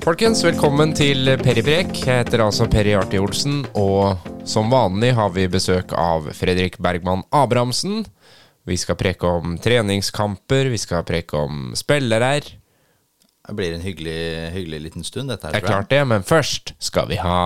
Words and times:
Folkens, 0.00 0.40
velkommen 0.44 0.94
til 0.96 1.28
Periprek. 1.42 1.90
Jeg 2.06 2.22
heter 2.22 2.40
altså 2.44 2.64
Peri 2.72 2.94
Arti 2.96 3.18
Olsen, 3.20 3.62
og 3.76 4.22
som 4.48 4.70
vanlig 4.72 5.12
har 5.18 5.32
vi 5.34 5.44
besøk 5.52 5.92
av 5.98 6.30
Fredrik 6.36 6.78
Bergman 6.82 7.22
Abrahamsen. 7.36 8.04
Vi 8.68 8.76
skal 8.80 8.96
preke 9.00 9.28
om 9.28 9.56
treningskamper, 9.60 10.70
vi 10.72 10.78
skal 10.80 11.04
preke 11.08 11.36
om 11.40 11.72
spillere. 11.78 12.32
Det 12.40 13.56
blir 13.58 13.74
en 13.76 13.84
hyggelig, 13.84 14.18
hyggelig 14.54 14.80
liten 14.86 15.04
stund, 15.06 15.32
dette 15.32 15.48
her. 15.50 15.56
Det 15.58 15.62
er 15.64 15.68
klart 15.68 15.90
det, 15.92 16.02
men 16.14 16.24
først 16.26 16.74
skal 16.80 17.08
vi 17.10 17.18
ha 17.20 17.38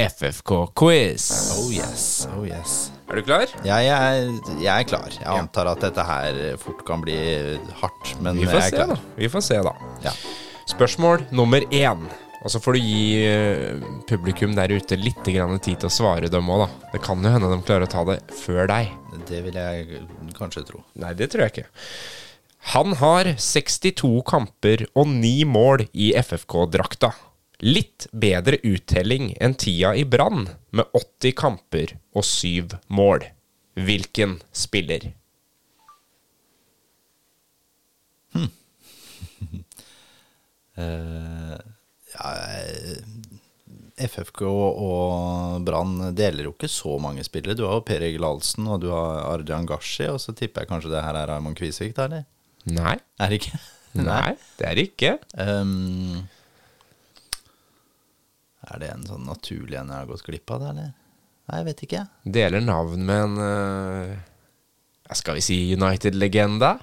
FFK-quiz. 0.00 1.26
Oh 1.60 1.68
yes, 1.74 2.04
oh 2.36 2.44
yes. 2.48 2.76
Er 3.10 3.18
du 3.18 3.26
klar? 3.26 3.50
Jeg 3.66 3.88
er, 3.90 4.28
jeg 4.62 4.70
er 4.72 4.86
klar. 4.88 5.10
Jeg 5.18 5.26
antar 5.34 5.68
at 5.74 5.82
dette 5.84 6.04
her 6.06 6.38
fort 6.62 6.84
kan 6.88 7.02
bli 7.04 7.18
hardt, 7.82 8.14
men 8.22 8.38
Vi 8.38 8.46
jeg 8.46 8.54
får 8.54 8.62
er 8.62 8.70
se, 8.70 8.76
klar. 8.78 8.94
da. 8.94 9.18
Vi 9.18 9.28
får 9.34 9.44
se, 9.50 9.58
da. 9.66 9.74
Ja. 10.06 10.14
Spørsmål 10.70 11.24
nummer 11.34 11.64
én. 11.74 12.04
Og 12.40 12.52
så 12.52 12.60
får 12.62 12.76
du 12.76 12.80
gi 12.80 13.06
eh, 13.26 13.80
publikum 14.08 14.54
der 14.56 14.70
ute 14.72 14.96
litt 14.96 15.18
tid 15.26 15.66
til 15.66 15.88
å 15.88 15.92
svare 15.92 16.30
dem 16.30 16.48
òg, 16.48 16.62
da. 16.62 16.68
Det 16.94 17.00
kan 17.04 17.20
jo 17.20 17.32
hende 17.34 17.50
de 17.50 17.58
klarer 17.66 17.88
å 17.88 17.90
ta 17.90 18.04
det 18.08 18.20
før 18.38 18.70
deg. 18.70 18.92
Det 19.28 19.40
vil 19.44 19.58
jeg 19.58 20.04
kanskje 20.38 20.64
tro. 20.68 20.84
Nei, 21.02 21.12
det 21.18 21.32
tror 21.32 21.44
jeg 21.44 21.54
ikke. 21.54 21.66
Han 22.76 22.94
har 23.00 23.32
62 23.34 24.12
kamper 24.30 24.86
og 24.94 25.10
9 25.10 25.34
mål 25.50 25.84
i 25.92 26.12
FFK-drakta. 26.20 27.12
Litt 27.66 28.06
bedre 28.12 28.60
uttelling 28.64 29.34
enn 29.42 29.58
tida 29.60 29.92
i 29.98 30.06
Brann, 30.08 30.46
med 30.72 30.86
80 30.96 31.34
kamper 31.36 31.96
og 32.14 32.24
7 32.24 32.78
mål. 32.88 33.26
Hvilken 33.80 34.38
spiller? 34.56 35.10
Eh, 38.36 38.38
ja, 42.14 42.32
eh, 42.34 42.98
FFK 44.00 44.42
og 44.48 45.64
Brann 45.66 46.14
deler 46.16 46.48
jo 46.48 46.54
ikke 46.54 46.70
så 46.72 46.96
mange 47.02 47.24
spillere. 47.26 47.56
Du 47.58 47.66
har 47.66 47.78
jo 47.78 47.86
Per 47.86 48.04
Egil 48.06 48.24
Ahlsen 48.26 48.68
og 48.70 48.80
du 48.84 48.88
har 48.94 49.26
Ardian 49.28 49.68
Gashi, 49.68 50.08
og 50.08 50.20
så 50.22 50.34
tipper 50.36 50.64
jeg 50.64 50.72
kanskje 50.72 50.92
det 50.94 51.04
her 51.04 51.18
er 51.20 51.28
Raymond 51.30 51.58
Kvisvik, 51.58 51.94
da, 51.98 52.08
eller? 52.08 52.24
Nei. 52.70 52.96
Er 53.20 53.32
det 53.32 53.42
ikke? 53.42 53.60
Nei, 54.10 54.36
det 54.58 54.68
er 54.68 54.78
det 54.78 54.86
ikke. 54.92 55.12
Um, 55.34 56.22
er 58.70 58.82
det 58.82 58.90
en 58.94 59.06
sånn 59.08 59.28
naturlig 59.28 59.78
en 59.80 59.90
jeg 59.90 60.04
har 60.04 60.10
gått 60.10 60.26
glipp 60.26 60.54
av, 60.54 60.62
det, 60.62 60.72
eller? 60.74 60.90
Nei, 61.50 61.60
jeg 61.60 61.66
vet 61.66 61.86
ikke. 61.86 62.04
Deler 62.38 62.62
navn 62.62 63.06
med 63.08 63.24
en 63.24 63.40
uh, 63.42 65.14
Skal 65.18 65.40
vi 65.40 65.42
si 65.42 65.56
United-legenda? 65.74 66.76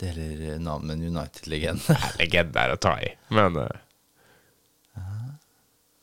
Deler 0.00 0.58
navn 0.62 0.88
med 0.88 0.96
en 0.98 1.16
United-legende. 1.16 1.96
Legende 2.20 2.64
er 2.64 2.74
å 2.74 2.80
ta 2.80 2.94
i, 3.04 3.12
men 3.36 3.58
uh, 3.60 3.68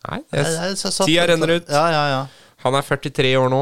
nei, 0.05 0.19
jeg, 0.31 0.77
tida 1.01 1.27
renner 1.31 1.57
ut. 1.57 1.71
Ja, 1.71 1.85
ja, 1.93 2.03
ja. 2.13 2.21
Han 2.65 2.77
er 2.77 2.85
43 2.85 3.33
år 3.39 3.49
nå. 3.53 3.61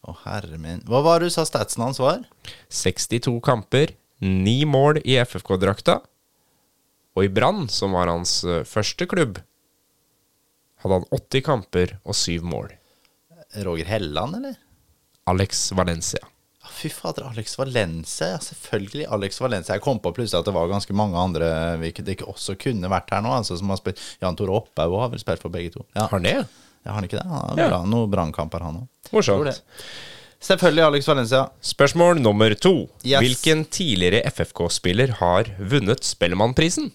Å, 0.00 0.14
herre 0.24 0.58
min. 0.60 0.80
Hva 0.88 1.02
var 1.04 1.20
det 1.20 1.30
du 1.30 1.34
sa 1.34 1.44
statsen 1.46 1.84
hans 1.84 2.00
var? 2.02 2.22
62 2.72 3.36
kamper, 3.44 3.94
9 4.24 4.66
mål 4.70 5.02
i 5.04 5.18
FFK-drakta. 5.22 6.00
Og 7.18 7.26
i 7.26 7.30
Brann, 7.32 7.66
som 7.72 7.94
var 7.96 8.08
hans 8.08 8.40
eh, 8.46 8.62
første 8.68 9.06
klubb, 9.10 9.40
hadde 10.80 11.00
han 11.00 11.08
80 11.12 11.44
kamper 11.44 11.96
og 12.04 12.16
7 12.16 12.46
mål. 12.46 12.70
Roger 13.66 13.88
Helland, 13.90 14.38
eller? 14.38 14.58
Alex 15.30 15.68
Valencia. 15.76 16.22
Fy 16.80 16.88
fader, 16.88 17.26
Alex 17.28 17.58
Valence. 17.60 18.24
Ja, 18.24 18.38
selvfølgelig 18.40 19.06
Alex 19.12 19.40
Valence. 19.42 19.72
Jeg 19.74 19.82
kom 19.84 19.98
på 20.00 20.12
plutselig 20.16 20.38
at 20.40 20.46
det 20.48 20.54
var 20.56 20.68
ganske 20.70 20.94
mange 20.96 21.16
andre 21.20 21.48
vi 21.80 21.90
ikke- 21.92 22.04
det 22.06 22.16
ikke 22.16 22.28
også 22.32 22.56
kunne 22.58 22.88
vært 22.88 23.10
her 23.12 23.20
nå. 23.20 23.32
Altså, 23.36 23.58
som 23.58 23.68
har 23.68 23.76
spilt 23.76 24.00
Jan 24.22 24.36
Tore 24.36 24.54
Opphaug 24.62 24.98
har 25.00 25.10
vel 25.12 25.18
spilt 25.20 25.42
for 25.42 25.50
begge 25.50 25.72
to. 25.74 25.84
Ja, 25.94 26.02
Har 26.06 26.16
han 26.18 26.22
det? 26.22 26.32
ja, 26.34 26.46
har 26.86 26.94
han 26.94 27.04
ikke 27.04 27.18
det? 27.20 27.26
Han 27.26 27.48
har 27.50 27.56
Ja. 27.58 27.68
bra, 27.68 27.82
noen 27.84 28.10
brannkamper, 28.10 28.60
han 28.62 28.74
òg. 28.80 28.88
Morsomt. 29.12 29.60
Selvfølgelig 30.40 30.84
Alex 30.86 31.06
Valencia. 31.06 31.50
Spørsmål 31.60 32.18
nummer 32.22 32.54
to. 32.58 32.88
Yes. 33.04 33.20
Hvilken 33.20 33.66
tidligere 33.68 34.22
FFK-spiller 34.24 35.08
har 35.20 35.44
vunnet 35.60 36.00
Spellemannprisen? 36.02 36.90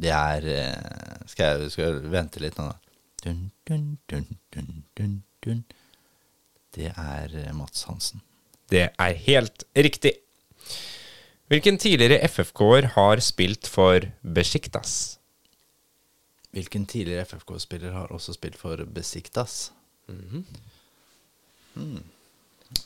Det 0.00 0.10
er 0.10 0.44
eh, 0.44 1.16
Skal 1.30 1.60
jeg 1.60 1.70
skal 1.70 1.84
jeg 1.84 2.10
vente 2.10 2.40
litt 2.42 2.56
nå, 2.58 2.66
da? 2.66 2.74
Dun, 3.24 3.50
dun, 3.64 3.98
dun, 4.10 4.26
dun, 4.52 4.82
dun, 4.96 5.22
dun. 5.46 5.64
Det 6.74 6.90
er 6.90 7.34
eh, 7.38 7.52
Mats 7.54 7.86
Hansen. 7.88 8.22
Det 8.70 8.88
er 8.90 9.18
helt 9.26 9.64
riktig. 9.76 10.16
Hvilken 11.52 11.76
tidligere 11.78 12.24
FFK-er 12.28 12.88
har 12.96 13.20
spilt 13.22 13.68
for 13.68 14.06
Besiktas? 14.22 15.18
Hvilken 16.54 16.86
tidligere 16.86 17.26
FFK-spiller 17.26 17.92
har 17.92 18.12
også 18.14 18.32
spilt 18.36 18.56
for 18.58 18.80
Besiktas? 18.94 19.72
Hmm. 20.06 20.44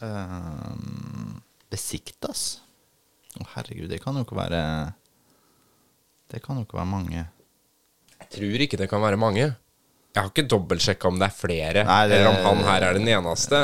Ehm, 0.03 1.41
Besiktas? 1.71 2.61
Å, 3.39 3.47
herregud, 3.55 3.91
det 3.93 4.01
kan 4.03 4.17
jo 4.17 4.25
ikke 4.25 4.39
være 4.39 4.63
Det 6.33 6.41
kan 6.45 6.59
jo 6.59 6.65
ikke 6.67 6.77
være 6.81 6.91
mange. 6.91 7.25
Jeg 8.19 8.29
tror 8.35 8.65
ikke 8.65 8.81
det 8.81 8.89
kan 8.91 9.05
være 9.05 9.21
mange. 9.21 9.53
Jeg 10.19 10.25
har 10.25 10.31
ikke 10.33 10.49
dobbeltsjekka 10.51 11.07
om 11.13 11.19
det 11.21 11.27
er 11.29 11.35
flere, 11.39 11.83
Nei, 11.87 11.99
det- 12.11 12.17
eller 12.19 12.41
om 12.41 12.47
han 12.59 12.65
her 12.67 12.83
er 12.89 12.97
den 12.99 13.07
eneste. 13.13 13.59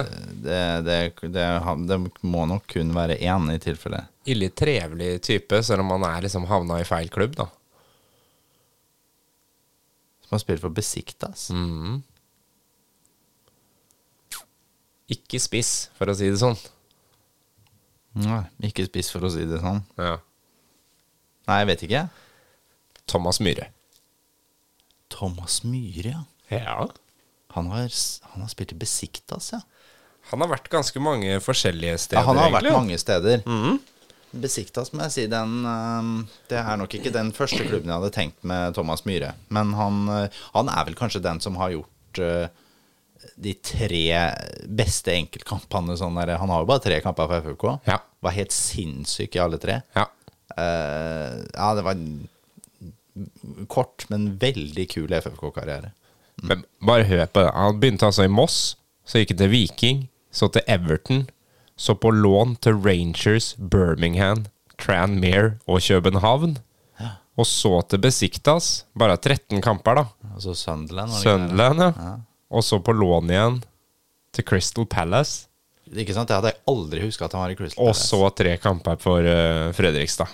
Det, 0.45 0.59
det, 0.87 0.99
det, 1.35 1.99
må 2.23 2.45
nok 2.47 2.69
kun 2.71 2.93
være 2.95 3.17
én 3.19 3.49
i 3.51 3.59
tilfelle. 3.59 4.05
Ille 4.31 4.53
trevelig 4.55 5.17
type, 5.27 5.59
selv 5.67 5.83
om 5.83 5.91
han 5.97 6.05
er 6.07 6.23
liksom 6.23 6.47
havna 6.47 6.79
i 6.79 6.87
feil 6.87 7.11
klubb, 7.11 7.35
da. 7.35 7.49
Som 10.23 10.37
har 10.37 10.43
spilt 10.45 10.63
for 10.63 10.71
Besiktas. 10.71 11.49
Mm. 11.51 12.05
Ikke 15.11 15.41
spiss, 15.43 15.73
for 15.99 16.07
å 16.07 16.15
si 16.17 16.31
det 16.31 16.39
sånn. 16.39 16.57
Nei, 18.23 18.45
ikke 18.71 18.87
spiss, 18.87 19.11
for 19.11 19.27
å 19.27 19.33
si 19.35 19.43
det 19.51 19.59
sånn. 19.59 19.83
Ja. 19.99 20.21
Nei, 21.51 21.59
jeg 21.65 21.71
vet 21.73 21.83
ikke. 21.89 22.05
Thomas 23.11 23.43
Myhre. 23.43 23.67
Thomas 25.13 25.59
Myhre, 25.67 26.15
ja. 26.15 26.23
Ja. 26.61 26.89
Han 27.55 27.71
har, 27.71 27.89
han 28.33 28.43
har 28.43 28.51
spilt 28.51 28.75
i 28.75 28.79
Besiktas, 28.79 29.53
ja. 29.55 29.61
Han 30.33 30.41
har 30.41 30.55
vært 30.55 30.71
ganske 30.73 31.01
mange 31.05 31.37
forskjellige 31.45 31.99
steder, 32.07 32.23
ja 32.23 32.27
han 32.27 32.41
har 32.41 32.49
egentlig. 32.49 32.71
vært 32.71 32.79
mange 32.81 32.99
steder. 32.99 33.43
Besiktas, 34.35 34.91
må 34.91 35.05
jeg 35.05 35.15
si, 35.15 35.25
den 35.31 35.53
Det 36.51 36.59
er 36.59 36.79
nok 36.81 36.97
ikke 36.97 37.13
den 37.15 37.31
første 37.37 37.61
klubben 37.69 37.93
jeg 37.93 38.01
hadde 38.01 38.15
tenkt 38.17 38.41
med 38.43 38.75
Thomas 38.75 39.05
Myhre. 39.07 39.35
Men 39.55 39.75
han, 39.79 40.01
øh, 40.11 40.41
han 40.57 40.73
er 40.73 40.89
vel 40.89 40.97
kanskje 40.99 41.23
den 41.23 41.39
som 41.45 41.61
har 41.61 41.75
gjort 41.77 42.23
øh, 42.25 42.49
de 43.37 43.55
tre 43.63 44.03
beste 44.67 45.15
enkeltkampene 45.15 45.97
sånn 46.01 46.19
der. 46.19 46.37
Han 46.41 46.53
har 46.53 46.65
jo 46.65 46.71
bare 46.73 46.83
tre 46.85 47.01
kamper 47.05 47.31
for 47.31 47.45
FFK. 47.45 47.67
Ja. 47.89 48.01
Var 48.25 48.37
helt 48.39 48.55
sinnssyk 48.55 49.37
i 49.37 49.43
alle 49.45 49.61
tre. 49.63 49.81
Ja. 49.97 50.09
Uh, 50.55 51.41
ja, 51.55 51.71
det 51.75 51.85
var 51.87 51.97
en 51.97 52.29
kort, 53.71 54.07
men 54.11 54.35
veldig 54.43 54.87
kul 54.93 55.15
FFK-karriere. 55.17 55.93
Men 56.49 56.65
bare 56.85 57.07
hør 57.09 57.27
på 57.27 57.45
det. 57.45 57.53
Han 57.57 57.81
begynte 57.81 58.09
altså 58.09 58.27
i 58.27 58.33
Moss, 58.33 58.77
så 59.05 59.21
gikk 59.21 59.35
han 59.35 59.43
til 59.45 59.53
Viking, 59.53 60.03
så 60.35 60.49
til 60.53 60.65
Everton, 60.69 61.25
så 61.77 61.97
på 61.99 62.13
lån 62.15 62.57
til 62.63 62.79
Rangers, 62.85 63.55
Birmingham, 63.59 64.45
Tranmere 64.79 65.57
og 65.67 65.83
København. 65.83 66.59
Og 67.35 67.47
så 67.51 67.81
til 67.91 67.99
Besiktas. 67.99 68.85
Bare 68.95 69.17
13 69.19 69.59
kamper, 69.63 69.99
da. 69.99 70.05
Altså 70.35 70.55
Sunderland. 70.55 71.11
var 71.11 71.19
det 71.19 71.25
ikke 71.25 71.33
det? 71.33 71.49
Sunderland, 71.49 71.81
ja. 71.83 72.13
Og 72.55 72.63
så 72.63 72.79
på 72.79 72.93
lån 72.95 73.33
igjen 73.33 73.57
til 74.35 74.47
Crystal 74.47 74.87
Palace. 74.87 75.49
Ikke 75.91 76.15
sant? 76.15 76.31
Det 76.31 76.37
hadde 76.37 76.53
jeg 76.53 76.63
aldri 76.71 77.03
huska 77.03 77.27
at 77.27 77.35
han 77.35 77.43
var 77.43 77.55
i 77.55 77.59
Crystal 77.59 77.81
Palace. 77.81 78.15
Og 78.15 78.23
så 78.23 78.31
tre 78.39 78.55
kamper 78.63 79.01
for 79.03 79.27
uh, 79.27 79.73
Fredrikstad. 79.75 80.31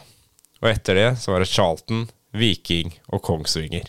Og 0.60 0.68
etter 0.68 0.98
det 0.98 1.08
så 1.22 1.32
var 1.32 1.40
det 1.40 1.48
Charlton, 1.48 2.04
Viking 2.36 2.92
og 3.08 3.22
Kongsvinger. 3.24 3.88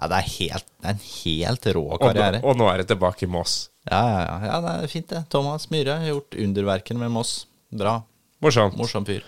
Ja, 0.00 0.08
det 0.08 0.16
er, 0.16 0.28
helt, 0.38 0.66
det 0.80 0.88
er 0.88 0.94
en 0.94 1.02
helt 1.04 1.66
rå 1.76 1.84
karriere. 2.00 2.40
og 2.40 2.56
nå 2.56 2.70
er 2.72 2.80
det 2.80 2.88
tilbake 2.88 3.26
i 3.26 3.28
Moss. 3.28 3.68
Ja, 3.84 4.00
ja, 4.00 4.20
ja, 4.24 4.38
ja, 4.48 4.58
det 4.64 4.72
er 4.86 4.92
fint, 4.92 5.08
det. 5.12 5.20
Thomas 5.32 5.68
Myhre 5.72 5.98
har 6.00 6.08
gjort 6.14 6.36
underverkene 6.40 7.02
med 7.02 7.12
Moss. 7.12 7.34
Bra. 7.68 7.98
Morsomt. 8.40 8.78
Morsom 8.80 9.04
fyr. 9.04 9.26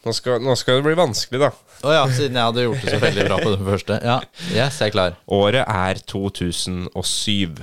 Nå 0.00 0.14
skal, 0.16 0.40
nå 0.40 0.54
skal 0.56 0.78
det 0.78 0.86
bli 0.86 0.94
vanskelig, 0.96 1.42
da. 1.42 1.50
Å 1.84 1.92
ja, 1.92 2.04
siden 2.08 2.38
jeg 2.38 2.48
hadde 2.48 2.62
gjort 2.64 2.84
det 2.86 2.94
så 2.94 3.00
veldig 3.02 3.26
bra 3.28 3.36
på 3.42 3.50
den 3.52 3.66
første. 3.66 3.98
Ja, 4.00 4.14
yes, 4.48 4.78
jeg 4.80 4.88
er 4.88 4.94
klar. 4.94 5.18
Året 5.36 5.66
er 5.68 6.00
2007. 6.08 7.60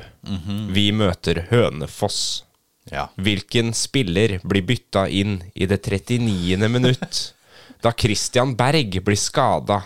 Vi 0.77 0.85
møter 0.93 1.47
Hønefoss. 1.49 2.21
Ja. 2.93 3.07
Hvilken 3.17 3.73
spiller 3.75 4.37
blir 4.45 4.63
bytta 4.69 5.07
inn 5.09 5.39
i 5.57 5.65
det 5.67 5.81
39. 5.81 6.69
minutt 6.69 7.23
da 7.83 7.91
Christian 7.93 8.53
Berg 8.57 8.99
blir 9.05 9.19
skada, 9.19 9.81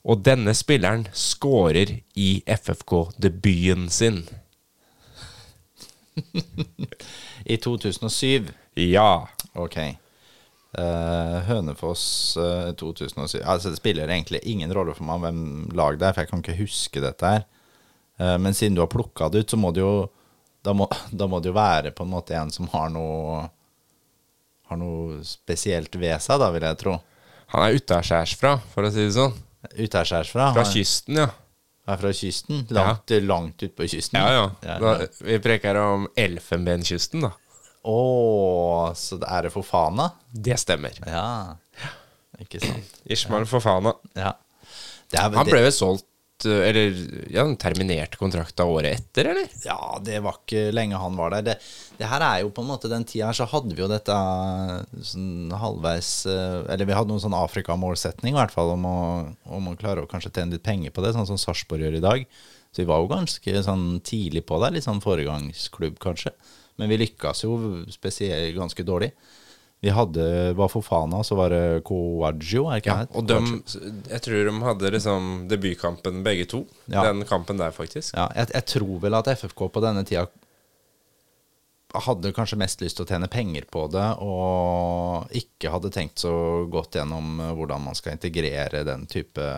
og 0.00 0.22
denne 0.24 0.54
spilleren 0.56 1.06
scorer 1.12 1.98
i 2.16 2.30
FFK-debuten 2.48 3.88
sin? 3.92 4.22
I 7.44 7.56
2007. 7.60 8.48
Ja. 8.80 9.28
Ok. 9.54 9.76
Uh, 10.78 11.40
Hønefoss 11.48 12.36
uh, 12.38 12.70
2007 12.78 13.40
Altså 13.42 13.72
Det 13.72 13.80
spiller 13.80 14.06
egentlig 14.06 14.38
ingen 14.46 14.70
rolle 14.70 14.92
for 14.94 15.02
meg 15.02 15.18
hvem 15.24 15.40
lag 15.74 15.96
det 15.98 16.06
er, 16.06 16.14
for 16.14 16.22
jeg 16.22 16.30
kan 16.30 16.44
ikke 16.44 16.60
huske 16.60 17.02
dette 17.02 17.32
her. 17.34 17.44
Uh, 18.20 18.36
men 18.38 18.54
siden 18.54 18.78
du 18.78 18.84
har 18.84 18.92
plukka 18.92 19.28
det 19.28 19.42
ut, 19.42 19.50
så 19.50 19.58
må 19.58 19.72
det 19.74 19.82
jo 19.82 20.06
da 20.62 20.74
må, 20.76 20.86
da 21.18 21.26
må 21.28 21.40
det 21.42 21.50
jo 21.50 21.58
være 21.58 21.92
på 21.96 22.06
en 22.06 22.14
måte 22.14 22.38
en 22.38 22.52
som 22.54 22.70
har 22.72 22.92
noe 22.94 23.48
Har 24.70 24.78
noe 24.78 25.18
spesielt 25.26 25.96
ved 25.98 26.14
seg, 26.22 26.38
da, 26.38 26.52
vil 26.54 26.62
jeg 26.62 26.78
tro. 26.78 26.92
Han 27.50 27.64
er 27.66 27.74
utaskjærsfra, 27.74 28.52
for 28.70 28.86
å 28.86 28.90
si 28.94 29.02
det 29.02 29.16
sånn. 29.16 29.34
Utaskjærsfra. 29.68 30.50
Fra 30.54 30.64
Fra 30.64 30.64
kysten, 30.72 31.16
ja. 31.20 31.28
er 31.90 31.96
fra 32.00 32.12
kysten. 32.16 32.66
Langt, 32.70 33.10
langt 33.26 33.62
ut 33.62 33.74
på 33.76 33.86
kysten. 33.90 34.18
Ja, 34.20 34.32
ja. 34.32 34.44
Ja, 34.64 34.78
Da, 34.80 35.06
vi 35.26 35.38
preker 35.42 35.76
om 35.82 36.08
Elfenbenskysten, 36.16 37.26
da. 37.26 37.32
Å, 37.88 37.96
så 38.96 39.16
det 39.20 39.28
er 39.32 39.46
det 39.48 39.52
for 39.54 39.64
Fana? 39.64 40.10
Det 40.32 40.58
stemmer. 40.60 40.96
Ja. 41.06 41.56
Ikke 42.40 42.60
sant. 42.62 42.96
Ishmael 43.08 43.46
Fofana. 43.48 43.94
Ja. 44.16 44.34
Det 45.10 45.18
er, 45.18 45.32
Han 45.34 45.48
ble 45.48 45.62
vel 45.64 45.72
solgt 45.74 46.06
Eller 46.48 46.94
ja, 47.32 47.44
terminerte 47.60 48.18
kontrakta 48.20 48.64
året 48.68 48.98
etter, 48.98 49.30
eller? 49.32 49.48
ja, 49.64 49.78
det 50.04 50.20
var 50.24 50.38
ikke 50.40 50.70
lenge 50.74 51.00
han 51.00 51.18
var 51.18 51.34
der. 51.34 51.46
Det, 51.50 51.56
det 52.00 52.08
her 52.10 52.24
er 52.26 52.44
jo 52.44 52.52
på 52.54 52.64
en 52.64 52.70
måte 52.70 52.90
Den 52.90 53.04
tida 53.08 53.28
her 53.28 53.36
så 53.36 53.48
hadde 53.50 53.74
vi 53.74 53.82
jo 53.82 53.90
dette 53.90 54.16
sånn 55.10 55.52
halvveis 55.60 56.12
eh, 56.30 56.60
Eller 56.72 56.88
vi 56.88 56.96
hadde 56.96 57.12
noen 57.12 57.22
sånn 57.22 57.36
Afrika-målsetning 57.36 58.34
i 58.34 58.38
hvert 58.38 58.54
fall 58.54 58.72
om 58.76 58.86
å, 58.88 59.00
om 59.56 59.68
å 59.70 59.76
klare 59.80 60.04
å 60.04 60.10
kanskje 60.10 60.32
tjene 60.32 60.56
litt 60.56 60.66
penger 60.66 60.94
på 60.94 61.04
det, 61.04 61.12
sånn 61.16 61.28
som 61.28 61.40
Sarpsborg 61.40 61.86
gjør 61.86 61.98
i 61.98 62.04
dag. 62.04 62.24
Så 62.70 62.84
vi 62.84 62.88
var 62.88 63.02
jo 63.02 63.10
ganske 63.10 63.62
sånn 63.66 63.86
tidlig 64.06 64.44
på 64.46 64.60
det. 64.62 64.72
Litt 64.76 64.86
sånn 64.86 65.02
foregangsklubb, 65.02 65.98
kanskje. 66.02 66.32
Men 66.78 66.90
vi 66.92 67.00
lykkes 67.02 67.44
jo 67.44 67.56
spesielt 67.92 68.56
ganske 68.56 68.86
dårlig. 68.86 69.10
Vi 69.80 69.92
hadde 69.96 70.24
var 70.58 70.68
Fofana, 70.68 71.22
så 71.24 71.38
var 71.38 71.54
det 71.54 71.82
Coaggio, 71.88 72.66
er 72.68 72.82
ikke 72.82 72.96
Ja, 72.98 73.06
og 73.16 73.24
dem, 73.30 73.48
jeg 74.10 74.20
tror 74.26 74.50
de 74.50 74.52
hadde 74.66 74.90
liksom 74.92 75.30
debutkampen 75.48 76.20
begge 76.26 76.44
to. 76.52 76.66
Ja. 76.84 77.06
Den 77.08 77.24
kampen 77.28 77.56
der, 77.60 77.72
faktisk. 77.72 78.12
Ja, 78.12 78.28
jeg, 78.36 78.52
jeg 78.52 78.66
tror 78.74 78.98
vel 79.00 79.16
at 79.16 79.30
FFK 79.32 79.70
på 79.72 79.84
denne 79.84 80.04
tida 80.04 80.26
hadde 81.90 82.32
kanskje 82.36 82.58
mest 82.60 82.82
lyst 82.84 82.98
til 82.98 83.06
å 83.06 83.10
tjene 83.10 83.30
penger 83.30 83.66
på 83.70 83.86
det, 83.90 84.06
og 84.22 85.32
ikke 85.36 85.72
hadde 85.72 85.92
tenkt 85.94 86.22
så 86.22 86.32
godt 86.70 87.00
gjennom 87.00 87.40
eh, 87.40 87.54
hvordan 87.56 87.88
man 87.88 87.98
skal 87.98 88.14
integrere 88.14 88.84
den 88.86 89.08
type 89.10 89.48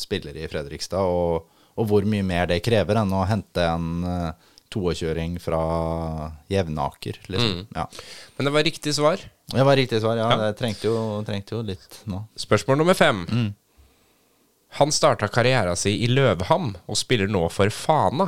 spillere 0.00 0.42
i 0.42 0.50
Fredrikstad, 0.50 1.06
og, 1.06 1.46
og 1.76 1.88
hvor 1.90 2.08
mye 2.08 2.24
mer 2.26 2.48
det 2.50 2.62
krever 2.64 3.00
enn 3.00 3.14
å 3.14 3.24
hente 3.28 3.62
en 3.64 3.92
uh, 4.04 4.52
toåkjøring 4.72 5.36
fra 5.42 5.60
Jevnaker, 6.50 7.18
liksom. 7.32 7.66
Ja. 7.76 7.84
Men 8.36 8.48
det 8.48 8.52
var 8.56 8.64
riktig 8.66 8.94
svar. 8.96 9.20
Det 9.52 9.64
var 9.64 9.76
riktig 9.78 10.00
svar, 10.02 10.16
ja. 10.18 10.30
Ja. 10.32 10.36
Det 10.46 10.58
trengte 10.58 10.88
jo, 10.90 10.96
trengte 11.26 11.54
jo 11.56 11.62
litt 11.62 12.00
nå. 12.10 12.24
Spørsmål 12.38 12.80
nummer 12.82 12.94
fem. 12.98 13.22
Han 14.80 14.92
starta 14.92 15.28
karrieren 15.32 15.76
sin 15.78 15.96
i 16.02 16.08
Løvham 16.10 16.74
og 16.86 16.98
spiller 16.98 17.30
nå 17.30 17.46
for 17.54 17.70
Fana. 17.72 18.26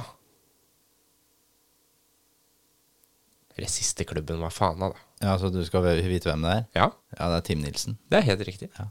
Eller 3.59 3.69
siste 3.73 4.05
klubben 4.07 4.39
var 4.41 4.51
Fana, 4.55 4.93
da. 4.95 5.05
Ja, 5.21 5.33
Så 5.39 5.51
du 5.51 5.59
skal 5.67 5.83
vite 6.07 6.31
hvem 6.31 6.45
det 6.47 6.53
er? 6.55 6.65
Ja, 6.79 6.91
Ja, 7.19 7.29
det 7.33 7.37
er 7.41 7.47
Tim 7.49 7.63
Nilsen. 7.65 7.99
det 8.09 8.19
er 8.21 8.29
helt 8.31 8.47
riktig. 8.47 8.69
Ja. 8.79 8.87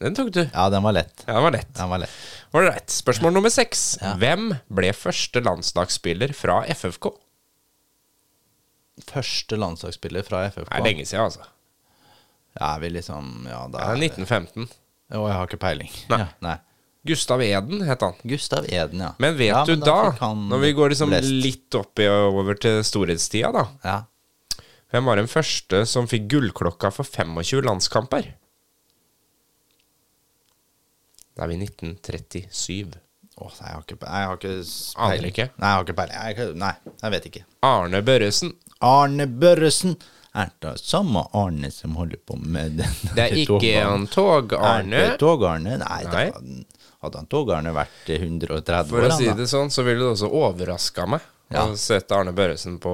Den 0.00 0.14
tok 0.16 0.30
du. 0.32 0.42
Ja, 0.54 0.68
den 0.72 0.82
var 0.82 0.94
lett. 0.96 1.24
Ja, 1.26 1.34
den 1.36 1.42
var 1.44 1.52
lett. 1.52 1.74
Den 1.76 1.88
var 1.90 1.98
lett. 2.00 2.14
Ålreit. 2.56 2.88
Spørsmål 2.90 3.34
nummer 3.36 3.52
seks. 3.52 3.98
Ja. 4.00 4.14
Hvem 4.20 4.54
ble 4.72 4.92
første 4.96 5.42
landslagsspiller 5.44 6.32
fra 6.34 6.62
FFK? 6.72 7.10
Første 9.10 9.56
landslagsspiller 9.60 10.24
fra 10.26 10.44
FFK. 10.50 10.68
Det 10.70 10.80
er 10.80 10.86
lenge 10.86 11.06
siden, 11.08 11.24
altså. 11.28 11.46
Ja, 12.58 12.72
vi 12.82 12.90
liksom 12.90 13.46
Ja, 13.48 13.60
da 13.70 13.78
Det 13.78 13.86
er 13.86 14.02
1915. 14.10 14.68
Jo, 15.14 15.24
jeg 15.26 15.36
har 15.36 15.46
ikke 15.48 15.60
peiling. 15.62 15.92
Nei. 16.10 16.18
Ja, 16.24 16.26
nei. 16.44 16.56
Gustav 17.06 17.40
Eden 17.42 17.80
het 17.88 18.02
han. 18.04 18.16
Gustav 18.28 18.66
Eden, 18.68 19.00
ja. 19.00 19.12
Men 19.22 19.36
vet 19.38 19.48
Ja, 19.54 19.62
du 19.64 19.76
da, 19.80 20.12
når 20.20 20.60
vi 20.60 20.72
går 20.76 20.90
liksom 20.92 21.08
blest. 21.08 21.30
litt 21.44 21.74
opp 21.78 21.98
i, 21.98 22.06
over 22.08 22.54
til 22.60 22.82
storhetstida, 22.84 23.52
da 23.52 23.66
Ja. 23.84 23.98
Hvem 24.90 25.04
var 25.06 25.16
den 25.16 25.28
første 25.30 25.84
som 25.86 26.08
fikk 26.10 26.26
gullklokka 26.28 26.90
for 26.92 27.04
25 27.06 27.62
landskamper? 27.62 28.34
Da 31.40 31.46
er 31.46 31.52
vi 31.54 31.56
1937. 31.64 32.98
Åh, 33.40 33.52
nei, 33.56 33.68
jeg 33.70 33.72
har 33.72 33.84
ikke, 33.86 33.96
pe- 34.02 34.08
jeg 34.12 34.26
har 34.28 34.36
ikke 34.36 34.50
Aner 34.52 35.12
peiling. 35.14 35.30
ikke. 35.32 35.46
Nei, 35.56 35.68
jeg 35.70 35.76
har 35.78 35.84
ikke 35.86 35.94
peiling. 35.96 36.16
Jeg, 36.20 36.56
nei, 36.60 36.72
jeg 37.00 37.12
vet 37.14 37.28
ikke. 37.30 37.42
Arne 37.64 38.00
Børresen. 38.04 38.50
Arne 38.84 39.26
Børresen. 39.40 39.94
Er 40.36 40.50
det 40.62 40.74
samme 40.84 41.22
Arne 41.34 41.70
som 41.74 41.96
holder 41.98 42.20
på 42.28 42.36
med 42.38 42.76
den 42.82 42.92
Det 43.16 43.24
er 43.24 43.38
ikke 43.40 43.72
han 43.80 44.04
Tog-Arne. 44.12 45.00
Tog-Arne? 45.18 45.78
Nei, 45.80 46.02
Nei. 46.12 46.26
Da, 46.30 46.84
hadde 47.06 47.22
han 47.22 47.30
Tog-Arne 47.32 47.72
vært 47.74 48.12
130 48.12 48.92
For 48.92 49.00
år, 49.00 49.08
å 49.08 49.10
han 49.14 49.18
si 49.18 49.30
da? 49.32 49.34
det 49.40 49.48
sånn, 49.50 49.72
så 49.72 49.82
ville 49.88 50.04
det 50.04 50.12
også 50.18 50.28
overraska 50.44 51.08
meg 51.08 51.24
Ja. 51.50 51.64
å 51.64 51.72
sette 51.80 52.14
Arne 52.14 52.36
Børresen 52.36 52.76
på 52.78 52.92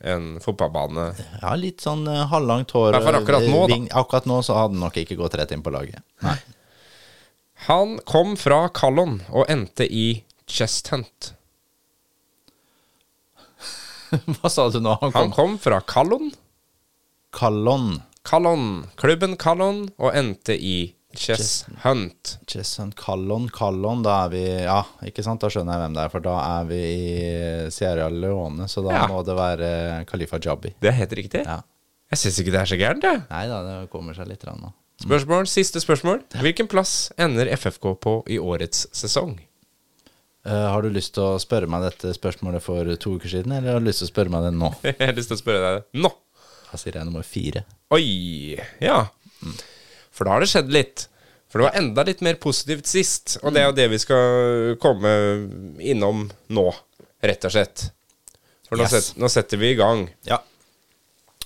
en 0.00 0.30
fotballbane. 0.40 1.10
Ja, 1.42 1.50
litt 1.60 1.82
sånn 1.84 2.06
uh, 2.08 2.22
halvlangt 2.30 2.70
hår. 2.72 2.94
I 2.94 2.94
hvert 2.94 3.04
fall 3.10 3.18
akkurat 3.18 3.42
eh, 3.44 3.50
nå, 3.52 3.58
da. 3.66 3.74
ving- 3.74 3.90
Akkurat 4.00 4.24
nå 4.30 4.38
så 4.46 4.54
hadde 4.56 4.78
han 4.78 4.80
nok 4.86 4.96
ikke 5.02 5.18
gått 5.18 5.34
rett 5.36 5.50
inn 5.52 5.60
på 5.66 5.74
laget. 5.74 6.00
Nei. 6.24 6.38
Han 7.66 7.98
kom 8.08 8.36
fra 8.40 8.68
Callon 8.74 9.18
og 9.30 9.44
endte 9.52 9.84
i 9.86 10.22
Chesthunt. 10.50 11.34
Hva 14.40 14.50
sa 14.50 14.68
du 14.72 14.80
nå? 14.82 14.96
Han 15.02 15.12
Han 15.14 15.30
kom 15.30 15.32
kom 15.36 15.58
fra 15.62 15.80
Callon, 15.86 16.30
Callon. 17.36 18.00
Callon, 18.26 18.64
klubben 19.00 19.36
Callon, 19.40 19.86
og 19.96 20.12
endte 20.18 20.52
i 20.56 20.92
Chess 21.16 21.64
Hunt. 21.84 22.34
Chess 22.46 22.74
Hunt, 22.78 22.94
Callon, 23.00 23.46
Callon, 23.54 24.02
da 24.04 24.16
er 24.26 24.32
vi 24.34 24.42
Ja, 24.66 24.82
ikke 25.08 25.24
sant, 25.26 25.40
da 25.42 25.48
skjønner 25.50 25.74
jeg 25.78 25.82
hvem 25.84 25.96
det 25.96 26.02
er, 26.04 26.12
for 26.12 26.22
da 26.26 26.34
er 26.60 26.68
vi 26.68 26.80
i 26.80 27.70
Sierra 27.74 28.10
Leone, 28.12 28.68
så 28.70 28.84
da 28.86 28.92
Ja. 28.98 29.06
må 29.10 29.22
det 29.26 29.34
være 29.38 29.70
Khalifa 30.10 30.38
Jabbi. 30.42 30.74
Det 30.80 30.90
er 30.92 30.98
helt 31.00 31.16
riktig. 31.18 31.42
Ja. 31.48 31.60
Jeg 32.12 32.18
syns 32.24 32.38
ikke 32.42 32.52
det 32.54 32.60
er 32.60 32.70
så 32.74 32.78
gærent, 32.78 33.02
jeg. 33.08 33.22
Nei 33.30 33.42
da, 33.50 33.62
det 33.66 33.90
kommer 33.90 34.14
seg 34.14 34.28
litt 34.30 34.44
rann 34.46 34.60
nå. 34.62 34.70
Spørsmål, 35.00 35.46
Siste 35.48 35.80
spørsmål. 35.80 36.20
Hvilken 36.44 36.68
plass 36.68 37.10
ender 37.20 37.48
FFK 37.56 37.86
på 38.04 38.12
i 38.28 38.36
årets 38.38 38.86
sesong? 38.96 39.38
Uh, 40.46 40.52
har 40.72 40.82
du 40.84 40.90
lyst 40.92 41.14
til 41.16 41.24
å 41.24 41.38
spørre 41.40 41.68
meg 41.68 41.84
dette 41.84 42.12
spørsmålet 42.16 42.64
for 42.64 42.88
to 43.00 43.14
uker 43.18 43.28
siden, 43.32 43.52
eller 43.52 43.74
har 43.76 43.80
du 43.82 43.88
lyst 43.88 44.00
til 44.04 44.08
å 44.08 44.12
spørre 44.12 44.32
meg 44.32 44.46
det 44.48 44.52
nå? 44.56 44.70
Jeg 44.88 44.98
har 45.00 45.16
lyst 45.16 45.32
til 45.32 45.38
å 45.38 45.40
spørre 45.40 45.62
deg 45.64 45.78
det 45.80 46.02
nå. 46.04 46.10
Da 46.70 46.78
sier 46.78 46.94
jeg 47.00 47.02
nummer 47.08 47.24
fire. 47.26 47.64
Oi, 47.96 48.54
ja. 48.78 49.00
For 50.14 50.22
da 50.28 50.36
har 50.36 50.44
det 50.44 50.50
skjedd 50.52 50.68
litt. 50.70 51.08
For 51.50 51.58
det 51.58 51.66
var 51.66 51.78
enda 51.80 52.04
litt 52.06 52.20
mer 52.22 52.36
positivt 52.38 52.86
sist, 52.86 53.34
og 53.42 53.56
det 53.56 53.64
er 53.64 53.66
jo 53.66 53.74
det 53.74 53.88
vi 53.90 53.98
skal 53.98 54.76
komme 54.78 55.10
innom 55.82 56.28
nå, 56.54 56.66
rett 57.26 57.48
og 57.48 57.56
slett. 57.56 57.88
For 58.68 58.78
nå, 58.78 58.86
Yes. 58.86 58.94
set, 58.94 59.18
nå 59.18 59.26
setter 59.34 59.58
vi 59.58 59.72
i 59.72 59.78
gang. 59.80 60.04
Ja. 60.28 60.38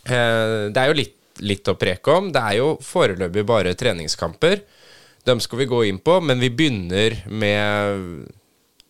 Eh, 0.05 0.69
det 0.69 0.77
er 0.83 0.91
jo 0.93 0.99
litt, 1.01 1.17
litt 1.43 1.69
å 1.69 1.77
preke 1.79 2.15
om. 2.15 2.31
Det 2.35 2.41
er 2.41 2.59
jo 2.61 2.71
foreløpig 2.85 3.45
bare 3.49 3.75
treningskamper. 3.79 4.63
Dem 5.25 5.41
skal 5.41 5.63
vi 5.63 5.69
gå 5.71 5.85
inn 5.89 6.01
på, 6.05 6.19
men 6.21 6.43
vi 6.43 6.53
begynner 6.53 7.23
med 7.33 8.27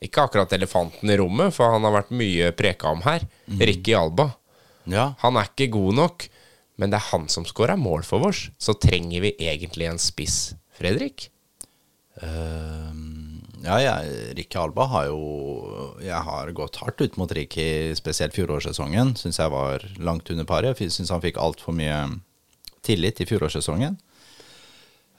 ikke 0.04 0.26
akkurat 0.26 0.52
elefanten 0.52 1.10
i 1.10 1.16
rommet, 1.16 1.54
for 1.54 1.72
han 1.72 1.84
har 1.86 1.94
vært 1.94 2.14
mye 2.16 2.50
preka 2.56 2.90
om 2.92 3.04
her. 3.06 3.24
Ricky 3.46 3.94
Alba. 3.96 4.32
Ja. 4.90 5.12
Han 5.22 5.38
er 5.40 5.48
ikke 5.48 5.70
god 5.78 6.00
nok, 6.00 6.26
men 6.80 6.92
det 6.92 6.98
er 6.98 7.12
han 7.12 7.28
som 7.32 7.46
skårer 7.48 7.80
mål 7.80 8.04
for 8.06 8.28
oss. 8.28 8.48
Så 8.60 8.76
trenger 8.76 9.24
vi 9.24 9.36
egentlig 9.38 9.88
en 9.88 10.02
spiss, 10.02 10.52
Fredrik. 10.76 11.30
Uh, 12.20 12.92
ja, 13.64 13.78
jeg, 13.80 14.34
Ricky 14.38 14.58
Alba 14.60 14.84
har 14.86 15.08
jo 15.08 15.96
Jeg 15.98 16.20
har 16.22 16.50
gått 16.54 16.76
hardt 16.78 17.00
ut 17.02 17.16
mot 17.18 17.32
Ricky, 17.34 17.94
spesielt 17.96 18.36
fjorårssesongen. 18.36 19.14
Syns 19.18 19.40
jeg 19.40 19.54
var 19.54 19.86
langt 19.98 20.30
under 20.30 20.46
paret. 20.48 20.78
Syns 20.92 21.12
han 21.14 21.24
fikk 21.24 21.40
altfor 21.40 21.76
mye 21.76 21.96
tillit 22.84 23.20
i 23.20 23.26
fjorårssesongen. 23.28 23.96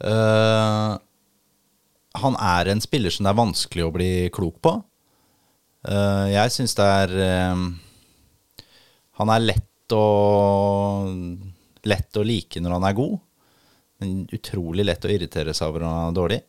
Uh, 0.04 0.96
han 2.16 2.38
er 2.40 2.72
en 2.72 2.84
spiller 2.84 3.14
som 3.14 3.26
det 3.26 3.32
er 3.32 3.40
vanskelig 3.40 3.86
å 3.86 3.94
bli 3.96 4.12
klok 4.34 4.60
på. 4.64 4.76
Uh, 5.86 6.26
jeg 6.32 6.54
syns 6.56 6.74
det 6.80 6.86
er 6.90 7.12
eh, 7.22 7.60
Han 9.20 9.30
er 9.30 9.44
lett 9.44 9.94
å 9.94 10.06
Lett 11.86 12.18
å 12.18 12.24
like 12.26 12.58
når 12.58 12.74
han 12.74 12.88
er 12.88 12.96
god, 12.98 13.20
men 14.02 14.24
utrolig 14.34 14.88
lett 14.88 15.06
å 15.06 15.12
irritere 15.14 15.54
seg 15.54 15.70
over 15.70 15.84
når 15.84 15.92
han 15.94 16.08
er 16.08 16.16
dårlig. 16.18 16.40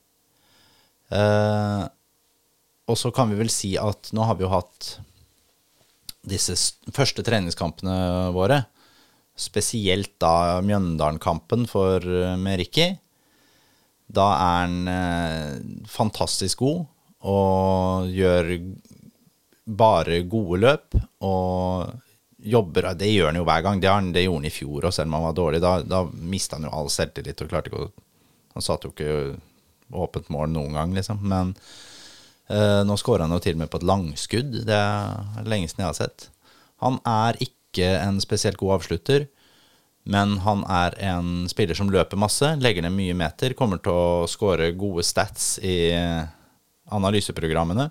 Uh, 1.12 1.82
og 2.88 2.96
så 2.96 3.12
kan 3.12 3.28
vi 3.28 3.36
vel 3.36 3.52
si 3.52 3.74
at 3.76 4.08
nå 4.16 4.24
har 4.24 4.38
vi 4.38 4.46
jo 4.46 4.54
hatt 4.54 4.88
disse 6.24 6.56
første 6.96 7.20
treningskampene 7.26 8.32
våre. 8.32 8.62
Spesielt 9.36 10.14
da 10.22 10.62
Mjøndalen-kampen 10.64 11.66
eh, 11.68 12.36
med 12.40 12.58
Ricky. 12.60 12.90
Da 14.06 14.26
er 14.32 14.60
han 14.62 14.76
eh, 14.88 15.86
fantastisk 15.90 16.62
god 16.64 16.84
og 17.26 18.12
gjør 18.14 18.52
bare 19.66 20.20
gode 20.30 20.60
løp. 20.62 20.98
Og 21.26 21.90
jobber 22.46 22.92
Det 22.94 23.10
gjør 23.10 23.32
han 23.32 23.40
jo 23.40 23.46
hver 23.48 23.62
gang. 23.62 23.80
Det, 23.80 23.90
han, 23.90 24.12
det 24.14 24.22
gjorde 24.26 24.44
han 24.44 24.50
i 24.50 24.54
fjor, 24.54 24.86
og 24.86 24.94
selv 24.94 25.10
om 25.10 25.18
han 25.18 25.26
var 25.26 25.36
dårlig. 25.36 25.60
Da, 25.64 25.74
da 25.82 26.04
mista 26.06 26.56
han 26.56 26.68
jo 26.68 26.74
all 26.78 26.90
selvtillit 26.92 27.42
og 27.42 27.50
klarte 27.52 27.72
ikke 27.72 27.88
å 27.88 27.92
Han 28.56 28.64
satte 28.64 28.88
jo 28.88 28.94
ikke 28.94 29.96
åpent 30.00 30.30
mål 30.32 30.48
noen 30.48 30.72
gang, 30.72 30.94
liksom. 30.96 31.18
Men 31.28 31.50
eh, 32.48 32.80
nå 32.88 32.94
skårer 32.96 33.26
han 33.26 33.34
jo 33.36 33.42
til 33.44 33.52
og 33.58 33.60
med 33.60 33.68
på 33.68 33.82
et 33.82 33.90
langskudd. 33.90 34.54
Det 34.64 34.78
er 34.78 35.44
lenge 35.44 35.68
siden 35.68 35.84
jeg 35.84 35.90
har 35.90 35.98
sett. 35.98 36.30
Han 36.80 36.96
er 37.04 37.36
ikke 37.36 37.55
en 37.84 38.20
spesielt 38.20 38.56
god 38.56 38.78
avslutter. 38.80 39.26
Men 40.06 40.36
han 40.44 40.62
er 40.70 40.94
en 41.02 41.48
spiller 41.50 41.74
som 41.74 41.88
løper 41.90 42.16
masse, 42.16 42.52
legger 42.62 42.82
ned 42.86 42.94
mye 42.94 43.14
meter, 43.18 43.52
kommer 43.58 43.80
til 43.82 43.90
å 43.90 44.26
skåre 44.30 44.68
gode 44.78 45.02
stats 45.02 45.56
i 45.58 45.90
analyseprogrammene. 46.94 47.90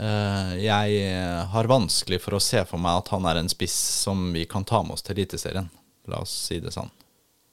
Eh, 0.00 0.54
Jeg 0.64 1.46
har 1.52 1.68
vanskelig 1.70 2.18
for 2.24 2.34
å 2.38 2.42
se 2.42 2.64
for 2.66 2.80
meg 2.82 3.02
at 3.04 3.12
han 3.14 3.26
er 3.30 3.38
en 3.42 3.48
spiss 3.52 3.76
som 4.04 4.32
vi 4.34 4.46
kan 4.50 4.64
ta 4.64 4.82
med 4.82 4.96
oss 4.96 5.02
til 5.06 5.14
Eliteserien. 5.18 5.68
La 6.10 6.22
oss 6.24 6.32
si 6.48 6.58
det 6.60 6.72
sånn. 6.74 6.90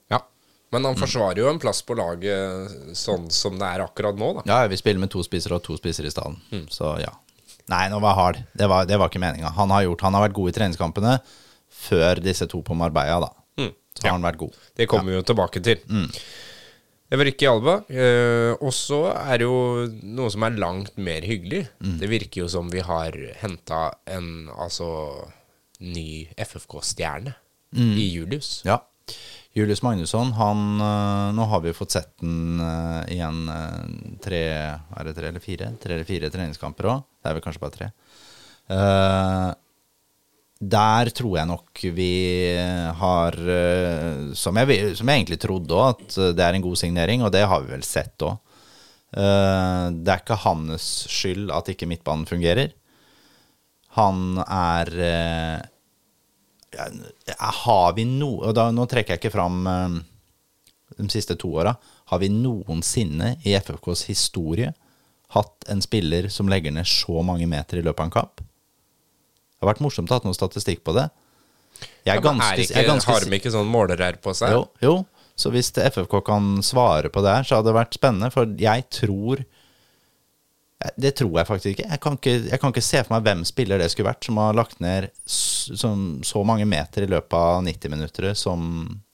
Ja. 0.09 0.21
Men 0.71 0.85
han 0.87 0.97
forsvarer 0.97 1.43
jo 1.43 1.49
en 1.51 1.59
plass 1.61 1.83
på 1.85 1.95
laget 1.99 2.95
sånn 2.97 3.29
som 3.31 3.59
det 3.59 3.67
er 3.69 3.83
akkurat 3.85 4.17
nå, 4.17 4.33
da. 4.39 4.45
Ja, 4.49 4.67
vi 4.71 4.79
spiller 4.79 4.99
med 5.03 5.11
to 5.13 5.21
spisser 5.23 5.53
og 5.53 5.61
to 5.67 5.77
spisser 5.77 6.07
i 6.07 6.11
stedet. 6.11 6.39
Så 6.73 6.95
ja. 7.03 7.13
Nei, 7.69 7.83
nå 7.91 7.99
var 7.99 8.13
jeg 8.13 8.19
hard. 8.21 8.37
Det 8.55 8.67
var, 8.71 8.85
det 8.87 8.97
var 9.01 9.09
ikke 9.11 9.19
meninga. 9.23 9.51
Han, 9.57 9.69
har 9.75 9.83
gjort- 9.83 10.01
han 10.07 10.13
har 10.15 10.27
vært 10.27 10.37
god 10.37 10.49
i 10.49 10.55
treningskampene 10.55 11.17
før 11.87 12.21
disse 12.23 12.47
to 12.47 12.61
på 12.63 12.75
Marbella, 12.79 13.19
da. 13.27 13.31
Mm. 13.59 13.73
Så 13.97 14.05
har 14.07 14.15
han 14.15 14.23
vært 14.27 14.37
god. 14.39 14.53
Det 14.77 14.87
kommer 14.87 15.11
vi 15.11 15.17
jo 15.17 15.25
tilbake 15.27 15.61
til. 15.65 15.81
Det 15.87 16.11
Everike 17.15 17.47
Alba. 17.47 17.73
Eh, 17.87 18.53
og 18.59 18.71
så 18.75 18.99
er 19.15 19.37
det 19.39 19.45
jo 19.47 19.87
noe 20.03 20.29
som 20.33 20.43
er 20.43 20.57
langt 20.59 20.97
mer 20.99 21.23
hyggelig. 21.23 21.65
Det 21.79 22.09
virker 22.11 22.43
jo 22.43 22.47
som 22.51 22.67
vi 22.71 22.81
har 22.83 23.15
henta 23.41 23.93
en 24.11 24.49
altså 24.51 24.89
ny 25.79 26.27
FFK-stjerne 26.37 27.33
i 27.77 28.07
Julius. 28.15 28.61
Ja. 28.67 28.79
Julius 29.57 29.81
Magnusson, 29.81 30.33
han 30.37 30.81
øh, 30.81 31.35
Nå 31.37 31.45
har 31.49 31.61
vi 31.63 31.75
fått 31.75 31.95
sett 31.95 32.11
den 32.21 32.59
igjen 33.09 33.45
i 33.49 33.53
øh, 33.55 34.17
tre 34.21 34.41
Er 34.45 35.07
det 35.07 35.15
tre 35.17 35.31
eller 35.31 35.43
fire? 35.43 35.71
Tre 35.81 35.95
eller 35.95 36.07
fire 36.07 36.29
treningskamper 36.33 36.89
òg. 36.91 37.05
Det 37.21 37.29
er 37.29 37.37
vel 37.37 37.45
kanskje 37.45 37.63
bare 37.63 37.75
tre. 37.77 37.87
Uh, 38.67 39.51
der 40.57 41.09
tror 41.15 41.37
jeg 41.37 41.47
nok 41.47 41.81
vi 41.95 42.13
har 42.99 43.35
som, 44.35 44.57
jeg, 44.57 44.95
som 44.97 45.07
jeg 45.07 45.21
egentlig 45.21 45.37
trodde 45.39 45.77
òg, 45.77 46.01
at 46.01 46.17
det 46.35 46.43
er 46.43 46.57
en 46.57 46.65
god 46.65 46.79
signering, 46.81 47.21
og 47.21 47.29
det 47.31 47.43
har 47.45 47.61
vi 47.61 47.75
vel 47.75 47.85
sett 47.85 48.25
òg. 48.25 48.39
det 49.13 50.11
er 50.11 50.23
ikke 50.23 50.39
hans 50.41 50.87
skyld 51.13 51.53
at 51.53 51.69
ikke 51.69 51.87
midtbanen 51.87 52.25
fungerer. 52.25 52.73
Han 54.01 54.41
er 54.41 54.91
Har 57.63 57.93
vi 57.97 58.05
noe 58.05 58.49
Og 58.49 58.53
da, 58.57 58.67
nå 58.71 58.85
trekker 58.89 59.15
jeg 59.15 59.21
ikke 59.21 59.33
fram 59.33 59.67
eh, 59.71 59.97
de 60.97 61.07
siste 61.11 61.35
to 61.39 61.51
åra. 61.59 61.75
Har 62.11 62.21
vi 62.23 62.29
noensinne 62.31 63.35
i 63.45 63.55
FFKs 63.59 64.05
historie 64.07 64.71
hatt 65.35 65.67
en 65.67 65.81
spiller 65.83 66.29
som 66.31 66.47
legger 66.49 66.71
ned 66.71 66.87
så 66.87 67.19
mange 67.27 67.47
meter 67.49 67.81
i 67.81 67.83
løpet 67.85 67.99
av 68.05 68.07
en 68.07 68.15
kamp? 68.15 68.41
Det 68.41 69.65
har 69.65 69.73
vært 69.73 69.83
morsomt 69.83 70.11
å 70.13 70.17
ha 70.19 70.23
noe 70.23 70.37
statistikk 70.37 70.83
på 70.87 70.95
det. 70.95 71.09
Jeg 72.07 72.15
er 72.15 72.21
Ja, 72.21 72.23
ganske, 72.23 72.47
er 72.53 72.63
ikke, 72.63 72.79
er 72.79 72.87
ganske 72.87 73.11
har 73.11 73.25
de 73.25 73.37
ikke 73.37 73.53
sånn 73.53 73.69
målerær 73.69 74.17
på 74.23 74.33
seg? 74.37 74.55
jo, 74.55 74.63
jo, 74.81 74.95
så 75.37 75.51
hvis 75.53 75.73
FFK 75.75 76.21
kan 76.25 76.63
svare 76.65 77.11
på 77.13 77.21
det 77.25 77.35
her, 77.35 77.45
så 77.45 77.59
hadde 77.59 77.69
det 77.69 77.77
vært 77.77 77.97
spennende. 77.99 78.31
For 78.33 78.49
jeg 78.57 78.87
tror 78.93 79.43
Det 80.77 81.11
tror 81.17 81.39
jeg 81.39 81.47
faktisk 81.49 81.71
ikke. 81.71 81.87
Jeg 81.89 82.01
kan 82.03 82.17
ikke, 82.19 82.35
jeg 82.51 82.59
kan 82.61 82.73
ikke 82.73 82.85
se 82.85 83.01
for 83.01 83.15
meg 83.15 83.25
hvem 83.25 83.43
spiller 83.49 83.81
det 83.81 83.89
skulle 83.89 84.11
vært, 84.11 84.27
som 84.27 84.37
har 84.37 84.57
lagt 84.57 84.79
ned 84.83 85.09
som, 85.25 86.03
så 86.25 86.43
mange 86.45 86.67
meter 86.69 87.05
i 87.05 87.09
løpet 87.09 87.33
av 87.33 87.63
90 87.65 87.93
minutter 87.95 88.29
som 88.37 88.61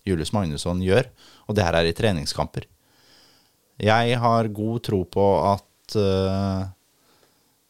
Julius 0.04 0.34
Magnusson 0.36 0.84
gjør. 0.84 1.08
Og 1.48 1.56
det 1.56 1.64
her 1.64 1.80
er 1.80 1.88
i 1.88 1.96
treningskamper. 1.96 2.68
Jeg 3.84 4.20
har 4.20 4.52
god 4.54 4.84
tro 4.86 5.02
på 5.08 5.28
at 5.54 5.96
uh, 5.98 6.68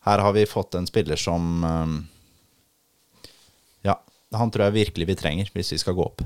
her 0.10 0.26
har 0.26 0.34
vi 0.36 0.50
fått 0.50 0.76
en 0.76 0.90
spiller 0.90 1.20
som 1.20 1.64
uh, 1.64 1.94
Ja, 3.86 4.00
han 4.36 4.52
tror 4.52 4.68
jeg 4.68 4.80
virkelig 4.82 5.08
vi 5.14 5.20
trenger 5.22 5.54
hvis 5.54 5.76
vi 5.76 5.84
skal 5.86 5.96
gå 5.98 6.10
opp 6.10 6.26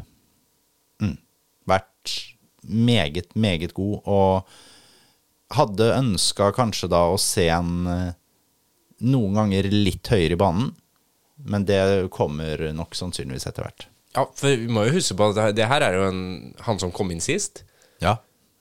vært 1.68 2.16
meget, 2.64 3.36
meget 3.36 3.74
god, 3.78 4.00
og 4.06 4.48
hadde 5.56 5.92
ønska 5.96 6.52
kanskje 6.56 6.90
da 6.92 7.06
å 7.14 7.18
se 7.22 7.48
en 7.54 7.88
eh, 7.88 8.14
noen 9.08 9.34
ganger 9.38 9.70
litt 9.72 10.08
høyere 10.12 10.36
i 10.36 10.40
banen, 10.42 10.72
men 11.46 11.66
det 11.70 12.10
kommer 12.12 12.58
nok 12.74 12.96
sannsynligvis 12.98 13.46
etter 13.48 13.64
hvert. 13.68 13.86
Ja, 14.18 14.24
for 14.34 14.50
vi 14.58 14.68
må 14.74 14.88
jo 14.88 14.96
huske 14.98 15.16
på 15.20 15.28
at 15.30 15.56
det 15.56 15.68
her- 15.70 15.84
er 15.86 15.94
jo 16.00 16.08
en, 16.10 16.54
han 16.66 16.80
som 16.82 16.92
kom 16.92 17.12
inn 17.14 17.22
sist. 17.22 17.62
Ja. 18.02 18.16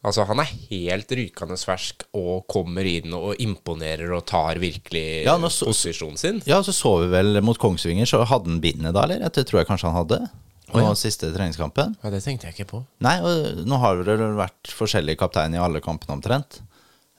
Altså, 0.05 0.27
han 0.29 0.39
er 0.39 0.51
helt 0.71 1.09
rykende 1.11 1.57
fersk 1.59 2.05
og 2.15 2.45
kommer 2.53 2.85
inn 2.87 3.15
og 3.17 3.41
imponerer 3.43 4.13
og 4.15 4.27
tar 4.29 4.61
virkelig 4.63 5.25
Ja, 5.25 5.39
nå 5.41 5.49
så- 5.51 5.67
posisjonen 5.67 6.19
sin. 6.21 6.43
ja, 6.47 6.61
så 6.63 6.71
så 6.77 7.01
vi 7.03 7.09
vel 7.11 7.41
mot 7.43 7.59
Kongsvinger, 7.59 8.05
så 8.07 8.21
hadde 8.25 8.47
han 8.53 8.61
bindet 8.61 8.93
da, 8.95 9.03
eller? 9.03 9.29
Det 9.31 9.47
tror 9.49 9.61
jeg 9.65 9.67
kanskje 9.67 9.91
han 9.91 9.97
hadde. 10.05 10.29
På 10.71 10.83
siste 10.99 11.33
treningskampen. 11.33 11.97
Ja, 12.03 12.11
det 12.11 12.23
tenkte 12.25 12.47
jeg 12.51 12.55
ikke 12.59 12.71
på. 12.71 12.85
Nei, 13.01 13.17
og 13.23 13.65
nå 13.67 13.79
har 13.79 13.97
det 14.03 14.19
vel 14.19 14.37
vært 14.37 14.67
forskjellige 14.75 15.17
kapteiner 15.17 15.57
i 15.59 15.65
alle 15.65 15.81
kampene 15.81 16.19
omtrent. 16.19 16.61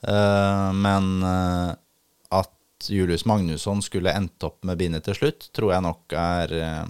Eh, 0.02 0.72
men 0.72 1.22
eh, 1.22 1.70
at 2.28 2.88
Julius 2.88 3.24
Magnusson 3.24 3.82
skulle 3.82 4.14
endt 4.14 4.42
opp 4.46 4.62
med 4.64 4.78
bindet 4.78 5.08
til 5.08 5.18
slutt, 5.18 5.50
tror 5.54 5.74
jeg 5.74 5.84
nok 5.86 6.14
er 6.14 6.54
eh, 6.54 6.86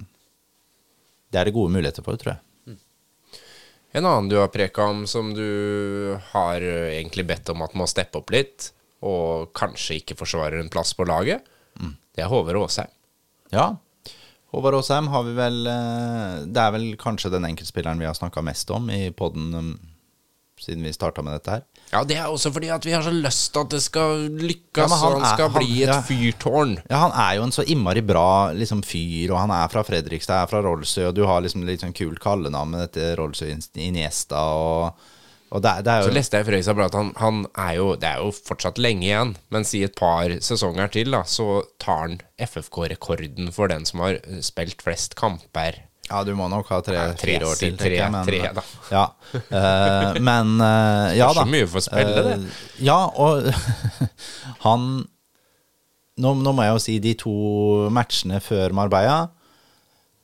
Det 1.32 1.40
er 1.40 1.48
det 1.48 1.56
gode 1.56 1.72
muligheter 1.72 2.04
for, 2.04 2.20
tror 2.20 2.36
jeg. 2.36 2.44
En 3.96 4.04
annen 4.04 4.28
du 4.28 4.36
har 4.36 4.50
preka 4.52 4.84
om 4.84 5.06
som 5.08 5.30
du 5.32 6.18
har 6.34 6.60
egentlig 6.60 7.24
bedt 7.24 7.48
om 7.48 7.62
at 7.64 7.72
må 7.72 7.86
steppe 7.88 8.20
opp 8.20 8.28
litt, 8.30 8.68
og 9.00 9.48
kanskje 9.56 10.02
ikke 10.02 10.16
forsvarer 10.18 10.60
en 10.60 10.68
plass 10.68 10.92
på 10.92 11.06
laget, 11.08 11.46
det 12.12 12.20
er 12.20 12.28
Håvard 12.28 12.58
Aasheim. 12.60 12.90
Ja. 13.54 13.70
Håvard 14.52 14.76
Aasheim 14.76 15.08
har 15.08 15.24
vi 15.24 15.32
vel 15.38 15.58
Det 16.50 16.60
er 16.60 16.72
vel 16.74 16.86
kanskje 17.00 17.30
den 17.32 17.46
enkeltspilleren 17.48 18.00
vi 18.02 18.08
har 18.08 18.16
snakka 18.18 18.42
mest 18.44 18.68
om 18.74 18.90
i 18.92 19.08
poden 19.14 19.78
siden 20.60 20.82
vi 20.86 20.92
starta 20.92 21.22
med 21.22 21.34
dette 21.38 21.50
her. 21.56 21.62
Ja, 21.92 22.02
det 22.04 22.16
er 22.20 22.26
også 22.28 22.50
fordi 22.52 22.68
at 22.74 22.84
vi 22.84 22.92
har 22.92 23.02
så 23.02 23.12
lyst 23.14 23.52
til 23.54 23.60
at 23.64 23.70
det 23.72 23.80
skal 23.82 24.26
lykkes, 24.28 24.76
Ja, 24.76 24.88
han 24.88 25.12
og 25.12 25.20
han 25.20 25.22
er- 25.24 25.34
skal 25.34 25.48
han- 25.50 25.62
bli 25.62 25.82
et 25.82 25.88
ja. 25.88 26.00
fyrtårn. 26.02 26.74
Ja, 26.90 26.96
han 27.06 27.12
er 27.12 27.36
jo 27.38 27.42
en 27.44 27.52
så 27.56 27.64
innmari 27.64 28.02
bra 28.04 28.52
liksom, 28.52 28.82
fyr, 28.84 29.30
og 29.32 29.38
han 29.40 29.50
er 29.50 29.68
fra 29.72 29.82
Fredrikstad, 29.82 30.42
er 30.42 30.46
fra 30.50 30.60
Rollsøy, 30.62 31.06
og 31.08 31.14
du 31.14 31.24
har 31.24 31.40
liksom 31.40 31.64
litt 31.64 31.80
sånn 31.80 31.94
kult 31.96 32.20
kallenavn 32.20 32.70
med 32.70 32.80
dette 32.92 33.16
Rollsøy 33.16 33.54
Iniesta, 33.76 34.36
og, 34.36 34.92
og 35.50 35.62
det, 35.64 35.72
det 35.84 35.92
er 35.94 36.02
Så 36.02 36.12
leste 36.12 36.36
jeg 36.36 36.44
i 36.46 36.50
Frøysa 36.50 36.74
at 36.84 36.92
han, 36.94 37.12
han 37.16 37.46
er 37.56 37.74
jo 37.78 37.94
Det 37.96 38.04
er 38.04 38.18
jo 38.20 38.30
fortsatt 38.36 38.76
lenge 38.76 39.06
igjen, 39.08 39.36
mens 39.50 39.72
i 39.74 39.82
et 39.84 39.94
par 39.96 40.28
sesonger 40.44 40.90
til 40.92 41.10
da, 41.10 41.22
så 41.24 41.62
tar 41.80 42.02
han 42.04 42.20
FFK-rekorden 42.38 43.50
for 43.52 43.68
den 43.68 43.86
som 43.88 44.00
har 44.00 44.18
spilt 44.44 44.82
flest 44.84 45.14
kamper. 45.16 45.84
Ja, 46.08 46.22
du 46.24 46.32
må 46.38 46.48
nok 46.48 46.70
ha 46.72 46.80
Ja, 46.80 46.84
tre, 46.84 47.00
tre-fire 47.20 47.50
år 47.50 47.60
til. 47.60 47.76
tre, 47.78 47.94
jeg, 47.98 48.12
men, 48.14 48.28
tre, 48.28 48.40
da. 48.56 48.64
Ja, 48.92 49.04
uh, 49.36 50.18
men 50.24 50.54
uh, 50.62 51.12
ja 51.16 51.28
Det 51.32 51.34
er 51.34 51.40
så 51.42 51.48
mye 51.52 51.70
for 51.70 51.84
spillet, 51.84 52.20
det. 52.28 52.36
Uh, 52.42 52.84
ja, 52.88 52.98
og 53.12 53.48
han 54.66 54.86
nå, 56.18 56.32
nå 56.42 56.54
må 56.54 56.64
jeg 56.64 56.74
jo 56.74 56.82
si 56.82 56.96
de 57.02 57.16
to 57.20 57.34
matchene 57.94 58.40
før 58.42 58.74
Marbella 58.74 59.26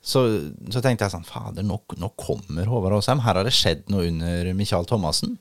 så, 0.05 0.21
så 0.69 0.81
tenkte 0.85 1.07
jeg 1.07 1.15
sånn 1.15 1.25
Fader, 1.25 1.65
nå, 1.65 1.79
nå 1.97 2.11
kommer 2.19 2.67
Håvard 2.69 2.99
Aasheim. 2.99 3.23
Her 3.25 3.39
har 3.39 3.47
det 3.47 3.55
skjedd 3.57 3.87
noe 3.89 4.05
under 4.11 4.51
Michael 4.53 4.85
Thomassen. 4.85 5.33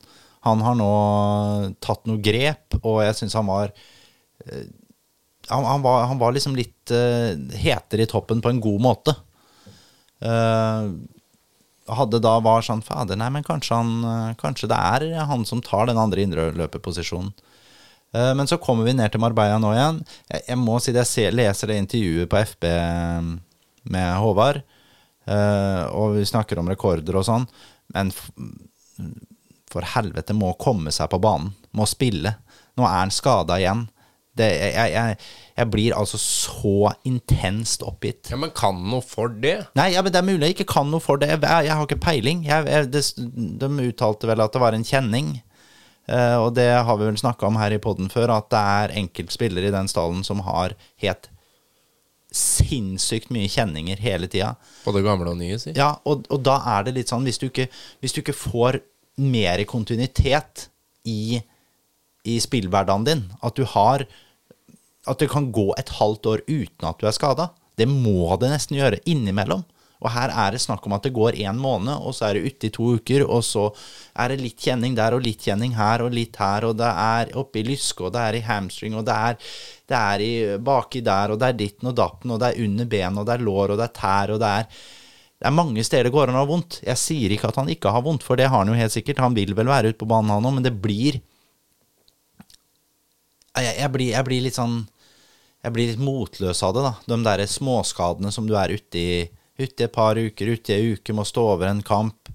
Han 0.46 0.62
har 0.64 0.78
nå 0.78 0.88
tatt 1.84 2.08
noe 2.08 2.22
grep, 2.24 2.78
og 2.80 3.02
jeg 3.04 3.18
syns 3.18 3.36
han 3.36 3.48
var 3.48 3.74
eh, 4.46 4.64
han, 5.50 5.66
han, 5.68 5.84
var, 5.84 6.06
han 6.08 6.20
var 6.20 6.32
liksom 6.32 6.56
litt 6.56 6.92
uh, 6.96 7.36
hetere 7.60 8.06
i 8.06 8.08
toppen 8.08 8.40
på 8.40 8.54
en 8.54 8.62
god 8.64 8.80
måte. 8.80 9.12
Eh, 10.24 10.92
hadde 11.94 12.20
da 12.24 12.38
var 12.40 12.64
sånn 12.64 12.82
Fader, 12.84 13.18
nei, 13.20 13.28
men 13.34 13.44
kanskje, 13.44 13.76
han, 13.76 14.04
eh, 14.08 14.36
kanskje 14.40 14.70
det 14.72 14.78
er 14.78 15.26
han 15.28 15.44
som 15.44 15.60
tar 15.62 15.90
den 15.90 16.00
andre 16.00 16.24
indreløperposisjonen. 16.24 17.34
Uh, 18.14 18.30
men 18.38 18.46
så 18.46 18.60
kommer 18.62 18.86
vi 18.86 18.92
ned 18.94 19.10
til 19.10 19.18
Marbella 19.18 19.56
nå 19.58 19.72
igjen. 19.74 19.96
Jeg, 20.30 20.54
må 20.60 20.76
si 20.78 20.92
det, 20.94 21.02
jeg 21.02 21.10
ser, 21.10 21.34
leser 21.34 21.72
det 21.72 21.80
intervjuet 21.80 22.30
på 22.30 22.42
FB 22.46 22.66
med 23.90 24.10
Håvard, 24.22 24.60
eh, 25.26 25.82
og 25.90 26.14
vi 26.14 26.22
snakker 26.28 26.60
om 26.60 26.70
rekorder 26.70 27.18
og 27.18 27.26
sånn, 27.26 27.48
men 27.96 28.12
for 29.74 29.88
helvete 29.96 30.36
må 30.36 30.52
komme 30.62 30.94
seg 30.94 31.10
på 31.10 31.18
banen, 31.22 31.50
må 31.74 31.88
spille. 31.90 32.36
Nå 32.78 32.86
er 32.86 33.00
han 33.00 33.12
skada 33.14 33.58
igjen. 33.58 33.82
Det, 34.34 34.46
jeg, 34.62 34.94
jeg, 34.94 35.18
jeg 35.54 35.70
blir 35.70 35.94
altså 35.94 36.18
så 36.18 36.90
intenst 37.06 37.84
oppgitt. 37.86 38.30
Ja, 38.32 38.38
men 38.40 38.50
kan 38.56 38.80
noe 38.90 39.04
for 39.06 39.30
det? 39.30 39.56
Nei, 39.78 39.92
ja, 39.94 40.02
men 40.02 40.10
det 40.14 40.18
er 40.18 40.26
mulig 40.26 40.48
jeg 40.48 40.56
ikke 40.56 40.72
kan 40.72 40.88
noe 40.90 41.02
for 41.02 41.20
det. 41.22 41.30
Jeg, 41.30 41.42
jeg 41.44 41.70
har 41.70 41.86
ikke 41.86 42.02
peiling. 42.02 42.42
Jeg, 42.48 42.66
jeg, 42.66 42.88
det, 42.90 43.04
de 43.62 43.68
uttalte 43.86 44.30
vel 44.30 44.42
at 44.42 44.54
det 44.54 44.62
var 44.64 44.74
en 44.74 44.86
kjenning. 44.86 45.36
Uh, 46.10 46.42
og 46.42 46.50
det 46.58 46.66
har 46.68 46.98
vi 47.00 47.06
vel 47.06 47.20
snakka 47.20 47.46
om 47.48 47.56
her 47.56 47.72
i 47.72 47.80
poden 47.80 48.10
før, 48.12 48.34
at 48.34 48.50
det 48.52 48.64
er 48.80 48.96
enkeltspillere 49.04 49.70
i 49.70 49.76
den 49.76 49.88
stallen 49.88 50.26
som 50.26 50.42
har 50.44 50.74
helt 51.00 51.30
sinnssykt 52.34 53.30
mye 53.32 53.46
kjenninger 53.48 54.02
hele 54.02 54.26
tida. 54.28 54.56
Både 54.82 55.04
gamle 55.06 55.30
og 55.30 55.38
nye, 55.38 55.60
si. 55.62 55.70
Ja, 55.78 55.94
og, 56.02 56.26
og 56.34 56.42
da 56.44 56.58
er 56.74 56.88
det 56.88 56.96
litt 56.96 57.12
sånn 57.12 57.22
Hvis 57.28 57.38
du 57.38 57.46
ikke, 57.46 57.68
hvis 58.02 58.14
du 58.16 58.24
ikke 58.24 58.34
får 58.34 58.80
mer 59.22 59.62
kontinuitet 59.70 60.66
i, 61.06 61.38
i 62.26 62.40
spillhverdagen 62.42 63.06
din, 63.06 63.26
at 63.38 63.54
du 63.54 63.62
har 63.70 64.02
At 65.10 65.20
det 65.20 65.30
kan 65.32 65.50
gå 65.52 65.68
et 65.78 65.92
halvt 65.98 66.30
år 66.32 66.42
uten 66.48 66.88
at 66.88 67.00
du 67.00 67.06
er 67.08 67.16
skada, 67.16 67.50
det 67.76 67.88
må 67.90 68.32
det 68.40 68.52
nesten 68.52 68.78
gjøre 68.78 69.02
innimellom. 69.10 69.64
Og 70.04 70.10
her 70.12 70.32
er 70.36 70.52
det 70.52 70.60
snakk 70.60 70.84
om 70.84 70.94
at 70.96 71.06
det 71.06 71.14
går 71.16 71.38
én 71.40 71.56
måned, 71.56 71.94
og 71.96 72.12
så 72.16 72.28
er 72.28 72.36
det 72.36 72.50
ute 72.50 72.68
i 72.68 72.72
to 72.74 72.90
uker, 72.98 73.22
og 73.24 73.40
så 73.46 73.68
er 74.20 74.32
det 74.32 74.42
litt 74.42 74.60
kjenning 74.60 74.96
der 74.98 75.16
og 75.16 75.22
litt 75.24 75.46
kjenning 75.46 75.76
her 75.78 76.04
og 76.04 76.12
litt 76.12 76.36
her, 76.40 76.66
og 76.68 76.76
det 76.76 76.90
er 76.90 77.32
oppe 77.40 77.62
i 77.62 77.64
lyske, 77.64 78.04
og 78.04 78.12
det 78.12 78.24
er 78.24 78.36
i 78.36 78.42
hamstring, 78.44 78.98
og 78.98 79.06
det 79.08 79.14
er, 79.30 79.38
det 79.88 80.00
er 80.00 80.24
i, 80.24 80.34
baki 80.60 81.00
der, 81.06 81.32
og 81.32 81.40
det 81.40 81.48
er 81.48 81.58
ditten 81.62 81.88
og 81.88 81.96
datten, 82.00 82.34
og 82.34 82.42
det 82.42 82.50
er 82.50 82.66
under 82.66 82.90
ben, 82.90 83.22
og 83.22 83.24
det 83.28 83.36
er 83.36 83.46
lår, 83.48 83.72
og 83.72 83.80
det 83.80 83.88
er 83.88 83.96
tær, 83.96 84.34
og 84.36 84.44
det 84.44 84.52
er 84.58 84.68
det 85.34 85.50
er 85.50 85.56
mange 85.56 85.82
steder 85.84 86.06
det 86.06 86.14
går 86.14 86.30
an 86.30 86.38
å 86.38 86.44
ha 86.44 86.48
vondt. 86.48 86.78
Jeg 86.86 86.96
sier 86.96 87.32
ikke 87.34 87.50
at 87.50 87.58
han 87.60 87.68
ikke 87.68 87.90
har 87.92 88.04
vondt, 88.06 88.22
for 88.24 88.38
det 88.38 88.46
har 88.48 88.62
han 88.62 88.70
jo 88.70 88.76
helt 88.78 88.94
sikkert. 88.94 89.18
Han 89.20 89.34
vil 89.36 89.50
vel 89.52 89.68
være 89.68 89.90
ute 89.90 89.98
på 90.00 90.08
banen, 90.08 90.30
han 90.32 90.46
òg, 90.46 90.54
men 90.56 90.64
det 90.64 90.72
blir 90.80 91.18
jeg, 93.58 93.74
jeg, 93.76 93.90
blir 93.92 94.14
jeg 94.14 94.26
blir 94.26 94.44
litt 94.46 94.56
sånn 94.56 94.78
Jeg 95.64 95.72
blir 95.72 95.92
litt 95.92 96.02
motløs 96.04 96.60
av 96.66 96.74
det, 96.76 96.82
da. 96.84 96.94
De 97.14 97.18
der 97.24 97.44
småskadene 97.48 98.32
som 98.34 98.46
du 98.48 98.54
er 98.60 98.74
ute 98.76 99.00
i 99.00 99.14
ute 99.54 99.84
i 99.84 99.86
et 99.86 99.92
par 99.94 100.18
uker, 100.18 100.50
ute 100.50 100.72
i 100.74 100.76
ei 100.76 100.92
uke, 100.96 101.14
må 101.14 101.22
stå 101.26 101.44
over 101.54 101.70
en 101.70 101.82
kamp. 101.86 102.28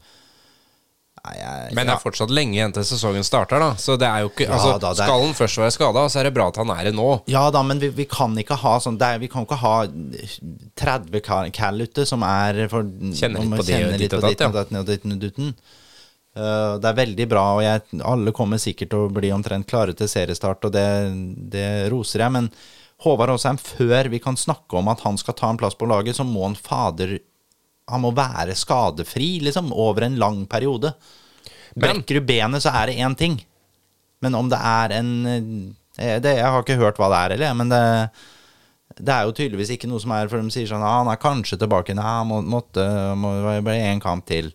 Nei, 1.19 1.33
jeg, 1.35 1.73
Men 1.75 1.89
det 1.89 1.95
er 1.97 1.99
fortsatt 1.99 2.31
lenge 2.31 2.55
igjen 2.55 2.71
til 2.77 2.85
sesongen 2.87 3.25
starter, 3.27 3.59
da. 3.59 3.73
Så 3.75 3.97
det 3.99 4.07
er 4.07 4.23
jo 4.23 4.29
ikke 4.31 4.45
Ja, 4.47 4.53
altså, 4.55 4.77
da, 4.79 4.93
er- 4.93 5.01
Skal 5.03 5.23
han 5.25 5.33
først 5.35 5.59
være 5.59 5.73
skada, 5.75 6.05
så 6.07 6.21
er 6.21 6.29
det 6.29 6.33
bra 6.37 6.45
at 6.47 6.55
han 6.61 6.71
er 6.71 6.83
det 6.87 6.93
nå. 6.95 7.09
Ja 7.27 7.49
da, 7.51 7.61
men 7.61 7.81
vi, 7.83 7.89
vi 7.89 8.05
kan 8.07 8.37
ikke 8.39 8.55
ha 8.55 8.77
sånn 8.79 8.95
er, 9.03 9.19
Vi 9.19 9.27
kan 9.27 9.43
ikke 9.43 9.59
ha 9.59 9.73
30 10.79 11.21
ka- 11.21 11.49
cal 11.51 11.81
ute 11.83 12.05
som 12.07 12.23
er 12.23 12.63
for 12.71 12.83
Kjenner 12.87 13.43
litt 13.43 13.59
på 13.59 13.67
det 13.67 13.83
og 13.83 13.99
ditt 13.99 14.13
og 14.15 14.23
datt, 14.23 14.71
ja. 14.71 15.51
Eh, 16.39 16.73
det 16.79 16.85
er 16.87 16.97
veldig 17.03 17.25
bra, 17.27 17.43
og 17.57 17.63
jeg, 17.65 18.01
alle 18.05 18.31
kommer 18.31 18.61
sikkert 18.61 18.91
til 18.93 19.05
å 19.07 19.11
bli 19.11 19.31
omtrent 19.33 19.67
klare 19.67 19.95
til 19.97 20.07
seriestart, 20.07 20.63
og 20.69 20.71
det, 20.71 20.87
det 21.51 21.67
roser 21.91 22.23
jeg. 22.23 22.31
Men 22.31 22.51
Håvard 23.03 23.31
Aasheim, 23.31 23.57
før 23.57 24.09
vi 24.11 24.19
kan 24.19 24.37
snakke 24.37 24.75
om 24.79 24.89
at 24.91 25.03
han 25.05 25.17
skal 25.19 25.37
ta 25.39 25.49
en 25.51 25.59
plass 25.59 25.77
på 25.79 25.87
laget, 25.87 26.17
så 26.17 26.25
må 26.27 26.43
han 26.47 26.57
fader 26.59 27.19
Han 27.89 28.03
må 28.03 28.11
være 28.13 28.53
skadefri, 28.53 29.39
liksom, 29.41 29.71
over 29.73 30.05
en 30.05 30.19
lang 30.21 30.43
periode. 30.45 30.91
Brekker 31.79 32.19
du 32.19 32.21
benet, 32.21 32.61
så 32.61 32.73
er 32.75 32.89
det 32.91 32.99
én 33.01 33.15
ting. 33.17 33.39
Men 34.21 34.35
om 34.35 34.49
det 34.51 34.59
er 34.59 34.93
en 34.99 35.13
eh, 35.25 36.19
det, 36.21 36.35
Jeg 36.37 36.45
har 36.45 36.61
ikke 36.61 36.77
hørt 36.77 36.99
hva 36.99 37.09
det 37.09 37.21
er, 37.21 37.35
eller, 37.37 37.55
men 37.57 37.71
det, 37.71 37.81
det 38.99 39.15
er 39.15 39.25
jo 39.25 39.33
tydeligvis 39.37 39.71
ikke 39.73 39.89
noe 39.89 40.01
som 40.03 40.13
er 40.15 40.29
For 40.29 40.41
de 40.41 40.53
sier 40.53 40.67
sånn 40.69 40.83
ah, 40.83 40.99
Han 40.99 41.11
er 41.11 41.21
kanskje 41.21 41.59
tilbake. 41.61 41.95
Nei, 41.97 42.05
han 42.19 42.29
må, 42.29 42.41
måtte 42.43 42.85
må 43.17 43.33
bli 43.65 43.79
én 43.79 44.03
kamp 44.03 44.27
til. 44.27 44.51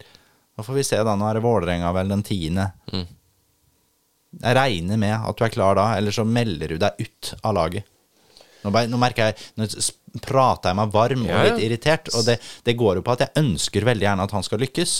Nå 0.54 0.66
får 0.66 0.78
vi 0.78 0.86
se, 0.86 1.00
da. 1.02 1.16
Nå 1.18 1.26
er 1.26 1.38
det 1.38 1.46
Vålerenga 1.46 1.90
vel 1.96 2.12
den 2.12 2.22
tiende. 2.26 2.68
Jeg 4.34 4.58
regner 4.58 4.98
med 5.00 5.14
at 5.16 5.38
du 5.38 5.44
er 5.46 5.52
klar 5.54 5.78
da, 5.78 5.88
eller 5.96 6.14
så 6.14 6.26
melder 6.26 6.74
du 6.74 6.78
deg 6.82 7.02
ut 7.02 7.34
av 7.42 7.54
laget. 7.56 7.90
Nå, 8.64 8.72
bare, 8.72 8.88
nå 8.88 9.00
merker 9.00 9.30
jeg 9.30 9.50
Nå 9.60 9.68
prater 10.24 10.70
jeg 10.70 10.78
meg 10.78 10.94
varm 10.94 11.26
og 11.26 11.48
litt 11.48 11.64
irritert. 11.66 12.10
Og 12.14 12.26
det, 12.28 12.38
det 12.66 12.76
går 12.80 13.00
jo 13.00 13.04
på 13.06 13.14
at 13.16 13.26
jeg 13.26 13.44
ønsker 13.44 13.86
veldig 13.86 14.08
gjerne 14.08 14.26
at 14.26 14.34
han 14.36 14.46
skal 14.46 14.62
lykkes. 14.64 14.96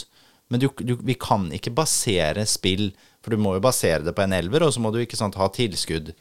Men 0.53 0.61
du, 0.61 0.69
du, 0.85 0.95
vi 1.01 1.17
kan 1.17 1.49
ikke 1.57 1.73
basere 1.75 2.45
spill 2.49 2.91
For 3.25 3.33
du 3.33 3.41
må 3.41 3.55
jo 3.57 3.65
basere 3.65 4.05
det 4.05 4.13
på 4.17 4.25
en 4.27 4.37
elver, 4.37 4.67
og 4.67 4.75
så 4.75 4.83
må 4.85 4.93
du 4.93 5.01
ikke 5.03 5.19
sant, 5.19 5.39
ha 5.41 5.49
tilskudd 5.53 6.13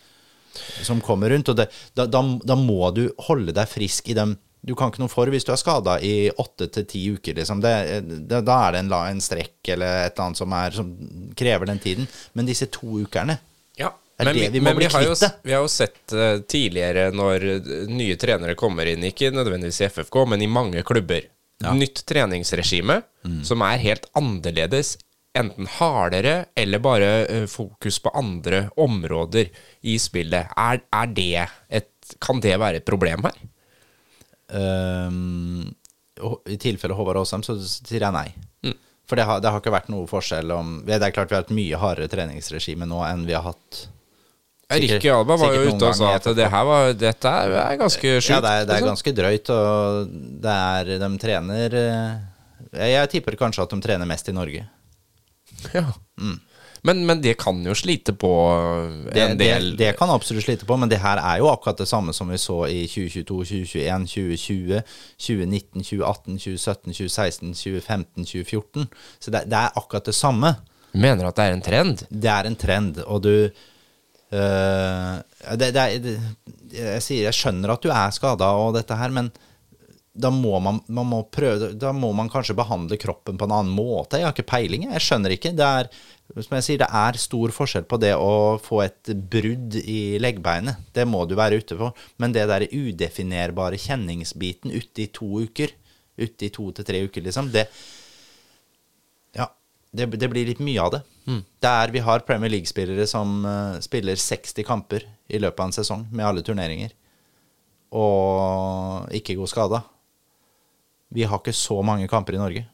som 0.86 1.00
kommer 1.02 1.34
rundt. 1.34 1.50
Og 1.50 1.58
det, 1.58 1.68
da, 1.98 2.06
da, 2.06 2.22
da 2.46 2.56
må 2.60 2.92
du 2.96 3.08
holde 3.28 3.56
deg 3.56 3.70
frisk 3.70 4.12
i 4.14 4.18
dem. 4.18 4.36
Du 4.64 4.76
kan 4.80 4.92
ikke 4.92 5.02
noe 5.02 5.12
for 5.12 5.28
hvis 5.28 5.44
du 5.44 5.52
er 5.52 5.60
skada 5.60 5.98
i 6.00 6.30
åtte 6.40 6.70
til 6.72 6.86
ti 6.88 7.02
uker. 7.18 7.36
Liksom. 7.36 7.60
Det, 7.64 7.74
det, 8.30 8.44
da 8.48 8.60
er 8.68 8.76
det 8.76 8.84
en, 8.86 8.94
en 8.96 9.24
strekk 9.24 9.74
eller 9.76 10.06
et 10.06 10.14
eller 10.14 10.28
annet 10.30 10.40
som, 10.40 10.56
er, 10.56 10.78
som 10.78 10.94
krever 11.36 11.68
den 11.68 11.82
tiden. 11.84 12.08
Men 12.38 12.48
disse 12.48 12.70
to 12.72 13.02
ukerne. 13.04 13.40
Det 14.24 14.32
er 14.32 14.34
Men, 14.34 14.42
det 14.42 14.50
vi, 14.56 14.62
må 14.64 14.72
men 14.72 14.80
bli 14.80 14.90
kvitt 14.90 15.22
det. 15.22 15.30
vi 15.44 15.54
har 15.56 15.64
jo 15.64 15.70
sett 15.72 16.16
uh, 16.16 16.40
tidligere 16.50 17.06
når 17.16 17.46
eh, 17.52 17.72
nye 17.92 18.18
trenere 18.20 18.56
kommer 18.60 18.90
inn, 18.90 19.04
ikke 19.08 19.32
nødvendigvis 19.36 19.82
i 19.84 19.88
FFK, 19.90 20.20
men 20.34 20.44
i 20.44 20.50
mange 20.50 20.84
klubber. 20.88 21.30
Nytt 21.64 22.02
treningsregime 22.10 23.02
som 23.48 23.62
er 23.64 23.80
helt 23.80 24.10
annerledes. 24.20 24.98
Enten 25.38 25.70
hardere 25.80 26.34
eller 26.60 26.82
bare 26.84 27.12
uh, 27.30 27.46
fokus 27.50 28.00
på 28.04 28.12
andre 28.18 28.68
områder 28.78 29.50
i 29.82 29.96
spillet. 30.02 30.52
Er, 30.60 30.84
er 30.94 31.14
det 31.16 31.48
et 31.70 31.90
Kan 32.20 32.42
det 32.44 32.58
være 32.60 32.82
et 32.82 32.86
problem 32.86 33.24
her? 33.24 33.38
Um, 34.54 35.72
I 36.52 36.58
tilfelle 36.62 36.94
Håvard 36.98 37.22
Aasheim, 37.22 37.46
så 37.48 37.56
sier 37.64 38.04
jeg 38.04 38.14
nei. 38.14 38.28
For 39.10 39.20
det 39.20 39.26
har, 39.28 39.42
det 39.44 39.52
har 39.52 39.60
ikke 39.60 39.74
vært 39.74 39.92
noe 39.92 40.08
forskjell 40.08 40.52
om 40.56 40.78
Det 40.88 40.96
er 40.96 41.12
klart 41.16 41.32
vi 41.32 41.36
har 41.36 41.44
et 41.46 41.56
mye 41.56 41.80
hardere 41.82 42.12
treningsregime 42.12 42.88
nå 42.88 43.02
enn 43.08 43.26
vi 43.28 43.36
har 43.36 43.44
hatt 43.50 43.88
Ricky 44.72 45.10
Alba 45.12 45.36
var 45.38 45.54
jo 45.54 45.66
ute 45.70 45.90
og 45.90 45.98
sa 45.98 46.14
at 46.18 46.30
det 46.38 46.48
her 46.50 46.64
var, 46.68 46.94
dette 46.98 47.34
er 47.44 47.76
ganske 47.82 48.14
sjukt. 48.20 48.32
Ja, 48.32 48.40
det 48.42 48.54
er, 48.54 48.64
det 48.64 48.72
er 48.72 48.80
altså. 48.80 48.92
ganske 48.94 49.14
drøyt, 49.18 49.52
og 49.54 50.16
det 50.46 50.56
er 50.56 50.94
De 51.04 51.12
trener 51.22 51.76
eh, 51.82 52.88
Jeg, 52.94 53.12
tipper 53.12 53.38
kanskje 53.40 53.68
at 53.68 53.76
de 53.76 53.84
trener 53.84 54.10
mest 54.10 54.32
i 54.32 54.36
Norge. 54.36 54.66
Ja. 55.76 55.86
Men, 56.84 57.06
men 57.08 57.22
det 57.24 57.38
kan 57.40 57.62
jo 57.64 57.76
slite 57.78 58.12
på 58.20 58.30
Det, 59.14 59.22
en 59.22 59.38
del 59.40 59.70
det, 59.72 59.78
det 59.80 59.92
kan 60.00 60.12
absolutt 60.12 60.44
slite 60.44 60.68
på, 60.68 60.76
men 60.80 60.92
det 60.92 61.00
her 61.04 61.22
er 61.22 61.40
jo 61.40 61.48
akkurat 61.52 61.80
det 61.80 61.88
samme 61.88 62.16
som 62.16 62.32
vi 62.32 62.40
så 62.42 62.58
i 62.68 62.82
2022, 62.92 63.24
2021, 63.70 64.08
2020, 64.12 64.82
2019, 65.28 65.86
2018, 65.86 66.40
2017, 66.44 66.98
2016, 66.98 67.54
2015, 67.62 68.26
2014. 68.26 68.90
Så 69.20 69.32
det, 69.32 69.46
det 69.52 69.62
er 69.62 69.80
akkurat 69.80 70.10
det 70.10 70.18
samme. 70.18 70.56
Mener 70.92 71.30
at 71.30 71.40
det 71.40 71.46
er 71.46 71.56
en 71.56 71.64
trend? 71.64 72.04
Det 72.10 72.34
er 72.34 72.50
en 72.50 72.60
trend, 72.60 73.00
og 73.08 73.24
du 73.24 73.34
det, 74.34 75.72
det 75.74 75.82
er, 75.82 75.98
det, 76.02 76.14
Jeg 76.74 77.02
sier 77.06 77.28
jeg 77.28 77.38
skjønner 77.38 77.74
at 77.74 77.84
du 77.84 77.92
er 77.94 78.14
skada 78.16 78.54
og 78.58 78.74
dette 78.78 78.98
her, 78.98 79.14
men 79.14 79.30
da 80.14 80.30
må 80.30 80.60
man, 80.62 80.78
man 80.94 81.08
må 81.10 81.20
prøve 81.34 81.72
Da 81.80 81.90
må 81.96 82.12
man 82.14 82.30
kanskje 82.30 82.56
behandle 82.58 83.00
kroppen 83.02 83.38
på 83.40 83.48
en 83.48 83.56
annen 83.56 83.74
måte. 83.74 84.20
Jeg 84.20 84.28
har 84.28 84.36
ikke 84.36 84.52
peiling. 84.52 84.86
Jeg 84.92 85.02
skjønner 85.02 85.34
ikke. 85.34 85.56
Det 85.58 85.66
er, 85.66 85.90
som 86.38 86.58
jeg 86.60 86.68
sier, 86.68 86.82
det 86.84 86.90
er 87.02 87.20
stor 87.22 87.54
forskjell 87.56 87.88
på 87.90 87.98
det 88.02 88.14
å 88.14 88.60
få 88.62 88.84
et 88.86 89.14
brudd 89.34 89.80
i 89.82 90.20
leggbeinet. 90.22 90.86
Det 90.94 91.08
må 91.10 91.24
du 91.26 91.34
være 91.40 91.58
ute 91.64 91.80
for. 91.80 91.98
Men 92.22 92.36
det 92.36 92.46
der 92.52 92.68
udefinerbare 92.70 93.82
kjenningsbiten 93.82 94.74
ute 94.76 95.08
i 95.08 95.10
to 95.18 95.32
uker, 95.48 95.74
ute 96.22 96.46
i 96.46 96.54
to 96.54 96.70
til 96.78 96.86
tre 96.86 97.02
uker, 97.08 97.26
liksom, 97.26 97.50
det 97.54 97.66
det, 99.94 100.08
det 100.18 100.30
blir 100.32 100.50
litt 100.50 100.62
mye 100.64 100.82
av 100.82 100.92
det. 100.96 101.02
Mm. 101.30 101.42
Der 101.64 101.94
vi 101.94 102.02
har 102.04 102.26
Premier 102.28 102.52
League-spillere 102.52 103.06
som 103.10 103.44
uh, 103.46 103.80
spiller 103.84 104.18
60 104.20 104.66
kamper 104.68 105.06
i 105.30 105.42
løpet 105.42 105.62
av 105.62 105.70
en 105.70 105.76
sesong 105.76 106.08
med 106.12 106.26
alle 106.26 106.44
turneringer, 106.46 106.96
og 107.94 109.14
ikke 109.14 109.38
går 109.38 109.52
skada. 109.52 109.84
Vi 111.14 111.28
har 111.30 111.38
ikke 111.38 111.54
så 111.54 111.78
mange 111.86 112.10
kamper 112.10 112.40
i 112.40 112.42
Norge. 112.42 112.66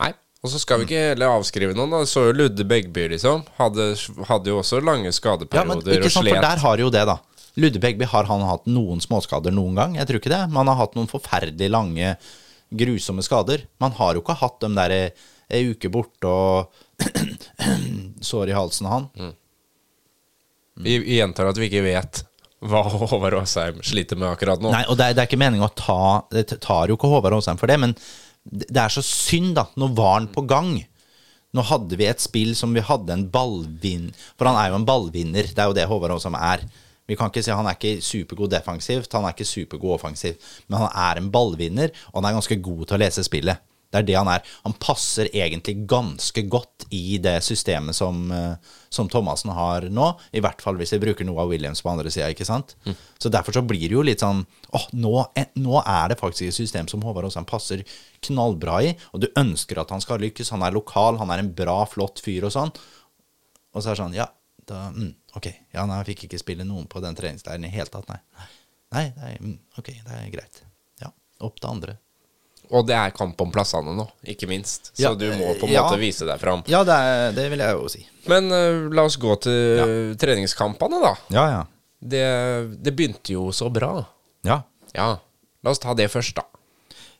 Nei. 0.00 0.14
Og 0.38 0.52
så 0.52 0.60
skal 0.62 0.80
vi 0.80 0.86
ikke 0.86 1.06
heller 1.10 1.34
avskrive 1.34 1.74
noen. 1.74 1.90
da 1.92 2.04
Så 2.06 2.28
jo 2.28 2.34
Ludde 2.36 2.64
Begby, 2.64 3.08
liksom. 3.12 3.42
Hadde, 3.58 3.90
hadde 4.28 4.52
jo 4.52 4.60
også 4.62 4.78
lange 4.80 5.10
skadeperioder. 5.12 5.58
Ja, 5.58 5.66
men 5.68 5.82
ikke 5.82 6.06
og 6.06 6.14
sant, 6.14 6.30
for 6.30 6.46
der 6.46 6.62
har 6.62 6.82
jo 6.84 6.90
det, 6.94 7.02
da. 7.10 7.18
Ludde 7.58 7.82
Begby, 7.82 8.06
har 8.08 8.28
han 8.30 8.44
hatt 8.46 8.68
noen 8.70 9.02
småskader 9.02 9.52
noen 9.52 9.76
gang? 9.76 9.96
Jeg 9.98 10.08
tror 10.08 10.22
ikke 10.22 10.32
det. 10.32 10.44
Man 10.54 10.70
har 10.70 10.78
hatt 10.78 10.94
noen 10.96 11.10
forferdelig 11.10 11.68
lange, 11.74 12.14
grusomme 12.70 13.24
skader. 13.26 13.66
Man 13.82 13.96
har 13.98 14.14
jo 14.14 14.22
ikke 14.22 14.38
hatt 14.38 14.60
dem 14.62 14.78
der 14.78 14.94
eh, 14.94 15.26
ei 15.48 15.70
uke 15.72 15.90
borte 15.92 16.28
og 16.30 17.04
sår 18.30 18.52
i 18.52 18.56
halsen 18.56 18.88
av 18.88 18.96
han. 18.96 19.34
Vi, 20.78 20.98
vi 21.02 21.18
gjentar 21.18 21.50
at 21.50 21.58
vi 21.58 21.68
ikke 21.70 21.86
vet 21.86 22.22
hva 22.68 22.82
Håvard 22.90 23.36
Aasheim 23.38 23.82
sliter 23.86 24.18
med 24.18 24.32
akkurat 24.32 24.62
nå. 24.62 24.70
Nei, 24.74 24.84
og 24.90 24.98
det 24.98 25.10
er, 25.10 25.16
det 25.16 25.22
er 25.22 25.30
ikke 25.30 25.38
meningen 25.40 25.66
å 25.66 25.74
ta 25.78 26.26
Det 26.32 26.58
tar 26.58 26.90
jo 26.90 26.96
ikke 26.98 27.10
Håvard 27.10 27.36
Aasheim 27.36 27.60
for 27.60 27.70
det, 27.70 27.78
men 27.78 27.94
det 28.48 28.66
det 28.72 28.80
er 28.80 28.92
så 28.92 29.02
synd, 29.04 29.54
da. 29.58 29.66
Nå 29.76 29.90
var 29.98 30.14
han 30.14 30.28
på 30.32 30.42
gang. 30.48 30.72
Nå 31.52 31.64
hadde 31.68 31.98
vi 32.00 32.06
et 32.08 32.22
spill 32.22 32.54
som 32.56 32.72
vi 32.76 32.84
hadde 32.84 33.12
en 33.12 33.26
ballvinn 33.32 34.10
For 34.36 34.48
han 34.48 34.58
er 34.60 34.70
jo 34.70 34.78
en 34.78 34.86
ballvinner. 34.88 35.48
Det 35.48 35.62
er 35.62 35.70
jo 35.70 35.76
det 35.76 35.86
Håvard 35.90 36.16
Aasheim 36.16 36.38
er. 36.38 36.64
Vi 37.08 37.16
kan 37.16 37.30
ikke 37.32 37.44
si 37.44 37.54
Han 37.54 37.68
er 37.68 37.78
ikke 37.78 38.04
supergod 38.04 38.52
defensivt, 38.52 39.14
han 39.16 39.24
er 39.24 39.36
ikke 39.36 39.48
supergod 39.48 39.94
offensivt, 39.96 40.44
men 40.68 40.82
han 40.82 40.90
er 40.92 41.20
en 41.22 41.30
ballvinner, 41.32 41.94
og 42.10 42.18
han 42.20 42.28
er 42.28 42.36
ganske 42.36 42.58
god 42.60 42.82
til 42.84 42.98
å 42.98 43.00
lese 43.00 43.24
spillet. 43.24 43.62
Det 43.88 44.02
er 44.02 44.04
det 44.04 44.16
han 44.18 44.28
er. 44.28 44.42
Han 44.66 44.74
passer 44.76 45.30
egentlig 45.32 45.86
ganske 45.88 46.42
godt 46.52 46.84
i 46.92 47.16
det 47.24 47.38
systemet 47.46 47.96
som, 47.96 48.30
eh, 48.32 48.74
som 48.92 49.08
Thomassen 49.08 49.50
har 49.56 49.86
nå. 49.88 50.10
I 50.36 50.42
hvert 50.44 50.60
fall 50.60 50.76
hvis 50.76 50.92
vi 50.92 51.00
bruker 51.06 51.24
Noah 51.24 51.48
Williams 51.48 51.80
på 51.80 51.88
andre 51.88 52.12
sida, 52.12 52.28
ikke 52.28 52.44
sant. 52.44 52.74
Så 53.18 53.32
derfor 53.32 53.56
så 53.56 53.62
blir 53.64 53.86
det 53.88 53.96
jo 53.96 54.04
litt 54.04 54.20
sånn 54.20 54.44
åh, 54.76 54.86
nå, 54.92 55.14
nå 55.56 55.80
er 55.86 56.12
det 56.12 56.18
faktisk 56.20 56.50
et 56.50 56.58
system 56.58 56.88
som 56.88 57.00
Håvard 57.06 57.30
Aasheim 57.30 57.48
passer 57.48 57.84
knallbra 58.28 58.82
i, 58.84 58.92
og 59.12 59.22
du 59.24 59.28
ønsker 59.40 59.80
at 59.80 59.90
han 59.94 60.04
skal 60.04 60.20
lykkes. 60.20 60.52
Han 60.52 60.62
er 60.62 60.76
lokal, 60.76 61.16
han 61.18 61.32
er 61.32 61.38
en 61.44 61.54
bra, 61.56 61.80
flott 61.88 62.20
fyr 62.20 62.44
og 62.44 62.52
sånn. 62.52 62.74
Og 63.72 63.80
så 63.80 63.88
er 63.88 63.96
det 63.96 64.02
sånn, 64.02 64.18
ja, 64.18 64.28
da, 64.68 64.90
mm, 64.92 65.14
ok. 65.38 65.48
Ja, 65.72 65.86
nei, 65.88 66.02
jeg 66.02 66.10
fikk 66.12 66.26
ikke 66.28 66.42
spille 66.44 66.68
noen 66.68 66.88
på 66.92 67.00
den 67.00 67.16
treningsleiren 67.16 67.64
i 67.64 67.72
hele 67.72 67.88
tatt, 67.92 68.08
nei. 68.12 68.20
Nei, 68.92 69.06
er, 69.16 69.40
mm, 69.40 69.56
ok, 69.80 69.90
det 70.04 70.20
er 70.20 70.28
greit. 70.32 70.60
Ja, 71.00 71.12
opp 71.44 71.56
til 71.60 71.70
andre. 71.72 71.96
Og 72.68 72.84
det 72.88 72.96
er 72.98 73.14
kamp 73.16 73.40
om 73.40 73.52
plassene 73.52 73.94
nå, 73.96 74.04
ikke 74.28 74.48
minst. 74.50 74.90
Så 74.92 75.06
Ja, 75.06 75.14
du 75.16 75.24
må 75.38 75.54
på 75.56 75.68
en 75.68 75.72
ja. 75.72 75.86
måte 75.86 76.00
vise 76.00 76.26
deg 76.28 76.40
fram. 76.42 76.60
Ja, 76.68 76.82
det, 76.84 76.92
er, 76.94 77.32
det 77.36 77.46
vil 77.52 77.62
jeg 77.64 77.78
jo 77.78 77.88
si. 77.92 78.02
Men 78.28 78.52
uh, 78.52 78.88
la 78.92 79.06
oss 79.08 79.16
gå 79.20 79.38
til 79.40 80.12
treningskampene, 80.20 81.00
da. 81.04 81.14
Ja, 81.32 81.46
ja. 81.54 81.62
Det, 81.98 82.22
det 82.84 82.92
begynte 82.94 83.32
jo 83.34 83.48
så 83.56 83.70
bra. 83.72 83.94
Ja, 84.46 84.62
Ja. 84.96 85.16
La 85.66 85.72
oss 85.74 85.80
ta 85.82 85.90
det 85.98 86.06
først, 86.12 86.36
da. 86.38 86.44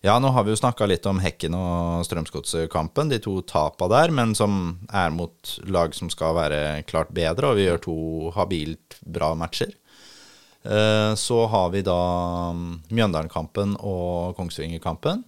Ja, 0.07 0.15
nå 0.23 0.31
har 0.31 0.45
vi 0.47 0.53
jo 0.53 0.59
snakka 0.61 0.87
litt 0.87 1.07
om 1.11 1.19
Hekken 1.19 1.57
og 1.59 2.05
Strømsgodskampen, 2.07 3.09
de 3.11 3.19
to 3.19 3.41
tapa 3.43 3.89
der, 3.91 4.13
men 4.15 4.31
som 4.39 4.79
er 4.95 5.11
mot 5.11 5.57
lag 5.67 5.97
som 5.97 6.07
skal 6.13 6.37
være 6.37 6.61
klart 6.87 7.11
bedre, 7.11 7.51
og 7.51 7.59
vi 7.59 7.65
gjør 7.67 7.83
to 7.89 7.97
habilt 8.37 9.01
bra 9.03 9.33
matcher. 9.35 9.73
Eh, 10.65 11.15
Så 11.15 11.47
har 11.47 11.71
vi 11.71 11.83
da 11.87 11.99
mm, 12.53 12.83
Mjøndalen-kampen 12.91 13.77
og 13.81 14.35
Kongsvinger-kampen. 14.37 15.25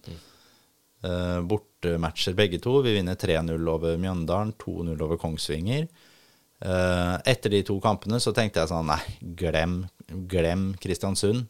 Eh, 1.03 1.39
Bortematcher 1.47 2.33
begge 2.37 2.59
to. 2.61 2.81
Vi 2.85 2.93
vinner 2.99 3.15
3-0 3.15 3.67
over 3.71 3.97
Mjøndalen, 3.97 4.53
2-0 4.61 5.01
over 5.01 5.17
Kongsvinger. 5.17 5.87
Eh, 6.61 7.15
Etter 7.25 7.49
de 7.55 7.63
to 7.65 7.79
kampene 7.81 8.19
så 8.21 8.33
tenkte 8.37 8.61
jeg 8.61 8.69
sånn 8.69 8.85
Nei, 8.91 8.99
glem, 9.39 9.79
glem 10.29 10.73
Kristiansund. 10.81 11.47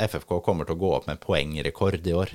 FFK 0.00 0.40
kommer 0.42 0.66
til 0.66 0.74
å 0.74 0.80
gå 0.80 0.88
opp 0.96 1.04
med 1.06 1.20
poengrekord 1.22 2.06
i 2.08 2.14
år 2.18 2.30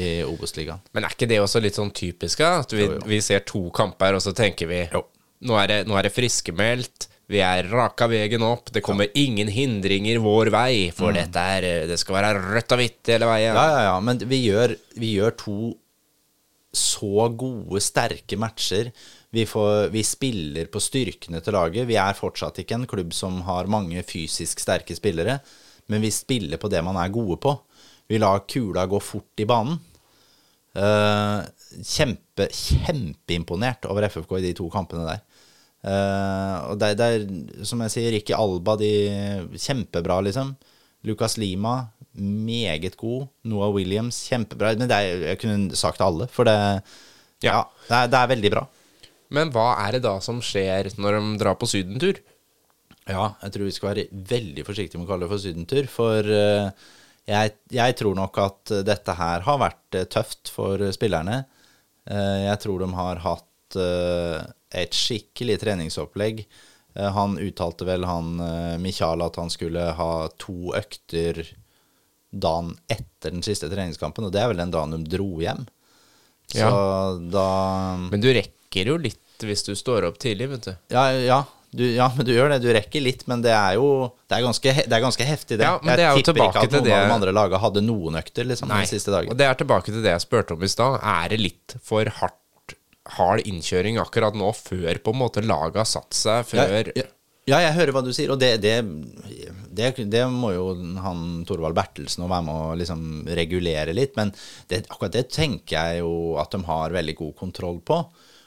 i 0.00 0.06
Obos-ligaen. 0.26 0.80
Men 0.96 1.04
er 1.06 1.12
ikke 1.14 1.28
det 1.30 1.36
også 1.38 1.60
litt 1.62 1.76
sånn 1.76 1.92
typisk? 1.94 2.40
At 2.42 2.72
vi, 2.74 2.80
Jo, 2.88 2.96
jo. 2.96 3.02
vi 3.06 3.20
ser 3.22 3.44
to 3.46 3.68
kamper, 3.76 4.16
og 4.16 4.22
så 4.24 4.32
tenker 4.34 4.66
vi 4.66 4.80
Jo. 4.90 5.04
nå 5.46 5.54
er 5.60 5.66
det, 5.70 5.76
nå 5.86 5.94
er 6.00 6.08
det 6.08 6.14
friskmeldt. 6.16 7.06
Vi 7.30 7.40
er 7.40 7.70
raka 7.72 8.08
veien 8.10 8.42
opp. 8.44 8.68
Det 8.74 8.82
kommer 8.84 9.08
ingen 9.16 9.48
hindringer 9.48 10.20
vår 10.22 10.50
vei, 10.52 10.74
for 10.94 11.14
dette 11.16 11.40
er, 11.56 11.86
det 11.88 11.96
skal 12.00 12.18
være 12.18 12.42
rødt 12.42 12.74
og 12.76 12.82
hvitt 12.82 13.12
hele 13.14 13.28
veien. 13.30 13.54
Mm. 13.56 13.60
Ja, 13.60 13.70
ja, 13.70 13.82
ja, 13.88 13.96
men 14.04 14.20
vi 14.28 14.42
gjør, 14.44 14.76
vi 15.00 15.14
gjør 15.16 15.36
to 15.40 15.58
så 16.74 17.28
gode, 17.38 17.80
sterke 17.82 18.36
matcher. 18.40 18.90
Vi, 19.34 19.46
får, 19.48 19.88
vi 19.94 20.02
spiller 20.06 20.68
på 20.70 20.82
styrkene 20.82 21.40
til 21.42 21.56
laget. 21.56 21.88
Vi 21.88 21.96
er 21.98 22.18
fortsatt 22.18 22.60
ikke 22.62 22.76
en 22.78 22.88
klubb 22.90 23.14
som 23.16 23.40
har 23.48 23.70
mange 23.70 24.02
fysisk 24.06 24.60
sterke 24.62 24.94
spillere, 24.98 25.38
men 25.90 26.04
vi 26.04 26.12
spiller 26.14 26.60
på 26.60 26.70
det 26.72 26.82
man 26.84 26.98
er 27.00 27.14
gode 27.14 27.38
på. 27.42 27.56
Vi 28.10 28.20
lar 28.20 28.44
kula 28.50 28.84
gå 28.90 29.00
fort 29.00 29.40
i 29.40 29.48
banen. 29.48 29.80
Uh, 30.74 31.46
kjempe, 31.86 32.48
kjempeimponert 32.50 33.86
over 33.86 34.08
FFK 34.10 34.40
i 34.40 34.46
de 34.48 34.56
to 34.58 34.66
kampene 34.72 35.06
der. 35.06 35.22
Eh, 35.84 36.56
og 36.70 36.78
det, 36.80 36.94
det 36.96 37.08
er, 37.12 37.24
som 37.68 37.82
jeg 37.84 37.92
sier, 37.92 38.12
Ricky 38.14 38.34
Alba, 38.36 38.76
de 38.80 38.92
kjempebra, 39.60 40.20
liksom. 40.24 40.54
Lucas 41.04 41.36
Lima, 41.40 41.76
meget 42.16 42.96
god. 43.00 43.28
Noah 43.50 43.72
Williams, 43.74 44.22
kjempebra. 44.30 44.74
Men 44.80 44.90
det 44.90 44.96
er, 45.00 45.26
jeg 45.32 45.42
kunne 45.42 45.78
sagt 45.78 46.04
alle, 46.04 46.30
for 46.32 46.48
det 46.48 46.56
Ja, 47.44 47.66
det, 47.88 47.92
er, 47.92 48.08
det 48.08 48.20
er 48.20 48.32
veldig 48.32 48.50
bra. 48.54 48.64
Men 49.34 49.50
hva 49.52 49.74
er 49.84 49.96
det 49.96 50.04
da 50.06 50.14
som 50.24 50.40
skjer 50.44 50.94
når 51.00 51.18
de 51.18 51.38
drar 51.42 51.58
på 51.60 51.68
sydentur? 51.68 52.20
Ja, 53.04 53.34
jeg 53.42 53.52
tror 53.52 53.66
vi 53.66 53.74
skal 53.74 53.90
være 53.90 54.04
veldig 54.30 54.64
forsiktige 54.64 55.00
med 55.00 55.08
å 55.08 55.10
kalle 55.10 55.26
det 55.26 55.32
for 55.34 55.42
sydentur, 55.42 55.88
for 55.92 56.30
eh, 56.32 56.86
jeg, 57.28 57.52
jeg 57.74 57.96
tror 57.98 58.16
nok 58.16 58.38
at 58.40 58.72
dette 58.86 59.16
her 59.18 59.44
har 59.44 59.60
vært 59.60 59.98
eh, 59.98 60.06
tøft 60.08 60.48
for 60.52 60.80
spillerne. 60.94 61.44
Jeg 62.04 62.60
tror 62.60 62.82
de 62.82 62.88
har 62.92 63.20
hatt 63.24 63.46
eh, 63.76 64.44
et 64.84 64.94
skikkelig 64.96 65.58
treningsopplegg. 65.62 66.44
Eh, 66.96 67.10
han 67.16 67.36
uttalte 67.42 67.86
vel, 67.88 68.04
han 68.06 68.38
eh, 68.40 68.76
Michael, 68.82 69.22
at 69.26 69.36
han 69.40 69.50
skulle 69.50 69.92
ha 69.98 70.10
to 70.38 70.72
økter 70.78 71.42
dagen 72.34 72.72
etter 72.90 73.30
den 73.30 73.42
siste 73.46 73.68
treningskampen, 73.70 74.26
og 74.26 74.32
det 74.34 74.42
er 74.42 74.50
vel 74.50 74.58
den 74.62 74.72
dagen 74.74 74.94
de 74.96 75.16
dro 75.16 75.28
hjem. 75.42 75.66
Så 76.50 76.58
Ja. 76.60 76.70
da 77.32 77.96
Men 78.10 78.20
du 78.20 78.28
rekker 78.34 78.86
jo 78.90 78.96
litt 78.98 79.20
hvis 79.44 79.64
du 79.66 79.74
står 79.74 80.04
opp 80.08 80.18
tidlig, 80.18 80.48
vet 80.50 80.62
du. 80.68 80.74
Ja, 80.94 81.10
ja, 81.12 81.38
du, 81.74 81.82
ja, 81.94 82.06
men 82.16 82.24
du 82.26 82.32
gjør 82.32 82.50
det. 82.54 82.60
Du 82.62 82.68
rekker 82.72 83.02
litt, 83.02 83.26
men 83.26 83.42
det 83.42 83.50
er 83.50 83.74
jo 83.74 84.12
Det 84.28 84.36
er 84.38 84.42
ganske, 84.46 84.74
det 84.86 84.92
er 84.92 85.02
ganske 85.02 85.24
heftig, 85.26 85.58
det. 85.58 85.66
Ja, 85.66 85.78
men 85.82 85.96
det 85.96 86.04
er 86.04 86.10
jo 86.12 86.20
jeg 86.22 86.24
tipper 86.28 86.44
ikke 86.48 86.62
at 86.62 86.70
noen 86.72 86.84
det- 86.84 86.92
av 86.94 87.08
de 87.08 87.14
andre 87.14 87.32
lagene 87.34 87.60
hadde 87.60 87.82
noen 87.82 88.14
økter 88.20 88.44
liksom, 88.46 88.68
den 88.68 88.86
siste 88.86 89.10
Og 89.10 89.36
det 89.36 89.46
er 89.46 89.54
tilbake 89.54 89.86
til 89.90 90.02
det 90.02 90.12
jeg 90.14 90.20
spurte 90.22 90.52
om 90.54 90.62
i 90.62 90.66
stad. 90.70 91.00
Er 91.02 91.28
det 91.28 91.40
litt 91.40 91.76
for 91.82 92.04
hardt 92.04 92.38
hard 93.16 93.44
innkjøring 93.44 93.98
akkurat 94.00 94.36
nå, 94.38 94.48
før 94.56 95.00
på 95.04 95.12
en 95.12 95.20
måte 95.20 95.44
laget 95.44 95.82
har 95.82 95.88
satt 95.88 96.16
seg? 96.16 96.40
Ja, 96.56 96.64
Før 96.66 96.92
ja, 96.96 97.06
ja, 97.44 97.58
jeg 97.60 97.74
hører 97.76 97.92
hva 97.92 98.00
du 98.00 98.12
sier, 98.16 98.30
og 98.32 98.38
det, 98.40 98.54
det, 98.64 98.78
det, 99.68 99.90
det 100.08 100.22
må 100.32 100.54
jo 100.54 100.70
han 101.04 101.42
Torvald 101.44 101.76
Bertelsen 101.76 102.24
og 102.24 102.30
være 102.32 102.46
med 102.46 102.54
å 102.56 102.76
liksom 102.80 103.02
regulere 103.36 103.92
litt. 103.96 104.14
Men 104.16 104.32
det, 104.70 104.86
akkurat 104.88 105.12
det 105.12 105.26
tenker 105.34 105.76
jeg 105.76 106.00
jo 106.00 106.38
at 106.40 106.56
de 106.56 106.62
har 106.64 106.96
veldig 106.96 107.16
god 107.18 107.34
kontroll 107.42 107.82
på. 107.84 108.00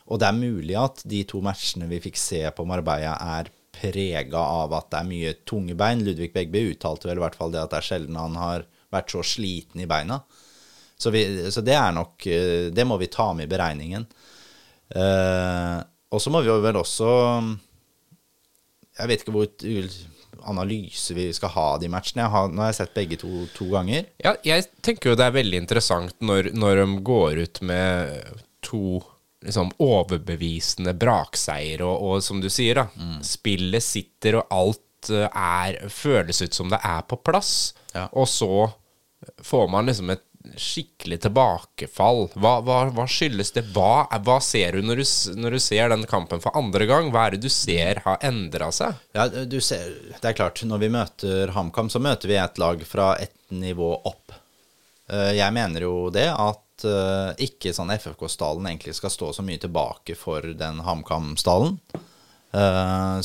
Og 0.07 0.21
det 0.21 0.29
er 0.29 0.39
mulig 0.39 0.79
at 0.79 1.03
de 1.05 1.21
to 1.29 1.43
matchene 1.45 1.89
vi 1.91 2.01
fikk 2.07 2.17
se 2.17 2.41
på 2.57 2.65
Marbella, 2.65 3.13
er 3.37 3.51
prega 3.77 4.41
av 4.41 4.73
at 4.73 4.89
det 4.89 4.99
er 5.03 5.09
mye 5.11 5.35
tunge 5.45 5.77
bein. 5.77 6.01
Ludvig 6.01 6.31
Begby 6.33 6.71
uttalte 6.71 7.11
vel 7.11 7.21
i 7.21 7.25
hvert 7.27 7.37
fall 7.37 7.53
det 7.53 7.61
at 7.61 7.75
det 7.75 7.83
er 7.83 7.89
sjelden 7.91 8.17
han 8.17 8.39
har 8.39 8.65
vært 8.93 9.13
så 9.13 9.21
sliten 9.21 9.83
i 9.83 9.89
beina. 9.89 10.23
Så, 10.97 11.11
vi, 11.13 11.21
så 11.53 11.61
det 11.61 11.75
er 11.77 11.91
nok 11.93 12.25
eh, 12.25 12.71
Det 12.73 12.81
må 12.89 12.95
vi 12.97 13.11
ta 13.13 13.27
med 13.37 13.45
i 13.45 13.51
beregningen. 13.51 14.07
Eh, 14.95 15.79
og 16.15 16.21
så 16.23 16.31
må 16.31 16.39
vi 16.41 16.47
jo 16.47 16.61
vel 16.63 16.77
også 16.79 17.07
Jeg 18.97 19.09
vet 19.11 19.23
ikke 19.25 19.33
hvor 19.35 19.97
analyse 20.47 21.13
vi 21.17 21.25
skal 21.35 21.51
ha 21.57 21.65
de 21.81 21.89
matchene. 21.91 22.23
Jeg 22.23 22.31
har, 22.31 22.47
nå 22.53 22.61
har 22.63 22.69
jeg 22.71 22.77
sett 22.79 22.93
begge 22.95 23.17
to 23.19 23.43
to 23.57 23.67
ganger. 23.73 24.05
Ja, 24.23 24.35
jeg 24.47 24.67
tenker 24.85 25.11
jo 25.11 25.17
det 25.19 25.25
er 25.27 25.35
veldig 25.35 25.59
interessant 25.59 26.15
når, 26.23 26.51
når 26.55 26.79
de 26.81 26.85
går 27.09 27.41
ut 27.43 27.61
med 27.67 28.39
to 28.65 29.01
liksom 29.45 29.69
overbevisende 29.83 30.95
brakseier, 30.97 31.83
og, 31.85 31.99
og 32.07 32.23
som 32.25 32.39
du 32.41 32.47
sier, 32.51 32.79
da, 32.79 32.87
Mm. 32.97 33.19
spillet 33.27 33.83
sitter, 33.85 34.39
og 34.39 34.47
alt 34.55 35.11
eh, 35.13 35.27
er 35.29 35.77
føles 35.93 36.41
ut 36.41 36.55
som 36.57 36.71
det 36.73 36.79
er 36.83 37.03
på 37.07 37.19
plass. 37.21 37.73
Ja. 37.93 38.07
Og 38.17 38.25
så 38.31 38.49
får 39.45 39.67
man 39.69 39.85
liksom 39.89 40.09
et 40.15 40.23
skikkelig 40.55 41.17
tilbakefall. 41.25 42.27
Hva, 42.39 42.53
hva, 42.65 42.77
hva 42.95 43.05
skyldes 43.09 43.51
det? 43.55 43.65
Hva, 43.75 44.05
hva 44.23 44.37
ser 44.43 44.77
du 44.77 44.85
når, 44.87 45.01
du 45.03 45.41
når 45.41 45.57
du 45.57 45.59
ser 45.63 45.89
den 45.93 46.05
kampen 46.09 46.41
for 46.43 46.55
andre 46.57 46.87
gang? 46.89 47.11
Hva 47.13 47.27
er 47.27 47.35
det 47.35 47.43
du 47.45 47.49
ser 47.53 48.01
har 48.05 48.17
endra 48.25 48.71
seg? 48.75 48.95
Ja, 49.17 49.27
du 49.27 49.59
ser, 49.63 49.91
det 50.15 50.31
er 50.31 50.37
klart, 50.37 50.63
når 50.67 50.83
vi 50.85 50.91
møter 50.93 51.53
HamKam, 51.55 51.91
så 51.93 51.99
møter 52.03 52.31
vi 52.31 52.39
et 52.39 52.61
lag 52.61 52.83
fra 52.87 53.11
et 53.21 53.35
nivå 53.53 53.91
opp. 54.07 54.35
Eh, 55.11 55.33
Jeg 55.39 55.53
mener 55.55 55.85
jo 55.87 56.09
det, 56.13 56.27
at 56.31 56.87
eh, 56.87 57.45
ikke 57.47 57.73
sånn 57.75 57.93
FFK-stallen 57.95 58.67
egentlig 58.71 58.95
skal 58.97 59.13
stå 59.13 59.33
så 59.37 59.45
mye 59.45 59.61
tilbake 59.63 60.15
for 60.19 60.45
den 60.57 60.83
HamKam-stallen. 60.85 61.77
Eh, 62.53 63.19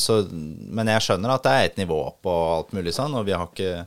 Men 0.73 0.93
jeg 0.93 1.05
skjønner 1.05 1.35
at 1.35 1.43
det 1.45 1.51
er 1.57 1.67
et 1.71 1.81
nivå 1.83 1.99
opp 2.09 2.27
og 2.29 2.41
alt 2.57 2.73
mulig 2.77 2.93
sånn, 2.95 3.15
og 3.17 3.27
vi 3.27 3.35
har 3.37 3.47
ikke 3.49 3.85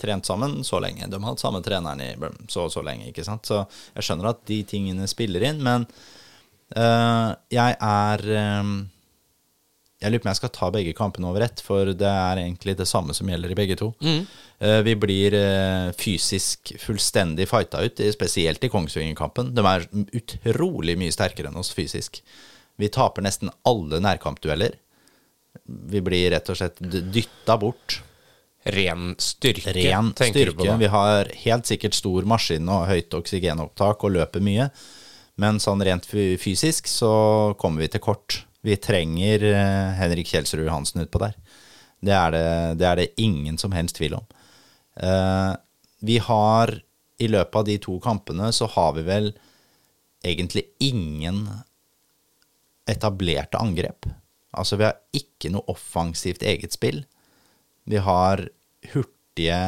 trent 0.00 0.28
sammen 0.28 0.60
så 0.66 0.80
lenge. 0.82 1.08
De 1.10 1.20
har 1.20 1.28
hatt 1.32 1.42
samme 1.42 1.62
treneren 1.64 2.00
i 2.04 2.12
så 2.50 2.66
og 2.68 2.72
så 2.74 2.84
lenge, 2.86 3.10
ikke 3.10 3.26
sant. 3.26 3.48
Så 3.48 3.62
jeg 3.94 4.06
skjønner 4.06 4.32
at 4.32 4.40
de 4.50 4.62
tingene 4.68 5.08
spiller 5.10 5.44
inn, 5.50 5.60
men 5.64 5.86
eh, 6.76 7.28
jeg 7.54 7.76
er 7.76 8.26
eh, 8.40 8.72
jeg 10.00 10.14
lurer 10.14 10.22
på 10.22 10.28
om 10.28 10.30
jeg 10.30 10.38
skal 10.38 10.52
ta 10.56 10.68
begge 10.72 10.92
kampene 10.96 11.28
over 11.28 11.44
ett, 11.44 11.60
for 11.60 11.90
det 11.92 12.08
er 12.08 12.40
egentlig 12.40 12.72
det 12.78 12.88
samme 12.88 13.12
som 13.16 13.28
gjelder 13.28 13.52
i 13.52 13.56
begge 13.58 13.76
to. 13.76 13.90
Eh, 14.00 14.78
vi 14.86 14.94
blir 14.96 15.36
eh, 15.36 15.90
fysisk 15.92 16.72
fullstendig 16.80 17.44
fighta 17.50 17.82
ut, 17.84 18.00
spesielt 18.14 18.64
i 18.64 18.70
Kongsvinger-kampen. 18.72 19.52
De 19.56 19.64
er 19.68 19.84
utrolig 20.16 20.96
mye 21.00 21.12
sterkere 21.12 21.52
enn 21.52 21.60
oss 21.60 21.74
fysisk. 21.76 22.22
Vi 22.80 22.88
taper 22.88 23.26
nesten 23.26 23.52
alle 23.68 24.00
nærkampdueller. 24.00 24.78
Vi 25.92 26.00
blir 26.00 26.30
rett 26.32 26.48
og 26.48 26.56
slett 26.56 26.80
dytta 26.80 27.58
bort. 27.60 28.00
Ren 28.62 29.14
styrke, 29.18 29.72
Ren 29.72 30.10
tenker 30.12 30.50
du 30.50 30.52
på 30.52 30.62
styrke. 30.62 30.72
da? 30.72 30.80
Vi 30.80 30.90
har 30.92 31.30
helt 31.44 31.68
sikkert 31.70 31.96
stor 31.96 32.26
maskin 32.28 32.68
og 32.68 32.88
høyt 32.90 33.14
oksygenopptak 33.16 34.04
og 34.04 34.12
løper 34.18 34.44
mye. 34.44 34.68
Men 35.40 35.60
sånn 35.62 35.80
rent 35.86 36.04
fysisk 36.04 36.90
så 36.90 37.12
kommer 37.60 37.86
vi 37.86 37.88
til 37.94 38.04
kort. 38.04 38.42
Vi 38.60 38.76
trenger 38.76 39.46
eh, 39.48 39.94
Henrik 39.96 40.28
Kjelsrud 40.28 40.68
Hansen 40.68 41.06
utpå 41.06 41.22
der. 41.22 41.38
Det 42.04 42.12
er 42.12 42.34
det, 42.34 42.46
det 42.80 42.88
er 42.88 43.00
det 43.00 43.08
ingen 43.20 43.56
som 43.60 43.72
helst 43.72 43.96
tvil 43.96 44.18
om. 44.18 44.26
Eh, 45.00 45.52
vi 46.04 46.18
har 46.20 46.74
i 47.20 47.28
løpet 47.28 47.56
av 47.56 47.64
de 47.68 47.78
to 47.80 47.96
kampene 48.00 48.50
så 48.56 48.68
har 48.76 48.92
vi 48.96 49.04
vel 49.08 49.30
egentlig 50.24 50.66
ingen 50.84 51.46
etablerte 52.88 53.60
angrep. 53.60 54.08
Altså 54.56 54.76
vi 54.80 54.88
har 54.88 55.00
ikke 55.16 55.52
noe 55.52 55.68
offensivt 55.72 56.44
eget 56.44 56.76
spill. 56.76 57.04
Vi 57.90 58.00
har 58.04 58.44
hurtige 58.92 59.60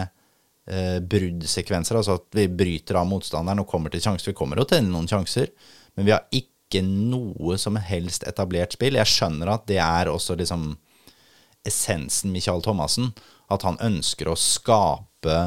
eh, 0.66 0.98
bruddsekvenser, 1.00 1.98
altså 1.98 2.18
at 2.20 2.28
vi 2.37 2.46
bryter 2.48 3.00
av 3.00 3.08
motstanderen 3.11 3.64
og 3.64 3.70
kommer 3.70 3.92
til 3.92 4.02
sjanser. 4.04 4.30
Vi 4.30 4.38
kommer 4.38 4.61
jo 4.61 4.68
til 4.70 4.87
noen 4.87 5.11
sjanser, 5.11 5.50
men 5.96 6.08
vi 6.08 6.14
har 6.14 6.26
ikke 6.30 6.85
noe 6.87 7.58
som 7.61 7.76
helst 7.82 8.24
etablert 8.28 8.76
spill. 8.76 8.96
Jeg 9.00 9.11
skjønner 9.11 9.52
at 9.52 9.66
det 9.68 9.80
er 9.82 10.11
også 10.12 10.38
liksom 10.38 10.70
essensen 11.68 12.32
Michael 12.32 12.62
Thomassen. 12.64 13.12
At 13.52 13.66
han 13.66 13.76
ønsker 13.85 14.30
å 14.30 14.38
skape, 14.38 15.38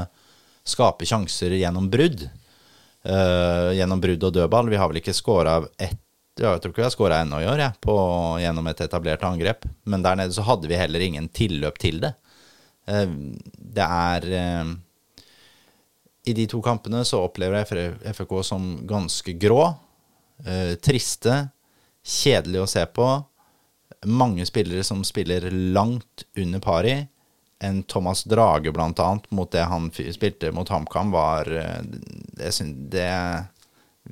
skape 0.68 1.08
sjanser 1.10 1.56
gjennom 1.58 1.90
brudd. 1.90 2.28
Uh, 3.06 3.74
gjennom 3.78 4.02
brudd 4.02 4.24
og 4.26 4.34
dødball. 4.34 4.70
Vi 4.70 4.78
har 4.78 4.90
vel 4.90 5.02
ikke 5.02 5.16
scora 5.16 5.60
ett 5.78 6.02
jeg 6.36 6.60
tror 6.60 6.74
ikke 6.74 6.82
vi 6.82 6.84
har 6.84 6.92
scora 6.92 7.18
ennå 7.24 7.38
i 7.40 7.46
år, 7.48 7.62
jeg, 7.64 7.78
på, 7.80 7.94
gjennom 8.44 8.66
et 8.68 8.82
etablert 8.84 9.22
angrep. 9.24 9.64
Men 9.88 10.02
der 10.04 10.18
nede 10.20 10.36
så 10.36 10.44
hadde 10.44 10.68
vi 10.68 10.76
heller 10.76 11.00
ingen 11.00 11.30
tilløp 11.32 11.78
til 11.80 12.02
det. 12.04 12.12
Eh, 12.86 13.10
det 13.76 13.86
er 13.86 14.28
eh, 14.40 14.74
I 16.26 16.36
de 16.38 16.46
to 16.50 16.62
kampene 16.66 17.04
så 17.06 17.24
opplever 17.26 17.64
jeg 17.64 18.16
FK 18.16 18.38
som 18.46 18.70
ganske 18.88 19.34
grå. 19.42 19.64
eh, 20.46 20.76
Triste. 20.82 21.50
Kjedelig 22.06 22.62
å 22.62 22.70
se 22.70 22.86
på. 22.86 23.10
Mange 24.06 24.46
spillere 24.46 24.84
som 24.86 25.04
spiller 25.04 25.50
langt 25.52 26.26
under 26.38 26.62
pari. 26.62 27.08
En 27.64 27.84
Thomas 27.84 28.24
Drage, 28.28 28.72
blant 28.76 29.00
annet, 29.00 29.30
mot 29.32 29.50
det 29.52 29.64
han 29.66 29.88
spilte 29.90 30.52
mot 30.54 30.70
HamKam, 30.70 31.10
var 31.12 31.48
det, 31.48 32.52
det 32.92 33.46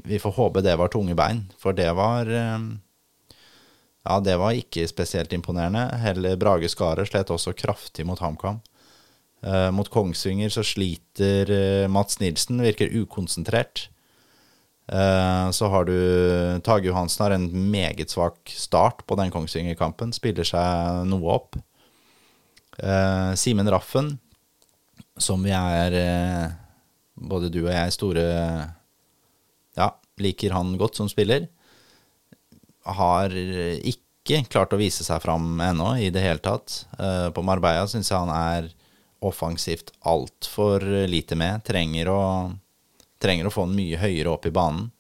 Vi 0.08 0.18
får 0.20 0.32
håpe 0.32 0.64
det 0.64 0.78
var 0.80 0.90
tunge 0.90 1.14
bein, 1.14 1.44
for 1.60 1.76
det 1.76 1.92
var 1.94 2.32
Ja, 4.04 4.20
det 4.20 4.36
var 4.40 4.58
ikke 4.58 4.84
spesielt 4.90 5.34
imponerende. 5.36 5.86
Heller 6.04 6.36
Brage 6.40 6.68
Skare 6.72 7.06
slet 7.08 7.32
også 7.32 7.56
kraftig 7.56 8.06
mot 8.08 8.20
HamKam. 8.20 8.60
Eh, 9.44 9.70
mot 9.76 9.90
Kongsvinger 9.92 10.52
så 10.52 10.64
sliter 10.64 11.52
eh, 11.52 11.88
Mats 11.92 12.20
Nilsen, 12.20 12.62
virker 12.64 12.92
ukonsentrert. 12.92 13.88
Eh, 14.92 15.52
så 15.56 15.70
har 15.72 15.88
du 15.88 15.96
Tage 16.64 16.90
Johansen 16.90 17.24
har 17.24 17.36
en 17.38 17.48
meget 17.72 18.12
svak 18.12 18.52
start 18.52 19.06
på 19.08 19.16
den 19.20 19.32
Kongsvinger-kampen. 19.32 20.12
Spiller 20.16 20.48
seg 20.48 21.08
noe 21.08 21.38
opp. 21.38 21.56
Eh, 22.80 23.32
Simen 23.40 23.72
Raffen, 23.72 24.18
som 25.22 25.44
vi 25.46 25.54
er 25.56 25.96
eh, 26.00 26.52
Både 27.14 27.52
du 27.54 27.60
og 27.62 27.70
jeg 27.70 27.92
store 27.94 28.24
Ja, 29.78 29.86
liker 30.18 30.56
han 30.56 30.74
godt 30.82 30.98
som 30.98 31.08
spiller. 31.08 31.46
Har 32.84 33.34
ikke 33.34 34.44
klart 34.52 34.74
å 34.76 34.80
vise 34.80 35.06
seg 35.06 35.22
fram 35.24 35.60
ennå 35.62 35.94
i 36.00 36.10
det 36.14 36.24
hele 36.24 36.44
tatt. 36.44 36.86
Eh, 37.00 37.30
på 37.36 37.44
Marbella 37.46 37.88
syns 37.92 38.12
jeg 38.12 38.20
han 38.20 38.34
er 38.34 38.70
offensivt 39.24 39.94
altfor 40.08 40.84
lite 41.08 41.38
med. 41.40 41.64
Trenger 41.68 42.12
å, 42.12 42.24
trenger 43.24 43.48
å 43.48 43.54
få 43.54 43.68
den 43.68 43.78
mye 43.80 44.00
høyere 44.02 44.34
opp 44.34 44.48
i 44.48 44.54
banen. 44.56 44.92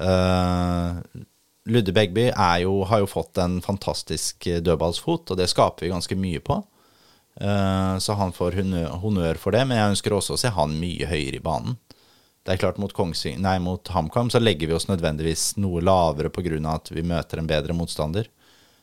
Eh, 0.00 1.22
Ludde 1.70 1.92
Begby 1.94 2.30
jo, 2.62 2.74
har 2.88 3.02
jo 3.02 3.10
fått 3.10 3.38
en 3.38 3.60
fantastisk 3.62 4.46
dødballsfot, 4.64 5.30
og 5.30 5.38
det 5.38 5.50
skaper 5.50 5.86
vi 5.86 5.92
ganske 5.92 6.18
mye 6.18 6.42
på. 6.42 6.58
Eh, 7.40 7.98
så 7.98 8.16
han 8.18 8.32
får 8.32 8.58
honnør 9.02 9.38
for 9.40 9.54
det, 9.54 9.64
men 9.68 9.78
jeg 9.78 9.94
ønsker 9.94 10.16
også 10.16 10.36
å 10.36 10.40
se 10.40 10.50
han 10.54 10.74
mye 10.80 11.08
høyere 11.10 11.38
i 11.38 11.44
banen. 11.44 11.78
Det 12.44 12.54
er 12.54 12.60
klart 12.62 12.78
Mot, 12.80 12.94
mot 13.60 13.88
HamKam 13.88 14.30
så 14.32 14.40
legger 14.40 14.70
vi 14.70 14.74
oss 14.74 14.88
nødvendigvis 14.88 15.56
noe 15.60 15.82
lavere 15.84 16.30
pga. 16.32 16.56
at 16.74 16.90
vi 16.90 17.02
møter 17.02 17.38
en 17.38 17.46
bedre 17.46 17.72
motstander. 17.76 18.28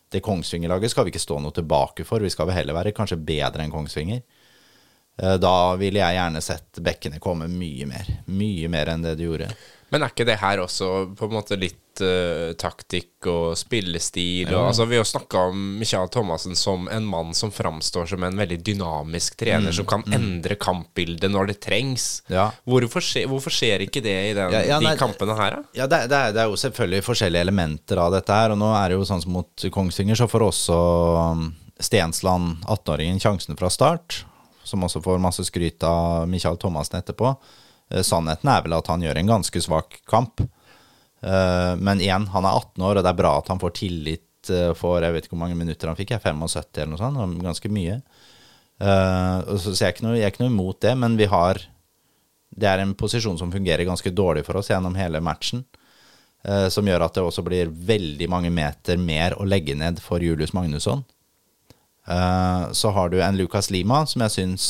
Det 0.09 0.21
Kongsvinger-laget 0.23 0.91
skal 0.91 1.05
vi 1.05 1.11
ikke 1.11 1.19
stå 1.19 1.39
noe 1.41 1.51
tilbake 1.51 2.05
for, 2.05 2.19
vi 2.19 2.29
skal 2.29 2.47
vel 2.47 2.55
heller 2.55 2.77
være 2.77 2.93
kanskje 2.95 3.17
bedre 3.17 3.63
enn 3.63 3.71
Kongsvinger. 3.73 4.21
Eh, 5.17 5.37
Da 5.37 5.75
ville 5.75 5.99
jeg 5.99 6.15
gjerne 6.19 6.41
sett 6.41 6.79
bekkene 6.79 7.19
komme 7.19 7.47
mye 7.47 7.85
mer. 7.89 8.05
Mye 8.27 8.69
mer 8.69 8.93
enn 8.93 9.01
det 9.03 9.17
de 9.17 9.27
gjorde. 9.27 9.49
Men 9.89 10.03
er 10.03 10.11
ikke 10.11 10.25
det 10.27 10.39
her 10.41 10.59
også 10.59 10.87
på 11.15 11.27
en 11.29 11.35
måte 11.37 11.55
litt 11.59 12.01
uh, 12.03 12.51
taktikk 12.59 13.27
og 13.31 13.53
spillestil? 13.55 14.49
Og, 14.51 14.65
altså, 14.69 14.83
vi 14.89 14.97
har 14.99 15.05
snakka 15.07 15.45
om 15.51 15.61
Michael 15.79 16.09
Thomassen 16.11 16.57
som 16.59 16.89
en 16.91 17.05
mann 17.07 17.31
som 17.37 17.53
framstår 17.55 18.09
som 18.11 18.25
en 18.27 18.39
veldig 18.39 18.57
dynamisk 18.67 19.37
trener, 19.39 19.71
som 19.75 19.87
kan 19.87 20.03
endre 20.11 20.57
kampbildet 20.59 21.31
når 21.31 21.53
det 21.53 21.59
trengs. 21.63 22.07
Mm, 22.27 22.33
Ja. 22.35 22.47
Hvorfor, 22.67 23.03
skje, 23.03 23.23
hvorfor 23.31 23.53
skjer 23.53 23.85
ikke 23.85 24.03
det 24.03 24.15
i 24.31 24.33
den, 24.35 24.51
Ja, 24.51 24.63
ja, 24.73 24.79
nei, 24.83 24.91
de 24.91 24.99
kampene 24.99 25.37
her, 25.39 25.55
da? 25.55 25.63
Ja, 25.79 25.87
det, 25.87 26.01
det, 26.11 26.17
er, 26.19 26.35
det 26.35 26.41
er 26.43 26.51
jo 26.51 26.59
selvfølgelig 26.59 27.05
forskjellige 27.07 27.45
elementer 27.47 28.01
av 28.03 28.11
dette 28.17 28.41
her. 28.41 28.51
Og 28.55 28.59
nå 28.59 28.73
er 28.75 28.89
det 28.91 28.97
jo 28.99 29.05
sånn 29.07 29.23
som 29.23 29.37
mot 29.37 29.67
Kongsvinger, 29.73 30.19
så 30.19 30.27
får 30.27 30.45
også 30.49 30.81
um, 31.31 31.45
Stensland, 31.79 32.57
18-åringen, 32.67 33.21
sjansen 33.23 33.55
fra 33.59 33.71
start. 33.71 34.25
Som 34.67 34.83
også 34.83 34.99
får 34.99 35.23
masse 35.23 35.47
skryt 35.47 35.79
av 35.87 36.27
Michael 36.27 36.59
Thomassen 36.59 36.99
etterpå. 36.99 37.31
Eh, 37.89 38.03
Sannheten 38.03 38.49
er 38.51 38.63
vel 38.65 38.75
at 38.77 38.89
han 38.91 39.03
gjør 39.03 39.19
en 39.19 39.33
ganske 39.35 39.61
svak 39.63 39.99
kamp. 40.09 40.41
Eh, 41.21 41.73
Men 41.79 42.01
igjen, 42.03 42.27
han 42.33 42.45
er 42.45 42.57
18 42.59 42.83
år, 42.83 42.97
og 42.97 43.03
det 43.03 43.11
er 43.11 43.21
bra 43.21 43.37
at 43.39 43.51
han 43.51 43.61
får 43.61 43.75
tillit 43.79 44.51
eh, 44.51 44.73
for 44.77 45.01
Jeg 45.01 45.13
vet 45.13 45.25
ikke 45.25 45.35
hvor 45.35 45.45
mange 45.45 45.59
minutter 45.59 45.87
han 45.89 45.97
fikk, 45.99 46.15
jeg, 46.15 46.23
75 46.23 46.83
eller 46.83 46.93
noe 46.93 47.01
sånt. 47.01 47.41
Ganske 47.43 47.71
mye. 47.73 48.01
Så 48.77 49.71
jeg 49.73 49.87
er 49.87 49.93
ikke 49.95 50.03
noe, 50.05 50.17
er 50.21 50.29
ikke 50.29 50.43
noe 50.43 50.51
imot 50.51 50.83
det, 50.85 50.91
men 51.01 51.15
vi 51.17 51.25
har 51.25 51.57
det 52.53 52.67
er 52.69 52.83
en 52.83 52.91
posisjon 52.93 53.39
som 53.39 53.49
fungerer 53.49 53.87
ganske 53.87 54.11
dårlig 54.13 54.43
for 54.45 54.59
oss 54.59 54.69
gjennom 54.69 54.93
hele 54.93 55.17
matchen. 55.17 55.63
som 56.69 56.85
gjør 56.85 57.07
at 57.07 57.15
det 57.17 57.23
også 57.25 57.41
blir 57.41 57.71
veldig 57.73 58.27
mange 58.29 58.51
meter 58.53 59.01
mer 59.01 59.33
å 59.33 59.47
legge 59.49 59.73
ned 59.73 59.97
for 59.99 60.21
Julius 60.21 60.53
Magnusson. 60.53 61.01
Så 62.05 62.91
har 62.93 63.09
du 63.09 63.17
en 63.17 63.37
Lucas 63.37 63.71
Lima 63.73 64.05
som 64.05 64.21
jeg 64.21 64.35
syns 64.35 64.67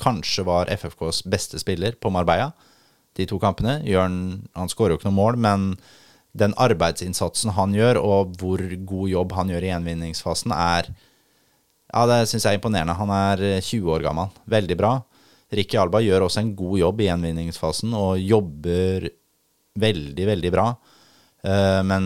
kanskje 0.00 0.46
var 0.48 0.70
FFKs 0.72 1.24
beste 1.30 1.60
spiller 1.62 1.96
på 2.00 2.12
Marbella 2.12 2.50
de 3.18 3.26
to 3.28 3.40
kampene. 3.42 3.80
Jørn, 3.88 4.16
han 4.56 4.70
skårer 4.70 4.94
jo 4.94 5.00
ikke 5.00 5.10
noe 5.10 5.18
mål, 5.18 5.38
men 5.40 5.70
den 6.38 6.54
arbeidsinnsatsen 6.62 7.54
han 7.56 7.74
gjør, 7.74 7.98
og 8.00 8.36
hvor 8.40 8.62
god 8.62 9.10
jobb 9.10 9.34
han 9.38 9.50
gjør 9.52 9.66
i 9.66 9.72
gjenvinningsfasen, 9.72 10.54
er 10.56 10.92
Ja, 11.90 12.04
det 12.06 12.28
syns 12.30 12.44
jeg 12.46 12.54
er 12.54 12.60
imponerende. 12.60 12.94
Han 12.94 13.10
er 13.10 13.40
eh, 13.42 13.64
20 13.66 13.88
år 13.90 14.04
gammel. 14.04 14.28
Veldig 14.46 14.76
bra. 14.78 14.92
Ricky 15.50 15.74
Alba 15.74 15.98
gjør 15.98 16.28
også 16.28 16.44
en 16.44 16.52
god 16.54 16.76
jobb 16.78 17.00
i 17.02 17.08
gjenvinningsfasen 17.08 17.96
og 17.98 18.20
jobber 18.22 19.08
veldig, 19.82 20.26
veldig 20.28 20.52
bra. 20.54 20.68
Eh, 21.42 21.80
men 21.82 22.04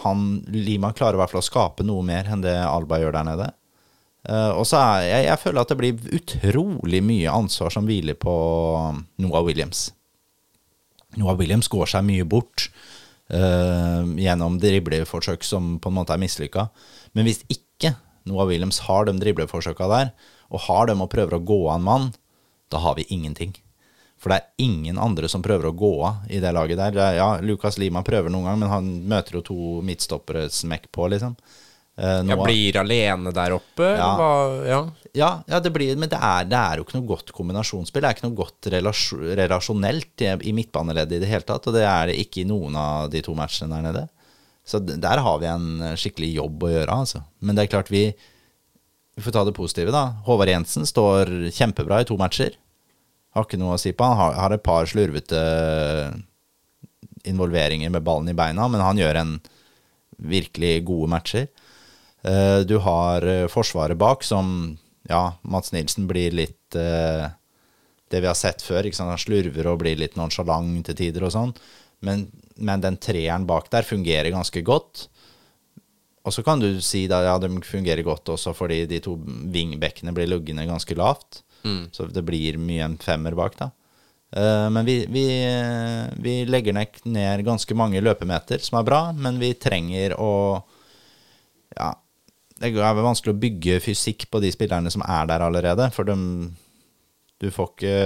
han, 0.00 0.24
Lima 0.48 0.94
klarer 0.96 1.18
i 1.18 1.20
hvert 1.20 1.34
fall 1.34 1.42
å 1.42 1.50
skape 1.50 1.84
noe 1.84 2.06
mer 2.08 2.30
enn 2.32 2.46
det 2.46 2.56
Alba 2.64 3.02
gjør 3.02 3.18
der 3.18 3.28
nede. 3.28 3.50
Eh, 4.24 4.52
og 4.56 4.64
så 4.68 4.80
er 4.80 5.06
jeg, 5.08 5.26
jeg 5.28 5.42
føler 5.42 5.60
at 5.62 5.72
det 5.72 5.78
blir 5.80 6.16
utrolig 6.18 7.02
mye 7.04 7.32
ansvar 7.32 7.74
som 7.74 7.88
hviler 7.88 8.16
på 8.18 8.34
Noah 9.20 9.44
Williams. 9.46 9.90
Noah 11.20 11.36
Williams 11.38 11.68
går 11.70 11.90
seg 11.92 12.06
mye 12.08 12.24
bort 12.26 12.68
uh, 13.30 14.02
gjennom 14.18 14.56
dribleforsøk 14.58 15.44
som 15.46 15.76
på 15.78 15.92
en 15.92 15.96
måte 16.00 16.10
er 16.10 16.18
mislykka. 16.18 16.66
Men 17.14 17.28
hvis 17.28 17.44
ikke 17.46 17.94
Noah 18.26 18.48
Williams 18.50 18.80
har 18.88 19.06
de 19.06 19.14
dribleforsøka 19.20 19.86
der, 19.92 20.10
og 20.50 20.64
har 20.66 20.88
dem 20.90 21.04
og 21.04 21.12
prøver 21.12 21.36
å 21.36 21.44
gå 21.44 21.60
av 21.68 21.78
en 21.78 21.86
mann, 21.86 22.08
da 22.72 22.80
har 22.82 22.96
vi 22.98 23.06
ingenting. 23.14 23.54
For 24.20 24.32
det 24.32 24.40
er 24.40 24.64
ingen 24.64 24.98
andre 24.98 25.28
som 25.28 25.42
prøver 25.44 25.68
å 25.68 25.76
gå 25.76 25.92
av 26.08 26.30
i 26.32 26.40
det 26.42 26.52
laget 26.56 26.80
der. 26.80 26.96
Er, 26.96 27.18
ja, 27.18 27.28
Lucas 27.44 27.76
Lima 27.78 28.02
prøver 28.06 28.32
noen 28.32 28.48
gang, 28.48 28.60
men 28.62 28.72
han 28.72 28.90
møter 29.10 29.38
jo 29.38 29.44
to 29.44 29.58
midtstoppere 29.84 30.46
smekk 30.52 30.88
på, 30.94 31.10
liksom. 31.12 31.36
Eh, 31.96 32.20
Ja, 32.26 32.36
blir 32.42 32.76
alene 32.80 33.30
der 33.34 33.54
oppe? 33.54 33.86
Ja. 33.94 34.10
ja. 34.66 34.80
ja, 35.14 35.30
ja 35.46 35.60
det 35.62 35.70
blir, 35.74 35.94
men 36.00 36.10
det 36.10 36.18
er, 36.18 36.48
det 36.50 36.58
er 36.58 36.80
jo 36.80 36.86
ikke 36.86 36.98
noe 36.98 37.10
godt 37.12 37.30
kombinasjonsspill. 37.36 38.02
Det 38.02 38.10
er 38.10 38.16
ikke 38.18 38.26
noe 38.26 38.40
godt 38.40 38.70
relasjon, 38.74 39.22
relasjonelt 39.38 40.24
i, 40.26 40.32
i 40.50 40.54
midtbaneleddet 40.56 41.20
i 41.20 41.22
det 41.22 41.30
hele 41.30 41.46
tatt. 41.46 41.70
Og 41.70 41.76
det 41.76 41.84
er 41.86 42.10
det 42.10 42.18
ikke 42.24 42.42
i 42.42 42.48
noen 42.50 42.74
av 42.80 43.12
de 43.14 43.22
to 43.24 43.36
matchene 43.38 43.70
der 43.76 43.86
nede. 43.86 44.04
Så 44.64 44.80
der 44.80 45.20
har 45.20 45.40
vi 45.42 45.50
en 45.50 45.68
eh, 45.84 45.96
skikkelig 46.00 46.32
jobb 46.40 46.66
å 46.66 46.72
gjøre, 46.72 47.00
altså. 47.04 47.22
Men 47.44 47.54
det 47.54 47.66
er 47.66 47.74
klart 47.76 47.92
vi 47.94 48.06
Vi 49.14 49.22
får 49.22 49.30
ta 49.36 49.44
det 49.46 49.54
positive, 49.54 49.92
da. 49.94 50.08
Håvard 50.26 50.50
Jensen 50.50 50.82
står 50.90 51.28
kjempebra 51.54 52.00
i 52.02 52.06
to 52.08 52.16
matcher. 52.18 52.56
Har 53.36 53.44
ikke 53.46 53.60
noe 53.60 53.76
å 53.76 53.78
si 53.78 53.92
på. 53.94 54.02
Han 54.02 54.18
har, 54.18 54.32
har 54.34 54.54
et 54.56 54.62
par 54.66 54.88
slurvete 54.90 55.38
involveringer 57.30 57.92
med 57.94 58.02
ballen 58.02 58.32
i 58.32 58.34
beina, 58.34 58.66
men 58.66 58.82
han 58.82 58.98
gjør 58.98 59.20
en 59.20 59.36
virkelig 60.18 60.72
gode 60.88 61.12
matcher. 61.14 61.46
Eh, 62.24 62.60
Du 62.66 62.78
har 62.82 63.22
eh, 63.28 63.46
Forsvaret 63.52 63.98
bak, 64.00 64.24
som 64.24 64.78
Ja, 65.08 65.34
Mats 65.42 65.72
Nilsen 65.72 66.06
blir 66.08 66.32
litt 66.32 66.74
eh, 66.74 67.26
det 68.10 68.20
vi 68.20 68.26
har 68.30 68.34
sett 68.38 68.62
før. 68.64 68.86
Han 68.98 69.18
slurver 69.20 69.66
og 69.68 69.80
blir 69.82 69.98
litt 70.00 70.16
nonsjalant 70.16 70.84
til 70.86 70.96
tider 70.96 71.26
og 71.26 71.32
sånn. 71.34 71.52
Men, 72.04 72.26
men 72.56 72.80
den 72.80 72.96
treeren 72.96 73.44
bak 73.48 73.68
der 73.72 73.84
fungerer 73.84 74.30
ganske 74.32 74.62
godt. 74.64 75.08
Og 76.24 76.32
så 76.32 76.42
kan 76.44 76.60
du 76.60 76.80
si 76.80 77.02
da, 77.10 77.18
ja, 77.26 77.34
de 77.38 77.50
fungerer 77.68 78.00
godt 78.06 78.30
også 78.32 78.54
fordi 78.56 78.86
de 78.88 79.00
to 79.04 79.18
vingbekkene 79.52 80.12
blir 80.16 80.30
luggende 80.30 80.64
ganske 80.68 80.96
lavt. 80.96 81.42
Så 81.92 82.06
det 82.12 82.24
blir 82.24 82.56
mye 82.60 82.84
en 82.84 82.96
femmer 83.00 83.32
bak, 83.36 83.54
da. 83.60 83.70
Eh, 84.36 84.68
men 84.72 84.84
vi, 84.88 84.98
vi, 85.08 85.26
vi 86.24 86.34
legger 86.48 86.76
ned 87.04 87.44
ganske 87.44 87.76
mange 87.76 88.00
løpemeter, 88.04 88.60
som 88.64 88.78
er 88.80 88.88
bra, 88.88 89.02
men 89.12 89.40
vi 89.40 89.52
trenger 89.56 90.16
å 90.20 90.32
Ja, 91.74 91.90
det 92.72 92.84
er 92.84 92.96
vel 92.96 93.04
vanskelig 93.04 93.34
å 93.34 93.40
bygge 93.42 93.80
fysikk 93.84 94.28
på 94.32 94.40
de 94.40 94.50
spillerne 94.54 94.90
som 94.92 95.04
er 95.04 95.26
der 95.28 95.44
allerede. 95.44 95.90
For 95.92 96.08
de, 96.08 96.16
du 97.42 97.50
får 97.52 97.72
ikke 97.74 97.96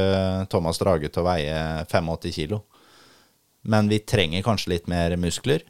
Thomas 0.50 0.80
Drage 0.82 1.10
til 1.12 1.22
å 1.22 1.28
veie 1.28 1.58
85 1.86 2.34
kilo. 2.34 2.62
Men 3.68 3.90
vi 3.90 4.00
trenger 4.02 4.42
kanskje 4.46 4.72
litt 4.74 4.88
mer 4.90 5.14
muskler. 5.20 5.62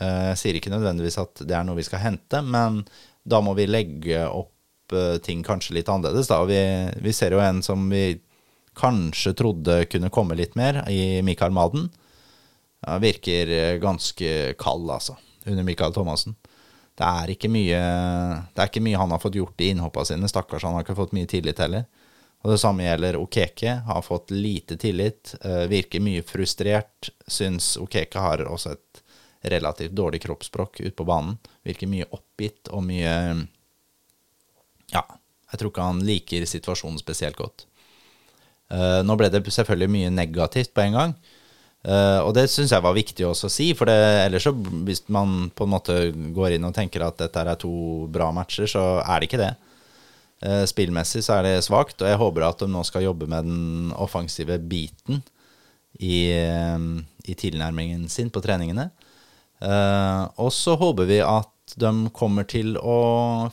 Eh, 0.00 0.28
Jeg 0.32 0.40
sier 0.40 0.58
ikke 0.58 0.72
nødvendigvis 0.72 1.18
at 1.22 1.44
det 1.46 1.56
er 1.56 1.64
noe 1.66 1.78
vi 1.78 1.86
skal 1.86 2.02
hente, 2.04 2.42
men 2.44 2.82
da 3.24 3.40
må 3.44 3.54
vi 3.58 3.68
legge 3.70 4.24
opp 4.26 4.92
eh, 4.94 5.18
ting 5.24 5.42
kanskje 5.46 5.78
litt 5.78 5.90
annerledes. 5.92 6.30
Da. 6.30 6.42
Vi, 6.48 6.60
vi 7.02 7.14
ser 7.16 7.34
jo 7.34 7.42
en 7.42 7.62
som 7.64 7.88
vi 7.90 8.20
kanskje 8.78 9.34
trodde 9.36 9.82
kunne 9.92 10.12
komme 10.12 10.36
litt 10.38 10.54
mer, 10.56 10.82
i 10.88 11.20
Mikael 11.24 11.52
Maden. 11.52 11.90
Ja, 12.82 12.98
virker 13.02 13.50
eh, 13.52 13.76
ganske 13.82 14.54
kald, 14.58 14.90
altså, 14.90 15.16
under 15.46 15.66
Mikael 15.66 15.94
Thomassen. 15.94 16.36
Det 16.98 17.08
er 17.08 17.32
ikke 17.32 17.48
mye 17.48 17.80
Det 18.52 18.60
er 18.60 18.68
ikke 18.68 18.84
mye 18.84 19.00
han 19.00 19.14
har 19.14 19.20
fått 19.22 19.38
gjort 19.38 19.60
i 19.64 19.70
innhoppa 19.72 20.04
sine. 20.04 20.28
Stakkars, 20.28 20.64
han 20.66 20.76
har 20.76 20.84
ikke 20.84 20.98
fått 20.98 21.14
mye 21.16 21.30
tillit 21.30 21.62
heller. 21.62 21.86
Og 22.42 22.50
det 22.52 22.58
samme 22.60 22.84
gjelder 22.84 23.18
Okeke. 23.20 23.74
Har 23.86 24.02
fått 24.02 24.30
lite 24.34 24.76
tillit. 24.76 25.34
eh, 25.44 25.66
virker 25.70 26.00
mye 26.00 26.22
frustrert. 26.22 27.10
Syns 27.26 27.76
Okeke 27.76 28.18
har 28.18 28.44
også 28.44 28.72
et 28.72 29.02
relativt 29.42 29.94
dårlig 29.94 30.22
kroppsspråk 30.22 30.80
ute 30.80 30.96
på 30.96 31.04
banen. 31.06 31.38
Virker 31.64 31.86
mye 31.90 32.06
oppgitt 32.10 32.68
og 32.70 32.84
mye 32.84 33.46
Ja, 34.92 35.04
jeg 35.52 35.58
tror 35.58 35.70
ikke 35.70 35.86
han 35.86 36.02
liker 36.04 36.44
situasjonen 36.46 36.98
spesielt 37.00 37.36
godt. 37.36 37.66
Eh, 38.72 39.00
nå 39.04 39.16
ble 39.16 39.30
det 39.32 39.44
selvfølgelig 39.48 39.90
mye 39.90 40.10
negativt 40.12 40.74
på 40.74 40.84
en 40.84 40.98
gang. 40.98 41.14
Eh, 41.82 42.20
og 42.22 42.30
det 42.36 42.44
syns 42.50 42.70
jeg 42.70 42.84
var 42.84 42.94
viktig 42.94 43.24
også 43.26 43.48
å 43.48 43.52
si, 43.52 43.72
for 43.74 43.90
det, 43.90 43.98
ellers 44.22 44.46
så 44.46 44.52
hvis 44.54 45.02
man 45.10 45.50
på 45.50 45.66
en 45.66 45.72
måte 45.72 45.96
går 46.34 46.56
inn 46.56 46.68
og 46.68 46.74
tenker 46.76 47.02
at 47.02 47.18
dette 47.18 47.42
er 47.42 47.58
to 47.58 48.06
bra 48.12 48.30
matcher, 48.34 48.68
så 48.70 48.84
er 49.02 49.18
det 49.18 49.30
ikke 49.30 49.42
det. 49.42 49.52
Uh, 50.42 50.64
spillmessig 50.66 51.20
så 51.22 51.36
er 51.36 51.46
det 51.46 51.62
svakt, 51.62 52.00
og 52.02 52.08
jeg 52.10 52.18
håper 52.18 52.42
at 52.42 52.62
de 52.64 52.66
nå 52.66 52.80
skal 52.86 53.04
jobbe 53.04 53.28
med 53.30 53.46
den 53.46 53.92
offensive 53.94 54.56
biten 54.58 55.20
i, 56.02 56.34
uh, 56.34 56.78
i 57.30 57.36
tilnærmingen 57.38 58.08
sin 58.10 58.30
på 58.30 58.42
treningene. 58.42 58.90
Og 60.42 60.48
så 60.50 60.72
håper 60.74 61.06
vi 61.06 61.20
at 61.22 61.76
de 61.78 61.90
kommer 62.10 62.42
til 62.50 62.72
å 62.74 62.96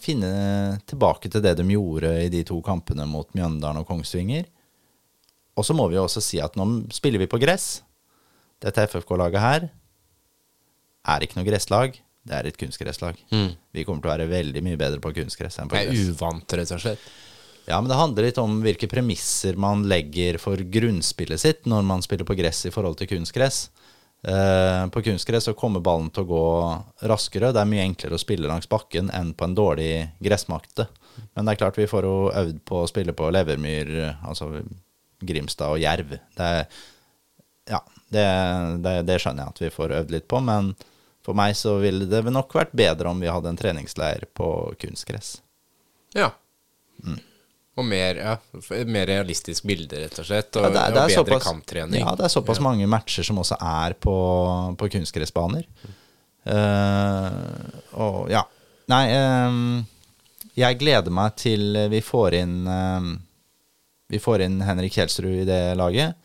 finne 0.01 0.79
tilbake 0.89 1.29
til 1.29 1.43
det 1.45 1.51
de 1.59 1.67
gjorde 1.69 2.09
i 2.23 2.31
de 2.33 2.41
to 2.49 2.57
kampene 2.65 3.05
mot 3.05 3.29
Mjøndalen 3.37 3.83
og 3.83 3.85
Kongsvinger. 3.85 4.47
Og 5.53 5.67
så 5.67 5.75
må 5.77 5.85
vi 5.93 6.01
også 6.01 6.23
si 6.25 6.41
at 6.41 6.57
nå 6.57 6.65
spiller 6.95 7.21
vi 7.21 7.29
på 7.29 7.37
gress. 7.37 7.83
Dette 8.59 8.85
FFK-laget 8.89 9.39
her 9.43 9.69
er 11.09 11.23
ikke 11.23 11.39
noe 11.39 11.47
gresslag, 11.47 11.95
det 12.27 12.35
er 12.35 12.49
et 12.49 12.59
kunstgresslag. 12.59 13.17
Vi 13.73 13.85
kommer 13.87 14.03
til 14.03 14.11
å 14.11 14.15
være 14.17 14.29
veldig 14.29 14.61
mye 14.65 14.77
bedre 14.79 14.99
på 15.01 15.13
kunstgress 15.15 15.59
enn 15.61 15.71
på 15.71 15.77
gress. 15.79 15.89
Det 15.95 16.03
er 16.03 16.13
uvant, 16.13 16.55
rett 16.59 16.73
og 16.75 16.81
slett. 16.83 17.05
Ja, 17.69 17.77
men 17.79 17.89
det 17.91 17.99
handler 17.99 18.25
litt 18.25 18.39
om 18.41 18.59
hvilke 18.65 18.89
premisser 18.89 19.57
man 19.59 19.83
legger 19.89 20.39
for 20.41 20.57
grunnspillet 20.57 21.41
sitt 21.41 21.67
når 21.69 21.85
man 21.85 22.01
spiller 22.01 22.25
på 22.25 22.37
gress 22.37 22.63
i 22.65 22.73
forhold 22.73 22.97
til 22.99 23.09
kunstgress. 23.11 23.69
Eh, 24.27 24.83
på 24.91 25.03
kunstgress 25.05 25.47
så 25.47 25.55
kommer 25.55 25.79
ballen 25.79 26.09
til 26.11 26.25
å 26.25 26.29
gå 26.29 26.45
raskere. 27.07 27.53
Det 27.55 27.61
er 27.61 27.69
mye 27.69 27.85
enklere 27.85 28.17
å 28.17 28.21
spille 28.21 28.49
langs 28.49 28.67
bakken 28.69 29.11
enn 29.15 29.31
på 29.37 29.47
en 29.47 29.55
dårlig 29.55 29.91
gressmakte. 30.19 30.89
Men 31.35 31.45
det 31.45 31.53
er 31.53 31.61
klart 31.61 31.79
vi 31.79 31.87
får 31.89 32.07
jo 32.07 32.15
øvd 32.41 32.63
på 32.67 32.81
å 32.81 32.89
spille 32.89 33.15
på 33.15 33.29
Levermyr, 33.31 33.93
altså 34.27 34.51
Grimstad 35.21 35.75
og 35.75 35.83
Jerv. 35.83 36.17
Det 36.35 36.49
er, 36.59 36.81
ja, 37.69 37.79
det, 38.09 38.25
det, 38.83 38.93
det 39.07 39.19
skjønner 39.21 39.45
jeg 39.45 39.53
at 39.55 39.61
vi 39.63 39.69
får 39.75 39.93
øvd 40.01 40.11
litt 40.15 40.27
på, 40.31 40.41
men 40.43 40.73
for 41.25 41.37
meg 41.37 41.53
så 41.59 41.75
ville 41.81 42.07
det 42.09 42.23
nok 42.33 42.53
vært 42.57 42.71
bedre 42.73 43.11
om 43.11 43.19
vi 43.21 43.29
hadde 43.29 43.51
en 43.51 43.59
treningsleir 43.59 44.25
på 44.33 44.47
kunstgress. 44.81 45.35
Ja. 46.17 46.31
Mm. 47.05 47.19
Og 47.79 47.85
mer, 47.87 48.17
ja, 48.19 48.33
mer 48.89 49.05
realistisk 49.07 49.63
bilde, 49.69 50.01
rett 50.01 50.17
og 50.19 50.25
slett. 50.27 50.49
Og, 50.57 50.65
Ja, 50.65 50.69
det 50.73 50.81
er- 50.81 50.91
det 50.91 50.97
er 50.99 51.03
og 51.21 51.27
bedre 51.27 51.37
såpass- 51.37 51.45
kamptrening. 51.47 51.99
Ja, 52.01 52.15
det 52.15 52.25
er 52.25 52.33
såpass 52.33 52.59
mange 52.59 52.87
matcher 52.91 53.23
som 53.23 53.37
også 53.39 53.55
er 53.61 53.93
på, 53.93 54.15
på 54.75 54.89
kunstgressbaner. 54.97 55.63
Eh, 56.49 57.31
og 57.99 58.29
ja. 58.31 58.43
Nei, 58.89 59.03
um, 59.45 59.85
jeg 60.57 60.79
gleder 60.81 61.13
meg 61.13 61.35
til 61.37 61.75
vi 61.91 61.99
får 62.01 62.33
inn 62.39 62.55
um, 62.67 63.09
Vi 64.09 64.17
får 64.17 64.41
inn 64.47 64.55
Henrik 64.65 64.95
Kjelsrud 64.95 65.43
i 65.43 65.45
det 65.45 65.77
laget. 65.77 66.15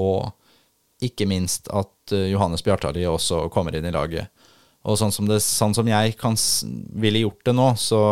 Og 0.00 0.30
ikke 1.04 1.28
minst 1.30 1.70
at 1.72 2.14
eh, 2.14 2.30
Johannes 2.32 2.64
Bjartali 2.64 3.04
også 3.08 3.46
kommer 3.54 3.76
inn 3.76 3.88
i 3.88 3.94
laget. 3.94 4.32
Og 4.82 4.98
sånn 4.98 5.14
som, 5.14 5.28
det, 5.30 5.38
sånn 5.44 5.76
som 5.76 5.86
jeg 5.86 6.16
kan, 6.18 6.34
ville 6.98 7.22
gjort 7.22 7.44
det 7.46 7.54
nå, 7.54 7.68
så 7.78 8.02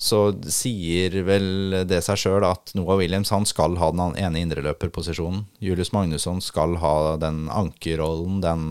så 0.00 0.30
sier 0.48 1.12
vel 1.28 1.74
det 1.84 1.98
seg 2.06 2.16
sjøl 2.22 2.44
at 2.48 2.70
Noah 2.72 2.96
Williams 3.02 3.28
han 3.34 3.44
skal 3.44 3.74
ha 3.76 3.90
den 3.92 4.14
ene 4.16 4.40
indreløperposisjonen. 4.40 5.42
Julius 5.60 5.92
Magnusson 5.92 6.40
skal 6.40 6.78
ha 6.80 7.18
den 7.20 7.50
ankerrollen, 7.52 8.38
den 8.40 8.62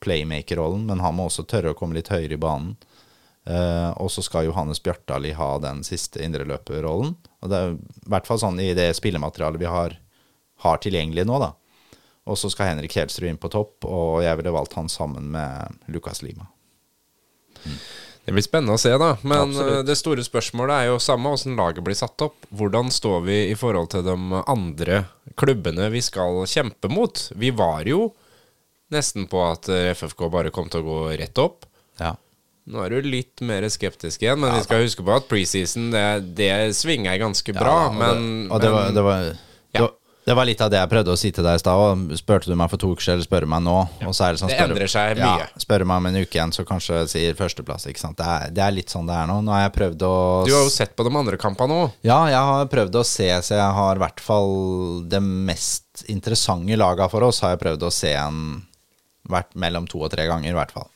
playmaker-rollen, 0.00 0.86
men 0.88 1.02
han 1.04 1.18
må 1.18 1.26
også 1.28 1.44
tørre 1.44 1.74
å 1.74 1.76
komme 1.76 1.98
litt 1.98 2.08
høyere 2.08 2.38
i 2.38 2.40
banen. 2.40 2.78
Uh, 3.44 3.92
og 4.00 4.08
så 4.12 4.24
skal 4.24 4.48
Johannes 4.48 4.80
Bjartali 4.80 5.34
ha 5.36 5.50
den 5.60 5.84
siste 5.84 6.24
indreløperrollen. 6.24 7.12
Og 7.44 7.52
det 7.52 7.60
er 7.60 7.76
i 7.76 8.12
hvert 8.14 8.28
fall 8.28 8.40
sånn 8.40 8.60
i 8.64 8.72
det 8.76 8.88
spillematerialet 8.96 9.60
vi 9.60 9.68
har, 9.68 9.98
har 10.64 10.80
tilgjengelig 10.80 11.28
nå, 11.28 11.42
da. 11.44 11.52
Og 12.28 12.38
så 12.38 12.50
skal 12.52 12.74
Henrik 12.74 12.92
Kjelsrud 12.94 13.30
inn 13.30 13.40
på 13.40 13.50
topp, 13.52 13.86
og 13.88 14.20
jeg 14.24 14.36
ville 14.38 14.52
valgt 14.54 14.76
han 14.78 14.90
sammen 14.92 15.30
med 15.32 15.80
Lukas 15.90 16.22
Lima. 16.22 16.50
Det 18.24 18.34
blir 18.36 18.44
spennende 18.44 18.76
å 18.76 18.80
se, 18.80 18.92
da. 19.00 19.14
Men 19.24 19.48
Absolutt. 19.48 19.76
eh, 19.80 19.84
det 19.88 19.96
store 19.98 20.24
spørsmålet 20.24 20.74
er 20.76 20.88
jo 20.90 21.00
samme 21.02 21.32
åssen 21.34 21.56
laget 21.58 21.84
blir 21.84 21.96
satt 21.98 22.20
opp. 22.22 22.44
Hvordan 22.54 22.92
står 22.92 23.24
vi 23.26 23.38
i 23.50 23.56
forhold 23.58 23.90
til 23.94 24.04
de 24.06 24.16
andre 24.44 25.04
klubbene 25.40 25.88
vi 25.90 26.02
skal 26.04 26.44
kjempe 26.50 26.92
mot? 26.92 27.24
Vi 27.40 27.50
var 27.56 27.88
jo 27.88 28.10
nesten 28.92 29.26
på 29.30 29.40
at 29.48 29.70
eh, 29.72 29.92
FFK 29.96 30.28
bare 30.30 30.52
kom 30.54 30.68
til 30.70 30.84
å 30.84 30.88
gå 30.88 31.00
rett 31.20 31.40
opp. 31.42 31.64
Ja. 32.00 32.14
Nå 32.70 32.84
er 32.84 32.92
du 32.92 33.08
litt 33.08 33.40
mer 33.42 33.64
skeptisk 33.72 34.22
igjen, 34.22 34.38
men 34.42 34.52
vi 34.54 34.62
skal 34.62 34.84
huske 34.84 35.02
på 35.02 35.14
at 35.16 35.26
preseason 35.30 35.88
det, 35.90 36.06
det 36.38 36.52
svinger 36.76 37.18
ganske 37.18 37.54
bra. 37.56 37.76
Ja, 37.80 37.88
og 37.88 37.96
men, 37.98 38.26
det, 38.44 38.50
og 38.52 38.62
det, 38.62 38.72
var, 38.74 38.92
det, 38.94 39.04
var, 39.06 39.30
det, 40.26 40.34
var, 40.36 40.46
litt 40.46 40.60
av 40.60 40.70
det 40.72 40.78
jeg 40.78 40.90
prøvde 40.90 41.14
å 41.14 41.18
si 41.18 41.30
til 41.34 41.46
deg 41.46 41.56
i 41.56 41.62
stad. 41.62 42.02
Spurte 42.20 42.50
du 42.50 42.56
meg 42.58 42.70
for 42.72 42.80
to 42.82 42.90
uker 42.92 43.06
siden, 43.06 43.24
spør 43.24 43.46
meg 43.50 43.62
nå? 43.64 43.76
Er 44.00 44.10
det 44.10 44.40
sånn, 44.40 44.50
Det 44.52 44.58
spør 44.58 44.66
endrer 44.66 44.92
seg 44.92 45.20
Ja, 45.20 45.30
mye. 45.40 45.46
spør 45.64 45.82
du 45.84 45.88
meg 45.90 46.02
om 46.02 46.08
en 46.10 46.18
uke 46.20 46.38
igjen, 46.38 46.52
så 46.54 46.64
kanskje 46.68 46.98
jeg 47.00 47.10
sier 47.14 47.38
førsteplass. 47.38 47.86
ikke 47.90 48.02
sant? 48.02 48.18
Det 48.20 48.26
er, 48.26 48.52
det 48.54 48.64
er 48.66 48.76
litt 48.76 48.92
sånn 48.92 49.08
det 49.08 49.16
er 49.16 49.30
nå. 49.30 49.40
Nå 49.46 49.54
har 49.56 49.64
jeg 49.64 49.74
prøvd 49.78 50.06
å 50.06 50.14
du 50.46 50.52
har 50.54 50.66
jo 50.66 50.74
sett 50.74 50.92
på 50.98 51.06
de 51.08 51.14
andre 51.22 51.40
kampene 51.40 51.78
òg. 51.86 51.96
Ja, 52.06 52.20
jeg 52.30 52.50
har 52.50 52.70
prøvd 52.72 53.00
å 53.00 53.04
se, 53.06 53.30
så 53.46 53.56
jeg 53.56 53.76
har 53.80 53.96
i 53.96 54.04
hvert 54.04 54.24
fall 54.24 54.54
det 55.08 55.22
mest 55.24 56.04
interessante 56.12 56.76
laga 56.78 57.08
for 57.12 57.24
oss, 57.26 57.40
har 57.44 57.56
jeg 57.56 57.64
prøvd 57.64 57.88
å 57.88 57.92
se 57.94 58.12
en 58.16 58.44
vært 59.30 59.56
mellom 59.58 59.88
to 59.88 60.02
og 60.02 60.12
tre 60.12 60.26
ganger, 60.28 60.52
i 60.52 60.58
hvert 60.58 60.72
fall. 60.74 60.88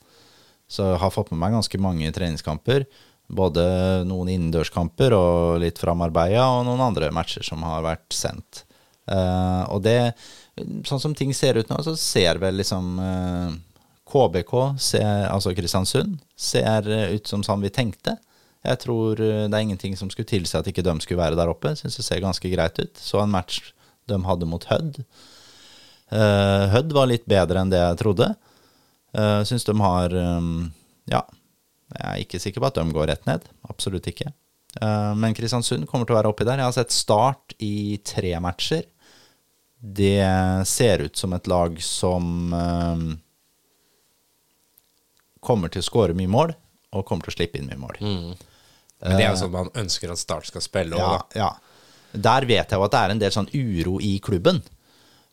Så 0.68 0.94
jeg 0.94 1.00
har 1.00 1.12
fått 1.12 1.32
med 1.32 1.40
meg 1.42 1.56
ganske 1.56 1.80
mange 1.82 2.12
treningskamper. 2.14 2.86
Både 3.34 3.64
noen 4.04 4.28
innendørskamper 4.34 5.14
og 5.16 5.60
litt 5.62 5.80
framarbeida, 5.80 6.44
og 6.58 6.66
noen 6.68 6.82
andre 6.84 7.10
matcher 7.14 7.44
som 7.46 7.62
har 7.64 7.84
vært 7.84 8.12
sendt. 8.12 8.64
Eh, 9.10 9.62
og 9.72 9.84
det 9.84 10.14
Sånn 10.86 11.00
som 11.02 11.14
ting 11.18 11.32
ser 11.34 11.58
ut 11.58 11.70
nå, 11.70 11.80
så 11.82 11.96
ser 11.98 12.38
vel 12.38 12.60
liksom 12.60 12.92
uh, 13.02 13.54
KBK, 14.06 14.52
ser, 14.78 15.24
altså 15.26 15.50
Kristiansund, 15.50 16.20
ser 16.38 16.86
eh, 16.86 17.16
ut 17.16 17.26
som 17.26 17.42
sånn 17.42 17.64
vi 17.64 17.72
tenkte. 17.74 18.14
Jeg 18.62 18.78
tror 18.84 19.18
eh, 19.18 19.48
det 19.48 19.58
er 19.58 19.64
ingenting 19.64 19.96
som 19.98 20.12
skulle 20.12 20.30
tilsi 20.30 20.54
at 20.54 20.70
ikke 20.70 20.84
de 20.86 20.94
skulle 21.02 21.18
være 21.18 21.34
der 21.40 21.50
oppe. 21.50 21.72
Syns 21.74 21.98
det 21.98 22.06
ser 22.06 22.22
ganske 22.22 22.52
greit 22.52 22.78
ut. 22.78 23.02
Så 23.02 23.18
en 23.18 23.34
match 23.34 23.72
de 24.06 24.20
hadde 24.28 24.46
mot 24.46 24.68
Hødd. 24.70 25.02
Uh, 26.14 26.70
Hødd 26.70 26.94
var 26.94 27.10
litt 27.10 27.26
bedre 27.26 27.64
enn 27.64 27.74
det 27.74 27.82
jeg 27.82 27.98
trodde. 28.04 28.30
Uh, 29.10 29.42
Syns 29.48 29.66
de 29.66 29.74
har 29.80 30.14
um, 30.14 30.68
Ja, 31.10 31.24
jeg 31.96 32.06
er 32.06 32.22
ikke 32.22 32.42
sikker 32.46 32.62
på 32.62 32.70
at 32.70 32.78
de 32.78 32.86
går 32.94 33.10
rett 33.10 33.26
ned. 33.26 33.50
Absolutt 33.66 34.06
ikke. 34.12 34.30
Eh, 34.82 35.12
men 35.18 35.34
Kristiansund 35.36 35.86
kommer 35.90 36.08
til 36.08 36.16
å 36.16 36.18
være 36.18 36.32
oppi 36.32 36.46
der. 36.46 36.60
Jeg 36.60 36.70
har 36.70 36.76
sett 36.76 36.94
Start 36.94 37.54
i 37.62 38.00
tre 38.06 38.34
matcher. 38.42 38.86
Det 39.84 40.24
ser 40.66 41.02
ut 41.04 41.16
som 41.20 41.34
et 41.36 41.46
lag 41.50 41.76
som 41.84 42.52
um, 42.56 43.02
kommer 45.44 45.68
til 45.72 45.84
å 45.84 45.86
skåre 45.86 46.16
mye 46.16 46.30
mål, 46.30 46.54
og 46.94 47.04
kommer 47.08 47.26
til 47.26 47.34
å 47.34 47.36
slippe 47.36 47.60
inn 47.60 47.68
mye 47.68 47.80
mål. 47.82 47.98
Men 48.00 49.18
det 49.18 49.26
er 49.26 49.32
jo 49.34 49.40
sånn 49.42 49.52
man 49.52 49.68
ønsker 49.76 50.12
at 50.14 50.20
Start 50.22 50.48
skal 50.48 50.64
spille 50.64 50.96
òg, 50.96 51.02
Ja, 51.02 51.10
da. 51.18 51.40
ja. 51.40 51.50
Der 52.14 52.46
vet 52.46 52.70
jeg 52.70 52.78
jo 52.78 52.86
at 52.86 52.94
det 52.94 53.02
er 53.02 53.12
en 53.12 53.20
del 53.20 53.34
sånn 53.34 53.50
uro 53.52 53.98
i 54.00 54.14
klubben. 54.24 54.62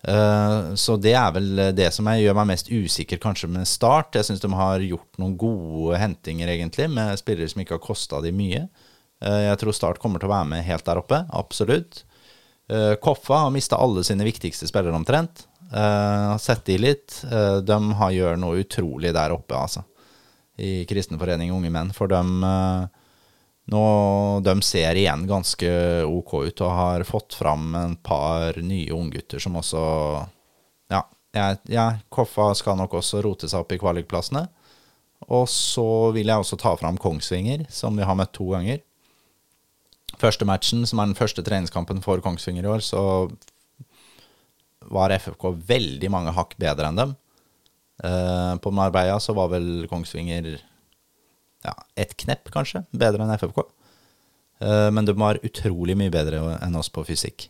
Eh, 0.01 0.71
så 0.81 0.95
det 0.97 1.13
er 1.13 1.31
vel 1.35 1.59
det 1.77 1.91
som 1.93 2.07
jeg 2.09 2.23
gjør 2.25 2.39
meg 2.39 2.49
mest 2.55 2.71
usikker 2.73 3.21
kanskje 3.21 3.51
med 3.53 3.69
Start. 3.69 4.17
Jeg 4.17 4.27
syns 4.27 4.41
de 4.43 4.49
har 4.57 4.83
gjort 4.83 5.21
noen 5.21 5.35
gode 5.39 5.99
hentinger, 6.01 6.49
egentlig, 6.49 6.89
med 6.91 7.19
spillere 7.21 7.47
som 7.53 7.61
ikke 7.63 7.77
har 7.77 7.85
kosta 7.85 8.19
de 8.25 8.33
mye. 8.35 8.65
Eh, 9.21 9.41
jeg 9.47 9.61
tror 9.61 9.77
Start 9.77 10.01
kommer 10.01 10.19
til 10.19 10.27
å 10.27 10.33
være 10.35 10.49
med 10.55 10.65
helt 10.67 10.87
der 10.89 10.99
oppe, 10.99 11.23
absolutt. 11.37 12.03
Eh, 12.71 12.95
Koffa 13.03 13.43
har 13.43 13.51
mista 13.51 13.75
alle 13.75 14.03
sine 14.07 14.23
viktigste 14.23 14.67
spillere 14.67 14.95
omtrent. 14.95 15.47
Uh, 15.73 16.31
har 16.31 16.37
sett 16.37 16.65
de 16.65 16.77
litt. 16.77 17.23
Eh, 17.31 17.57
de 17.63 17.93
har 17.93 18.11
gjør 18.11 18.39
noe 18.39 18.59
utrolig 18.59 19.13
der 19.15 19.31
oppe, 19.31 19.55
altså. 19.55 19.85
I 20.59 20.83
Kristen 20.85 21.19
Forening 21.19 21.53
Unge 21.55 21.71
Menn. 21.71 21.93
For 21.95 22.11
de 22.11 22.19
eh, 22.19 22.81
nå, 23.71 23.83
de 24.43 24.55
ser 24.67 24.99
igjen 24.99 25.23
ganske 25.29 25.71
ok 26.03 26.33
ut 26.49 26.63
og 26.65 26.75
har 26.75 27.05
fått 27.07 27.37
fram 27.39 27.71
en 27.79 27.95
par 27.95 28.59
nye 28.59 28.91
unggutter 28.91 29.39
som 29.39 29.55
også 29.61 29.83
Ja, 30.91 31.05
ja, 31.71 31.85
Koffa 32.11 32.49
skal 32.59 32.75
nok 32.75 32.97
også 32.99 33.21
rote 33.23 33.47
seg 33.47 33.63
opp 33.63 33.71
i 33.71 33.79
kvalikplassene. 33.79 34.43
Og 35.31 35.45
så 35.47 36.11
vil 36.11 36.27
jeg 36.27 36.43
også 36.43 36.59
ta 36.59 36.75
fram 36.75 36.99
Kongsvinger, 36.99 37.63
som 37.71 37.95
vi 37.95 38.03
har 38.03 38.17
møtt 38.19 38.33
to 38.35 38.49
ganger. 38.51 38.81
Første 40.21 40.45
matchen, 40.45 40.85
som 40.85 41.01
er 41.01 41.09
den 41.09 41.17
første 41.17 41.43
treningskampen 41.45 42.01
for 42.05 42.21
Kongsvinger 42.21 42.67
i 42.67 42.71
år, 42.71 42.83
så 42.85 43.01
var 44.91 45.13
FFK 45.15 45.49
veldig 45.67 46.09
mange 46.13 46.33
hakk 46.35 46.55
bedre 46.61 46.89
enn 46.89 46.99
dem. 46.99 47.15
Eh, 48.03 48.55
på 48.61 48.73
Marbella 48.73 49.19
så 49.21 49.33
var 49.37 49.51
vel 49.53 49.87
Kongsvinger 49.89 50.51
ja, 51.65 51.73
ett 51.95 52.15
knepp, 52.17 52.49
kanskje, 52.53 52.83
bedre 52.91 53.25
enn 53.25 53.33
FFK. 53.37 53.63
Eh, 54.61 54.89
men 54.93 55.07
de 55.07 55.15
var 55.17 55.41
utrolig 55.45 55.97
mye 55.97 56.13
bedre 56.13 56.41
enn 56.61 56.77
oss 56.77 56.91
på 56.93 57.05
fysikk. 57.07 57.47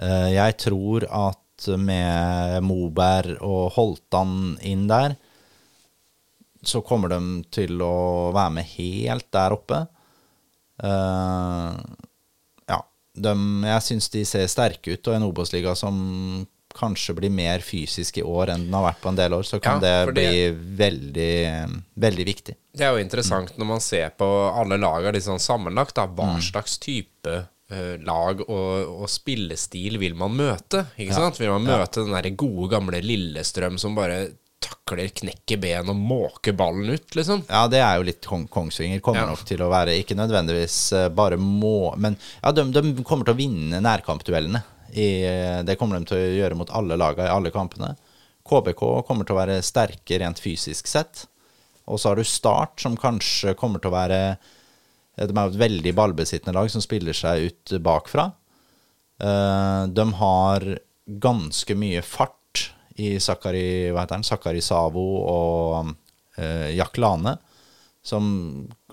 Eh, 0.00 0.30
jeg 0.36 0.56
tror 0.64 1.06
at 1.08 1.68
med 1.76 2.64
Moberg 2.64 3.40
og 3.44 3.74
Holtan 3.76 4.56
inn 4.64 4.86
der, 4.88 5.18
så 6.64 6.80
kommer 6.84 7.12
de 7.12 7.20
til 7.52 7.80
å 7.84 8.32
være 8.36 8.54
med 8.58 8.68
helt 8.76 9.28
der 9.32 9.56
oppe. 9.56 9.84
Eh, 10.82 11.76
ja, 12.70 12.78
de, 13.26 13.34
jeg 13.68 13.86
syns 13.88 14.08
de 14.14 14.24
ser 14.28 14.48
sterke 14.50 14.96
ut, 14.96 15.10
og 15.10 15.18
en 15.18 15.28
Obos-liga 15.28 15.74
som 15.78 16.46
kanskje 16.80 17.16
blir 17.18 17.32
mer 17.34 17.64
fysisk 17.66 18.20
i 18.20 18.22
år 18.22 18.52
enn 18.54 18.68
den 18.68 18.74
har 18.78 18.84
vært 18.92 19.00
på 19.02 19.10
en 19.10 19.16
del 19.18 19.34
år, 19.34 19.42
så 19.42 19.58
kan 19.62 19.80
Ja, 19.82 20.04
det 20.06 20.12
bli 20.14 20.50
veldig, 20.78 21.32
veldig 21.98 22.26
viktig. 22.28 22.54
Det 22.78 22.86
er 22.86 22.94
jo 22.94 23.02
interessant 23.02 23.56
når 23.58 23.66
man 23.72 23.82
ser 23.82 24.12
på 24.14 24.28
alle 24.54 24.78
lagene 24.78 25.16
liksom 25.18 25.38
sånn 25.40 25.46
sammenlagt, 25.48 25.96
da. 25.98 26.06
Hva 26.06 26.36
slags 26.40 26.78
type 26.78 27.34
eh, 27.74 27.96
lag 28.06 28.44
og, 28.46 29.02
og 29.02 29.10
spillestil 29.10 29.98
vil 29.98 30.14
man 30.14 30.36
møte? 30.38 30.84
Ikke 30.96 31.18
sant? 31.18 31.40
Vil 31.42 31.50
man 31.50 31.66
møte 31.66 32.04
den 32.06 32.14
der 32.14 32.30
gode, 32.38 32.70
gamle 32.76 33.02
Lillestrøm 33.02 33.76
som 33.82 33.98
bare 33.98 34.28
takler, 34.60 35.08
knekker 35.16 35.58
ben 35.62 35.88
og 35.88 35.96
måker 35.96 36.52
ballen 36.56 36.90
ut, 36.92 37.14
liksom? 37.16 37.42
Ja, 37.48 37.62
det 37.72 37.80
er 37.80 37.96
jo 38.00 38.04
litt 38.10 38.26
Kong 38.28 38.46
Kongsvinger. 38.52 39.00
Kommer 39.04 39.22
Ja. 39.24 39.30
nok 39.32 39.44
til 39.48 39.62
å 39.64 39.70
være 39.72 39.94
Ikke 39.98 40.16
nødvendigvis 40.18 40.76
eh, 40.92 41.08
bare 41.08 41.38
må 41.40 41.94
Men 41.96 42.16
ja, 42.42 42.52
de, 42.52 42.64
de 42.74 43.02
kommer 43.04 43.24
til 43.24 43.34
å 43.34 43.40
vinne 43.40 43.80
nærkampduellene. 43.80 44.62
I, 44.92 45.08
eh, 45.24 45.62
det 45.64 45.78
kommer 45.80 45.98
de 45.98 46.10
til 46.10 46.18
å 46.18 46.32
gjøre 46.42 46.58
mot 46.60 46.70
alle 46.76 46.96
lagene 47.00 47.28
i 47.30 47.34
alle 47.34 47.50
kampene. 47.54 47.94
KBK 48.50 48.82
kommer 49.06 49.24
til 49.24 49.36
å 49.36 49.40
være 49.40 49.60
sterke 49.62 50.18
rent 50.20 50.40
fysisk 50.42 50.86
sett. 50.90 51.24
Og 51.86 51.98
så 51.98 52.10
har 52.12 52.16
du 52.20 52.24
Start, 52.24 52.80
som 52.82 52.96
kanskje 53.00 53.54
kommer 53.58 53.80
til 53.80 53.90
å 53.90 53.96
være 53.96 54.20
eh, 54.36 55.26
De 55.26 55.30
er 55.32 55.48
jo 55.48 55.54
et 55.54 55.62
veldig 55.64 55.94
ballbesittende 55.94 56.54
lag 56.56 56.68
som 56.70 56.82
spiller 56.84 57.16
seg 57.16 57.48
ut 57.50 57.76
bakfra. 57.84 58.30
De 59.20 60.04
har 60.16 60.64
ganske 61.20 61.74
mye 61.76 62.00
fart 62.00 62.39
i 63.00 63.14
Sakari, 63.22 63.90
hva 63.90 64.04
heter 64.04 64.18
han, 64.18 64.26
Sakari 64.26 64.62
Savo 64.64 65.04
og 65.24 65.92
eh, 66.36 66.70
Jack 66.76 67.00
Lane 67.00 67.36
som, 68.02 68.24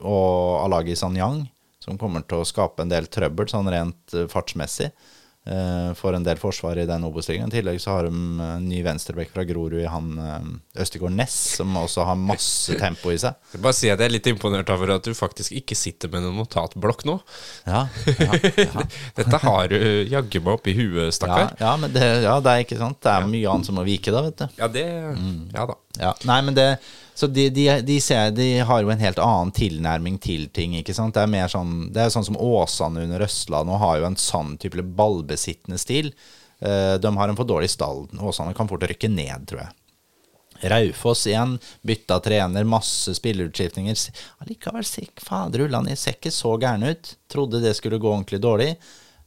og 0.01 0.64
Alagi 0.64 0.95
Sanyang, 0.99 1.43
som 1.84 1.99
kommer 1.99 2.26
til 2.28 2.41
å 2.41 2.47
skape 2.47 2.84
en 2.84 2.91
del 2.91 3.08
trøbbel 3.12 3.49
sånn 3.51 3.70
rent 3.72 4.16
eh, 4.16 4.28
fartsmessig 4.32 4.91
for 5.95 6.16
en 6.18 6.26
del 6.26 6.39
forsvar 6.41 6.80
i 6.82 6.86
den 6.89 7.06
Obos-ligaen. 7.08 7.48
I 7.48 7.56
tillegg 7.60 7.78
så 7.80 7.93
har 7.95 8.08
de 8.08 8.12
en 8.12 8.66
ny 8.68 8.82
venstrebekk 8.84 9.30
fra 9.32 9.45
Grorud 9.48 9.78
i 9.80 9.86
han 9.88 10.10
uh, 10.20 10.50
Østegård 10.84 11.14
Næss, 11.16 11.36
som 11.62 11.72
også 11.80 12.04
har 12.10 12.20
masse 12.20 12.76
tempo 12.82 13.14
i 13.14 13.20
seg. 13.22 13.38
Jeg 13.54 13.64
bare 13.64 13.78
si 13.78 13.88
at 13.93 14.02
jeg 14.04 14.10
er 14.10 14.16
litt 14.18 14.28
imponert 14.32 14.70
over 14.76 14.95
at 14.98 15.08
du 15.08 15.14
faktisk 15.18 15.56
ikke 15.56 15.78
sitter 15.80 16.12
med 16.12 16.26
noen 16.26 16.38
notatblokk 16.41 17.06
nå. 17.08 17.18
Ja, 17.70 17.86
ja, 18.20 18.41
ja. 18.60 18.86
Dette 19.22 19.41
har 19.45 19.72
du 19.72 19.78
jaggu 20.12 20.41
meg 20.43 20.54
oppi 20.58 20.76
huet, 20.78 21.08
Ja, 21.08 21.16
stakkar. 21.16 21.56
ja, 21.62 21.74
men 21.80 21.95
det, 21.95 22.06
ja, 22.28 22.38
det 22.43 22.54
er 22.54 22.68
ikke 22.68 22.80
sant. 22.82 23.00
Det 23.04 23.14
er 23.16 23.32
mye 23.32 23.52
annet 23.56 23.72
som 23.72 23.80
må 23.80 23.88
vike 23.88 24.12
da, 24.14 24.26
vet 24.28 24.43
du. 24.43 24.48
Ja, 24.60 24.68
det 24.72 24.86
Ja 25.56 25.68
da. 25.70 25.78
Ja, 25.98 26.12
nei, 26.30 26.41
men 26.45 26.54
det 26.58 26.68
Så 27.18 27.28
de, 27.28 27.47
de, 27.49 27.65
de, 27.82 27.95
ser, 28.01 28.32
de 28.38 28.59
har 28.70 28.84
jo 28.84 28.91
en 28.93 29.01
helt 29.01 29.18
annen 29.18 29.49
tilnærming 29.57 30.20
til 30.22 30.43
ting, 30.53 30.76
ikke 30.78 30.93
sant. 30.93 31.15
Det 31.15 31.24
er 31.24 31.32
mer 31.32 31.49
sånn 31.49 31.88
Det 31.89 32.03
er 32.03 32.11
sånn 32.13 32.28
som 32.28 32.38
Åsane 32.38 33.07
under 33.07 33.24
Østland 33.26 33.74
og 33.74 33.82
har 33.82 33.95
jo 33.97 34.05
en 34.11 34.20
sånn 34.22 34.53
type 34.61 34.86
ballbesittende 34.99 35.82
stil. 35.82 36.11
Eh, 36.61 36.93
de 37.01 37.13
har 37.18 37.34
en 37.34 37.39
for 37.39 37.49
dårlig 37.49 37.72
stall. 37.74 38.05
Åsane 38.22 38.53
kan 38.53 38.70
fort 38.70 38.86
rykke 38.86 39.09
ned, 39.09 39.47
tror 39.49 39.63
jeg. 39.63 39.74
Raufoss 40.70 41.26
igjen, 41.30 41.57
bytta 41.82 42.20
trener, 42.26 42.70
masse 42.70 43.13
spillerutskiftninger. 43.18 43.97
Allikevel, 44.45 44.86
faderullan, 45.22 45.89
jeg 45.89 46.01
ser 46.01 46.18
ikke 46.18 46.34
så 46.34 46.53
gæren 46.61 46.86
ut. 46.86 47.15
Trodde 47.34 47.61
det 47.65 47.74
skulle 47.78 47.97
gå 48.01 48.13
ordentlig 48.13 48.41
dårlig. 48.45 48.72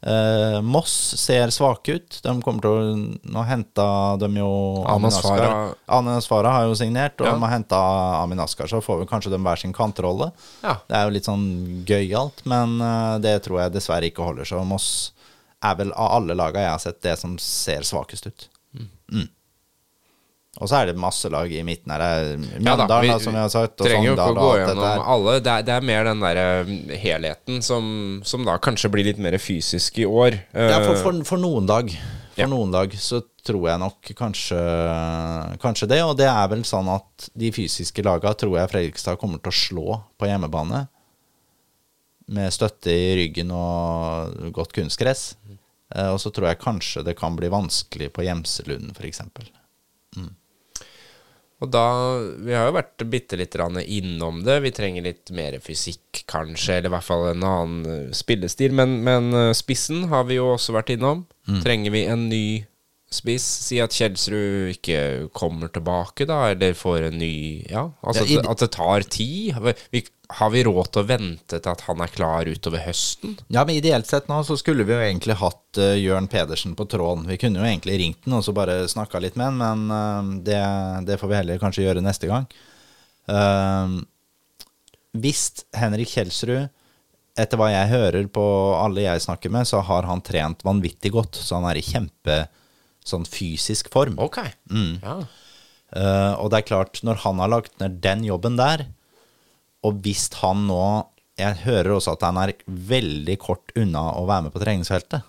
Eh, 0.02 0.60
Moss 0.64 0.92
ser 1.20 1.50
svake 1.52 1.94
ut. 1.98 2.20
De 2.24 2.32
kommer 2.42 2.64
til 2.64 2.70
å 2.70 3.30
Nå 3.34 3.42
henta 3.44 4.16
de 4.18 4.30
jo 4.40 4.48
Amin 4.88 5.10
Asfara. 5.10 5.74
Amin 5.92 6.14
Asfara 6.16 6.52
har 6.54 6.64
jo 6.70 6.74
signert, 6.78 7.20
og 7.20 7.26
Ja. 7.26 7.32
de 7.34 7.40
har 7.44 7.50
henta 7.58 7.80
Amin 8.22 8.40
Askar, 8.40 8.66
så 8.66 8.80
får 8.80 9.00
vi 9.02 9.06
kanskje 9.10 9.30
de 9.30 9.38
hver 9.38 9.58
sin 9.60 9.72
kantrolle. 9.76 10.32
Ja. 10.62 10.78
Det 10.88 10.96
er 10.96 11.04
jo 11.04 11.10
litt 11.18 11.24
sånn 11.28 11.84
gøyalt, 11.84 12.44
men 12.46 12.80
eh, 12.80 13.18
det 13.18 13.42
tror 13.44 13.60
jeg 13.60 13.72
dessverre 13.76 14.08
ikke 14.10 14.24
holder. 14.24 14.44
Så 14.48 14.64
Moss 14.64 15.12
er 15.62 15.74
vel 15.76 15.92
av 15.92 16.12
alle 16.16 16.34
laga 16.34 16.60
jeg 16.64 16.70
har 16.70 16.78
sett, 16.78 17.02
det 17.02 17.18
som 17.18 17.36
ser 17.38 17.80
svakest 17.84 18.26
ut. 18.26 18.48
Mm. 19.12 19.28
Og 20.58 20.66
så 20.66 20.80
er 20.80 20.88
det 20.90 20.96
masse 20.98 21.28
lag 21.30 21.46
i 21.54 21.60
midten 21.62 21.92
her. 21.94 22.02
Er 22.02 22.24
Ja 22.58 23.18
som 23.22 23.36
jeg 23.36 23.44
har 23.44 23.52
sagt, 23.52 23.80
og 23.80 23.86
trenger 23.86 24.08
jo 24.10 24.14
ikke 24.16 24.32
å 24.32 24.34
gå 24.34 24.48
gjennom 24.58 25.04
alle. 25.14 25.34
Det 25.40 25.52
er, 25.52 25.62
det 25.62 25.74
er 25.76 25.84
mer 25.86 26.08
den 26.10 26.24
der 26.24 26.40
eh, 26.42 26.72
helheten 26.98 27.60
som, 27.62 27.84
som 28.26 28.42
da 28.44 28.56
kanskje 28.58 28.90
blir 28.90 29.06
litt 29.06 29.20
mer 29.22 29.38
fysisk 29.38 30.00
i 30.02 30.08
år. 30.08 30.40
Ja, 30.52 30.80
for, 30.82 30.96
Eh, 30.96 31.02
for, 31.04 31.20
for 31.24 31.38
noen 31.38 31.70
lag 31.70 31.92
For 31.94 32.42
Ja. 32.42 32.48
noen 32.50 32.74
lag 32.74 32.92
så 32.98 33.20
tror 33.46 33.68
jeg 33.70 33.78
nok 33.80 34.10
kanskje, 34.18 34.58
kanskje 35.62 35.88
det. 35.94 36.00
Og 36.04 36.16
det 36.18 36.26
er 36.28 36.48
vel 36.50 36.66
sånn 36.66 36.90
at 36.92 37.30
de 37.38 37.52
fysiske 37.54 38.02
laga 38.04 38.34
tror 38.34 38.58
jeg 38.58 38.70
Fredrikstad 38.74 39.20
kommer 39.22 39.38
til 39.38 39.52
å 39.54 39.60
slå 39.60 39.86
på 40.18 40.28
hjemmebane. 40.28 40.82
Med 42.30 42.52
støtte 42.54 42.90
i 42.90 43.14
ryggen 43.22 43.50
og 43.54 44.50
godt 44.54 44.74
kunstgress. 44.76 45.36
Eh, 45.94 46.10
Og 46.10 46.18
så 46.22 46.30
tror 46.34 46.50
jeg 46.50 46.60
kanskje 46.62 47.06
det 47.06 47.16
kan 47.18 47.38
bli 47.38 47.48
vanskelig 47.50 48.10
på 48.14 48.26
Gjemselund, 48.26 48.92
f.eks. 48.98 49.22
Og 51.60 51.68
da 51.68 51.84
Vi 52.40 52.54
har 52.56 52.68
jo 52.68 52.76
vært 52.78 53.04
bitte 53.12 53.36
litt 53.36 53.56
innom 53.84 54.42
det. 54.44 54.60
Vi 54.64 54.72
trenger 54.72 55.04
litt 55.04 55.30
mer 55.30 55.58
fysikk, 55.60 56.24
kanskje, 56.26 56.78
eller 56.78 56.88
i 56.88 56.94
hvert 56.94 57.04
fall 57.04 57.26
en 57.30 57.44
annen 57.44 58.14
spillestil. 58.16 58.72
Men, 58.72 59.02
men 59.04 59.32
eh, 59.34 59.52
spissen 59.52 60.08
har 60.08 60.24
vi 60.24 60.40
jo 60.40 60.54
også 60.54 60.72
vært 60.72 60.94
innom. 60.96 61.26
Mm. 61.48 61.60
Trenger 61.60 61.90
vi 61.92 62.04
en 62.08 62.28
ny 62.30 62.44
spiss? 63.14 63.44
Si 63.66 63.80
at 63.82 63.94
Kjelsrud 63.96 64.70
ikke 64.76 65.00
kommer 65.36 65.70
tilbake, 65.74 66.26
da, 66.30 66.44
eller 66.52 66.76
får 66.78 67.08
en 67.08 67.18
ny 67.18 67.32
Ja, 67.70 67.88
altså 68.02 68.24
Ja, 68.24 68.30
i- 68.30 68.38
at, 68.42 68.48
at 68.52 68.62
det 68.64 68.70
tar 68.76 69.06
tid. 69.10 69.58
Vi, 69.90 70.02
har 70.30 70.50
vi 70.54 70.62
råd 70.62 70.92
til 70.94 71.02
å 71.02 71.08
vente 71.08 71.58
til 71.58 71.72
at 71.72 71.80
han 71.88 72.00
er 72.04 72.12
klar 72.14 72.46
utover 72.46 72.84
høsten? 72.84 73.32
Ja, 73.50 73.64
men 73.66 73.80
ideelt 73.80 74.06
sett 74.06 74.28
nå 74.30 74.38
så 74.46 74.54
skulle 74.60 74.84
vi 74.86 74.94
jo 74.94 75.00
egentlig 75.02 75.34
hatt 75.40 75.80
uh, 75.82 75.96
Jørn 75.98 76.28
Pedersen 76.30 76.76
på 76.78 76.86
tråden. 76.86 77.26
Vi 77.26 77.38
kunne 77.42 77.58
jo 77.58 77.66
egentlig 77.66 77.98
ringt 77.98 78.22
den 78.28 78.36
og 78.38 78.44
så 78.46 78.54
bare 78.54 78.84
snakka 78.88 79.18
litt 79.24 79.34
med 79.40 79.50
han, 79.50 79.58
men 79.58 79.90
uh, 79.90 80.42
det, 80.46 80.60
det 81.10 81.18
får 81.18 81.32
vi 81.32 81.38
heller 81.40 81.58
kanskje 81.62 81.88
gjøre 81.88 82.04
neste 82.06 82.30
gang. 82.30 82.46
Uh, 83.26 83.98
hvis 85.18 85.64
Henrik 85.74 86.12
Kjelsrud, 86.14 86.68
etter 87.40 87.58
hva 87.58 87.70
jeg 87.72 87.90
hører 87.90 88.26
på 88.30 88.42
alle 88.78 89.02
jeg 89.06 89.22
snakker 89.26 89.50
med, 89.50 89.66
så 89.66 89.80
har 89.86 90.06
han 90.06 90.22
trent 90.22 90.62
vanvittig 90.66 91.10
godt, 91.14 91.38
så 91.42 91.58
han 91.58 91.66
er 91.70 91.78
i 91.80 91.84
kjempe 91.86 92.44
sånn 93.06 93.26
fysisk 93.28 93.90
form. 93.92 94.18
Ok. 94.22 94.42
Ja. 95.02 95.20
Uh, 95.90 96.34
og 96.38 96.52
det 96.52 96.60
er 96.60 96.68
klart, 96.68 97.00
når 97.06 97.24
han 97.24 97.40
har 97.42 97.50
lagt 97.50 97.80
ned 97.82 97.98
den 98.04 98.22
jobben 98.26 98.58
der, 98.60 98.86
og 99.86 100.02
hvis 100.04 100.28
han 100.42 100.66
nå 100.68 100.82
Jeg 101.40 101.62
hører 101.62 101.94
også 101.94 102.12
at 102.18 102.24
han 102.26 102.36
er 102.36 102.50
veldig 102.68 103.34
kort 103.40 103.70
unna 103.72 104.10
å 104.18 104.26
være 104.28 104.44
med 104.44 104.52
på 104.52 104.60
treningsfeltet. 104.60 105.24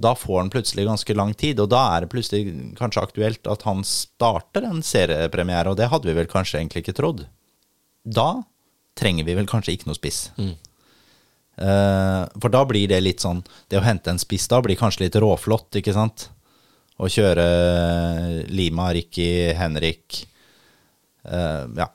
Da 0.00 0.14
får 0.16 0.38
han 0.38 0.50
plutselig 0.50 0.86
ganske 0.88 1.14
lang 1.14 1.34
tid, 1.36 1.60
og 1.60 1.68
da 1.68 1.82
er 1.92 2.02
det 2.02 2.10
plutselig 2.14 2.54
kanskje 2.78 3.02
aktuelt 3.04 3.50
at 3.50 3.66
han 3.68 3.84
starter 3.84 4.64
en 4.64 4.80
seriepremiere, 4.80 5.68
og 5.68 5.76
det 5.76 5.90
hadde 5.92 6.08
vi 6.08 6.16
vel 6.16 6.30
kanskje 6.30 6.62
egentlig 6.62 6.80
ikke 6.86 6.96
trodd. 6.96 7.26
Da 8.04 8.42
trenger 8.98 9.28
vi 9.28 9.36
vel 9.36 9.50
kanskje 9.50 9.76
ikke 9.76 9.90
noe 9.90 9.98
spiss. 9.98 10.30
Eh, 10.40 10.56
for 11.56 12.50
da 12.50 12.64
blir 12.66 12.88
det 12.90 12.98
litt 13.04 13.22
sånn 13.22 13.44
Det 13.70 13.78
å 13.78 13.84
hente 13.84 14.10
en 14.10 14.18
spiss 14.18 14.48
da 14.50 14.58
blir 14.64 14.74
kanskje 14.74 15.04
litt 15.04 15.18
råflott, 15.22 15.76
ikke 15.78 15.94
sant? 15.94 16.28
Å 16.98 17.10
kjøre 17.10 17.44
Lima, 18.54 18.92
Ricky, 18.94 19.52
Henrik 19.58 20.24
eh, 21.26 21.66
Ja. 21.78 21.90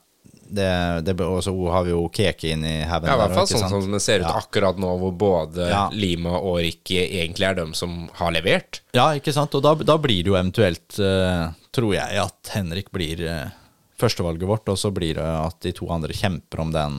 Det, 0.50 0.66
det, 1.06 1.14
og 1.22 1.38
så 1.46 1.52
har 1.70 1.84
vi 1.86 1.92
jo 1.92 2.08
Keke 2.10 2.48
inn 2.50 2.64
i 2.66 2.80
haugen 2.82 3.06
Ja, 3.06 3.14
i 3.14 3.20
hvert 3.20 3.36
fall 3.36 3.46
sånn 3.46 3.60
sant? 3.68 3.84
som 3.84 3.92
det 3.94 4.00
ser 4.02 4.24
ut 4.24 4.26
Ja. 4.26 4.32
akkurat 4.40 4.80
nå, 4.82 4.88
hvor 4.98 5.12
både 5.14 5.68
Ja. 5.70 5.84
Lima 5.94 6.32
og 6.40 6.58
Ricky 6.58 6.98
egentlig 7.06 7.46
er 7.46 7.54
dem 7.54 7.70
som 7.72 8.08
har 8.18 8.32
levert. 8.34 8.80
Ja, 8.92 9.12
ikke 9.14 9.32
sant? 9.32 9.54
Og 9.54 9.62
da, 9.62 9.76
da 9.78 9.96
blir 9.96 10.24
det 10.24 10.32
jo 10.32 10.34
eventuelt, 10.34 10.98
uh, 10.98 11.54
tror 11.70 11.94
jeg, 11.94 12.18
at 12.18 12.50
Henrik 12.56 12.90
blir 12.90 13.22
uh, 13.30 13.54
førstevalget 14.02 14.50
vårt, 14.50 14.66
og 14.74 14.80
så 14.82 14.90
blir 14.90 15.14
det 15.20 15.28
at 15.46 15.60
de 15.62 15.70
to 15.70 15.86
andre 15.94 16.12
kjemper 16.18 16.64
om 16.66 16.74
den 16.74 16.98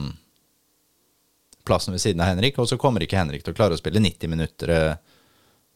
plassen 1.64 1.94
ved 1.94 2.02
siden 2.02 2.22
av 2.22 2.32
Henrik, 2.32 2.58
og 2.58 2.68
så 2.68 2.78
kommer 2.80 3.04
ikke 3.04 3.20
Henrik 3.20 3.44
til 3.44 3.54
å 3.54 3.58
klare 3.58 3.76
å 3.76 3.80
spille 3.80 4.02
90 4.02 4.32
minutter 4.32 4.74
eh, 4.74 4.92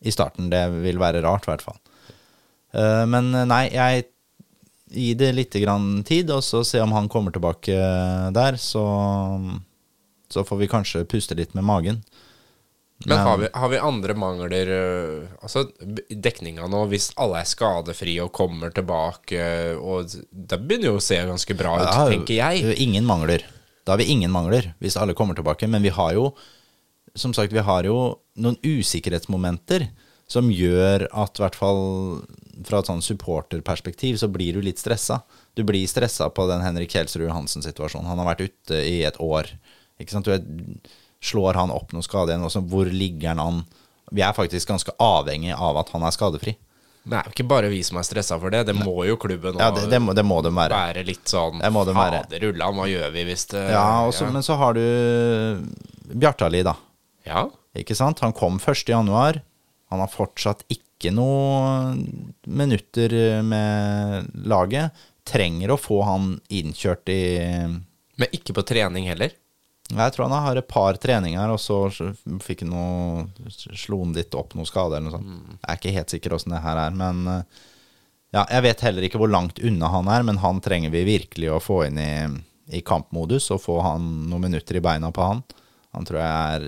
i 0.06 0.12
starten. 0.14 0.50
Det 0.52 0.64
vil 0.82 1.00
være 1.00 1.22
rart, 1.24 1.46
i 1.46 1.52
hvert 1.52 1.64
fall. 1.66 1.78
Eh, 2.74 3.04
men 3.10 3.32
eh, 3.34 3.48
nei, 3.48 3.62
jeg 3.74 4.06
gir 4.96 5.18
det 5.22 5.32
litt 5.34 5.56
grann 5.62 6.04
tid, 6.06 6.30
og 6.34 6.44
så 6.46 6.62
se 6.66 6.82
om 6.82 6.94
han 6.94 7.10
kommer 7.10 7.34
tilbake 7.34 7.74
der, 8.34 8.60
så 8.60 8.84
Så 10.28 10.42
får 10.44 10.56
vi 10.58 10.66
kanskje 10.66 11.04
puste 11.06 11.34
litt 11.38 11.54
med 11.54 11.64
magen. 11.64 12.02
Men 13.06 13.18
har 13.18 13.36
vi, 13.38 13.48
har 13.52 13.68
vi 13.68 13.78
andre 13.78 14.14
mangler 14.16 14.70
Altså 15.42 15.66
dekninga 16.08 16.64
nå, 16.66 16.86
hvis 16.88 17.10
alle 17.20 17.42
er 17.42 17.50
skadefrie 17.50 18.24
og 18.24 18.32
kommer 18.32 18.72
tilbake 18.72 19.76
og 19.76 20.14
Det 20.32 20.56
begynner 20.62 20.94
jo 20.94 20.96
å 20.96 21.04
se 21.04 21.18
ganske 21.28 21.58
bra 21.58 21.74
ut, 21.76 21.84
Ja, 21.84 22.06
tenker 22.08 22.34
jeg. 22.38 22.72
Ingen 22.80 23.04
mangler. 23.04 23.44
Da 23.86 23.94
har 23.94 24.02
vi 24.02 24.10
ingen 24.10 24.32
mangler, 24.34 24.72
hvis 24.82 24.98
alle 24.98 25.14
kommer 25.14 25.38
tilbake. 25.38 25.68
Men 25.70 25.84
vi 25.86 25.94
har 25.94 26.12
jo, 26.16 26.32
som 27.14 27.34
sagt, 27.36 27.54
vi 27.54 27.62
har 27.62 27.86
jo 27.86 28.18
noen 28.42 28.58
usikkerhetsmomenter 28.66 29.86
som 30.26 30.50
gjør 30.50 31.06
at, 31.14 31.38
i 31.38 31.44
hvert 31.44 31.54
fall 31.54 31.82
fra 32.66 32.80
et 32.82 32.90
sånn 32.90 33.04
supporterperspektiv, 33.04 34.18
så 34.18 34.26
blir 34.32 34.56
du 34.56 34.64
litt 34.64 34.82
stressa. 34.82 35.20
Du 35.54 35.62
blir 35.66 35.86
stressa 35.86 36.26
på 36.34 36.48
den 36.50 36.64
Henrik 36.64 36.90
Kjelsrud 36.90 37.28
Johansen-situasjonen. 37.28 38.08
Han 38.10 38.22
har 38.24 38.32
vært 38.32 38.48
ute 38.48 38.82
i 38.82 38.98
et 39.06 39.20
år. 39.22 39.52
Ikke 40.02 40.16
sant? 40.16 40.26
Du 40.26 40.90
slår 41.22 41.54
han 41.60 41.70
opp 41.74 41.94
noe 41.94 42.04
skade 42.04 42.34
igjen? 42.34 42.66
Hvor 42.72 42.90
ligger 42.90 43.36
han 43.36 43.44
an? 43.44 43.62
Vi 44.10 44.22
er 44.26 44.34
faktisk 44.34 44.70
ganske 44.70 44.94
avhengig 45.02 45.54
av 45.54 45.78
at 45.78 45.94
han 45.94 46.04
er 46.06 46.14
skadefri. 46.14 46.56
Det 47.06 47.14
er 47.14 47.28
jo 47.28 47.34
ikke 47.36 47.44
bare 47.46 47.68
vi 47.70 47.78
som 47.86 48.00
er 48.00 48.06
stressa 48.06 48.34
for 48.42 48.50
det. 48.50 48.64
Det 48.66 48.74
må 48.74 49.04
jo 49.06 49.14
klubben 49.22 49.60
Ja, 49.62 49.68
det, 49.70 49.84
det, 49.92 50.00
må, 50.02 50.14
det 50.16 50.24
må 50.26 50.40
de 50.42 50.50
være. 50.50 50.74
være 50.74 51.04
litt 51.06 51.30
sånn 51.30 51.60
Det 51.62 51.70
må 51.70 51.84
det 51.86 51.94
være. 51.94 52.24
Fader 52.26 52.46
hva 52.74 52.86
gjør 52.90 53.12
vi 53.14 53.22
hvis 53.28 53.46
det 53.52 53.62
Ja, 53.70 53.84
også, 54.08 54.26
men 54.34 54.42
så 54.42 54.56
har 54.58 54.74
du 54.74 54.82
Bjartali, 56.14 56.64
da. 56.66 56.74
ja. 57.28 57.46
Ikke 57.76 57.92
sant? 57.94 58.22
Han 58.24 58.32
kom 58.32 58.56
1. 58.56 58.88
januar. 58.88 59.36
Han 59.92 60.00
har 60.00 60.08
fortsatt 60.08 60.62
ikke 60.72 61.10
noe 61.12 61.92
minutter 62.48 63.12
med 63.44 64.30
laget. 64.48 64.96
Trenger 65.28 65.74
å 65.74 65.76
få 65.78 65.98
han 66.08 66.30
innkjørt 66.48 67.10
i 67.12 67.20
Men 68.16 68.32
ikke 68.32 68.54
på 68.56 68.64
trening 68.64 69.10
heller. 69.10 69.34
Jeg 69.86 70.12
tror 70.14 70.26
han 70.26 70.44
har 70.46 70.58
et 70.58 70.66
par 70.66 70.96
treninger, 70.98 71.52
og 71.52 71.60
så 71.62 71.76
fikk 72.42 72.64
han 72.64 72.72
noe 72.72 73.50
Slo 73.54 74.00
han 74.02 74.16
litt 74.16 74.34
opp 74.34 74.56
noen 74.58 74.66
skader 74.66 74.98
eller 74.98 75.10
noe 75.10 75.14
sånt. 75.14 75.52
Jeg 75.60 75.68
er 75.70 75.78
ikke 75.80 75.94
helt 75.94 76.14
sikker 76.14 76.34
åssen 76.34 76.54
det 76.56 76.62
her 76.64 76.80
er, 76.88 76.96
men 76.96 77.20
eh, 77.30 77.60
ja, 78.34 78.42
jeg 78.50 78.64
vet 78.66 78.82
heller 78.82 79.06
ikke 79.06 79.20
hvor 79.22 79.30
langt 79.30 79.60
unna 79.62 79.92
han 79.92 80.10
er, 80.10 80.26
men 80.26 80.40
han 80.42 80.58
trenger 80.64 80.90
vi 80.90 81.04
virkelig 81.06 81.52
å 81.54 81.62
få 81.62 81.84
inn 81.86 82.00
i, 82.02 82.10
i 82.74 82.82
kampmodus 82.82 83.46
og 83.54 83.62
få 83.62 83.78
han 83.86 84.08
noen 84.30 84.48
minutter 84.48 84.80
i 84.80 84.82
beina 84.84 85.12
på 85.14 85.22
han. 85.22 85.44
Han 85.94 86.08
tror 86.08 86.20
jeg 86.20 86.56
er 86.56 86.66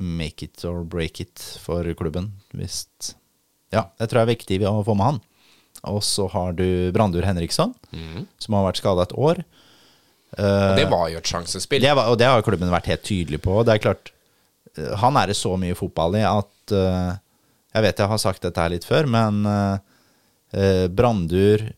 make 0.00 0.48
it 0.48 0.64
or 0.66 0.82
break 0.88 1.20
it 1.20 1.44
for 1.62 1.86
klubben. 1.94 2.32
Hvis 2.56 2.86
Ja, 3.74 3.90
det 3.98 4.08
tror 4.08 4.22
jeg 4.22 4.26
er 4.26 4.34
viktig 4.34 4.58
å 4.70 4.80
få 4.86 4.96
med 4.96 5.12
han. 5.12 5.20
Og 5.90 6.00
så 6.06 6.26
har 6.32 6.56
du 6.56 6.90
Brandur 6.96 7.26
Henriksson, 7.26 7.74
som 8.40 8.56
har 8.56 8.64
vært 8.70 8.80
skada 8.80 9.04
et 9.04 9.14
år. 9.18 9.42
Og 10.38 10.78
det 10.78 10.86
var 10.90 11.08
jo 11.12 11.20
et 11.20 11.30
sjansespill. 11.30 11.82
Det 11.84 11.94
var, 11.94 12.10
og 12.10 12.18
det 12.18 12.26
har 12.30 12.42
klubben 12.46 12.72
vært 12.72 12.90
helt 12.90 13.04
tydelig 13.06 13.40
på. 13.44 13.60
Det 13.66 13.76
er 13.76 13.82
klart, 13.84 14.10
eh, 14.76 14.94
Han 15.02 15.16
er 15.20 15.30
det 15.30 15.36
så 15.38 15.54
mye 15.60 15.76
fotball 15.78 16.16
i 16.18 16.24
at 16.26 16.74
eh, 16.74 17.12
Jeg 17.74 17.86
vet 17.86 18.02
jeg 18.02 18.10
har 18.12 18.22
sagt 18.22 18.42
dette 18.42 18.60
her 18.60 18.72
litt 18.72 18.86
før, 18.88 19.06
men 19.10 19.46
eh, 19.46 19.78
eh, 20.58 20.86
Brandur, 20.88 21.68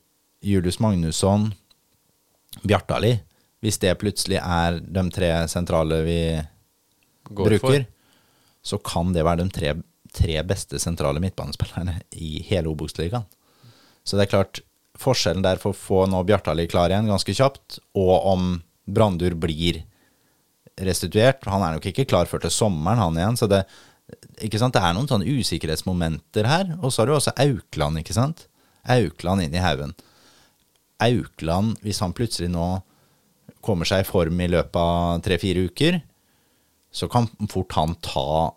Julius 0.44 0.80
Magnusson, 0.80 1.50
Bjartali 2.62 3.16
Hvis 3.64 3.80
det 3.82 3.96
plutselig 4.00 4.40
er 4.40 4.80
de 4.80 5.04
tre 5.12 5.32
sentrale 5.52 6.00
vi 6.06 6.20
Går 7.26 7.48
bruker, 7.50 7.86
så 8.62 8.78
kan 8.78 9.12
det 9.12 9.24
være 9.26 9.42
de 9.42 9.50
tre, 9.50 9.72
tre 10.14 10.42
beste 10.46 10.78
sentrale 10.78 11.18
midtbanespillerne 11.22 11.96
i 12.14 12.38
hele 12.46 12.70
Obos-ligaen. 12.70 13.24
Så 14.06 14.14
det 14.14 14.26
er 14.26 14.30
klart, 14.30 14.60
forskjellen 15.00 15.44
der 15.44 15.60
for 15.62 15.74
å 15.74 15.78
få 15.78 16.04
nå 16.10 16.22
Bjartali 16.26 16.66
klar 16.70 16.92
igjen 16.92 17.10
ganske 17.10 17.34
kjapt, 17.36 17.80
og 17.98 18.14
om 18.32 18.48
Brandur 18.86 19.34
blir 19.34 19.82
restituert 20.76 21.46
Han 21.48 21.62
er 21.64 21.76
nok 21.76 21.86
ikke 21.88 22.04
klar 22.08 22.28
før 22.28 22.42
til 22.44 22.52
sommeren, 22.52 23.00
han 23.00 23.16
igjen. 23.16 23.38
Så 23.40 23.48
det, 23.48 23.62
ikke 24.44 24.60
sant? 24.60 24.76
det 24.76 24.82
er 24.84 24.92
noen 24.96 25.08
sånne 25.08 25.38
usikkerhetsmomenter 25.38 26.48
her. 26.48 26.74
Og 26.82 26.92
så 26.92 27.02
har 27.02 27.08
du 27.08 27.14
også 27.16 27.32
Aukland, 27.40 28.02
ikke 28.02 28.16
sant? 28.16 28.44
Aukland 28.84 29.46
inn 29.46 29.56
i 29.56 29.62
haugen. 29.64 29.94
Aukland, 31.02 31.78
hvis 31.84 32.02
han 32.04 32.14
plutselig 32.16 32.50
nå 32.52 32.66
kommer 33.64 33.88
seg 33.88 34.04
i 34.04 34.08
form 34.08 34.40
i 34.40 34.50
løpet 34.52 34.76
av 34.78 35.24
tre-fire 35.24 35.64
uker, 35.70 35.98
så 36.92 37.08
kan 37.12 37.26
fort 37.50 37.74
han 37.76 37.96
ta 38.04 38.52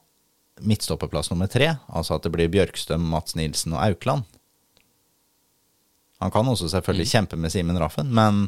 midtstopperplass 0.60 1.32
nummer 1.32 1.50
tre. 1.52 1.72
Altså 1.88 2.16
at 2.16 2.28
det 2.28 2.34
blir 2.36 2.52
Bjørkstøm, 2.52 3.10
Mats 3.12 3.36
Nilsen 3.40 3.76
og 3.76 3.84
Aukland. 3.84 4.28
Han 6.20 6.32
kan 6.34 6.47
også 6.51 6.67
selvfølgelig 6.72 7.11
kjempe 7.13 7.39
med 7.39 7.51
Simen 7.53 7.80
Raffen, 7.80 8.09
men 8.15 8.47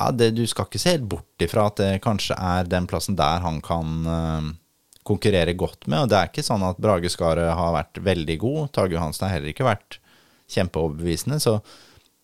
ja, 0.00 0.10
det, 0.16 0.30
du 0.36 0.42
skal 0.48 0.68
ikke 0.68 0.80
se 0.80 0.94
helt 0.94 1.08
bort 1.12 1.44
ifra 1.44 1.66
at 1.68 1.80
det 1.80 2.02
kanskje 2.04 2.36
er 2.36 2.68
den 2.68 2.88
plassen 2.88 3.16
der 3.18 3.42
han 3.44 3.60
kan 3.64 4.08
uh, 4.08 4.50
konkurrere 5.08 5.56
godt 5.58 5.88
med. 5.88 6.04
Og 6.04 6.12
det 6.12 6.18
er 6.18 6.30
ikke 6.30 6.44
sånn 6.44 6.64
at 6.64 6.80
Brage 6.80 7.10
Skaret 7.12 7.52
har 7.56 7.74
vært 7.76 8.00
veldig 8.04 8.36
god. 8.40 8.60
Tage 8.76 8.96
Johansen 8.96 9.26
har 9.26 9.34
heller 9.36 9.52
ikke 9.52 9.68
vært 9.68 9.98
kjempeoverbevisende. 10.52 11.40
Så, 11.42 11.58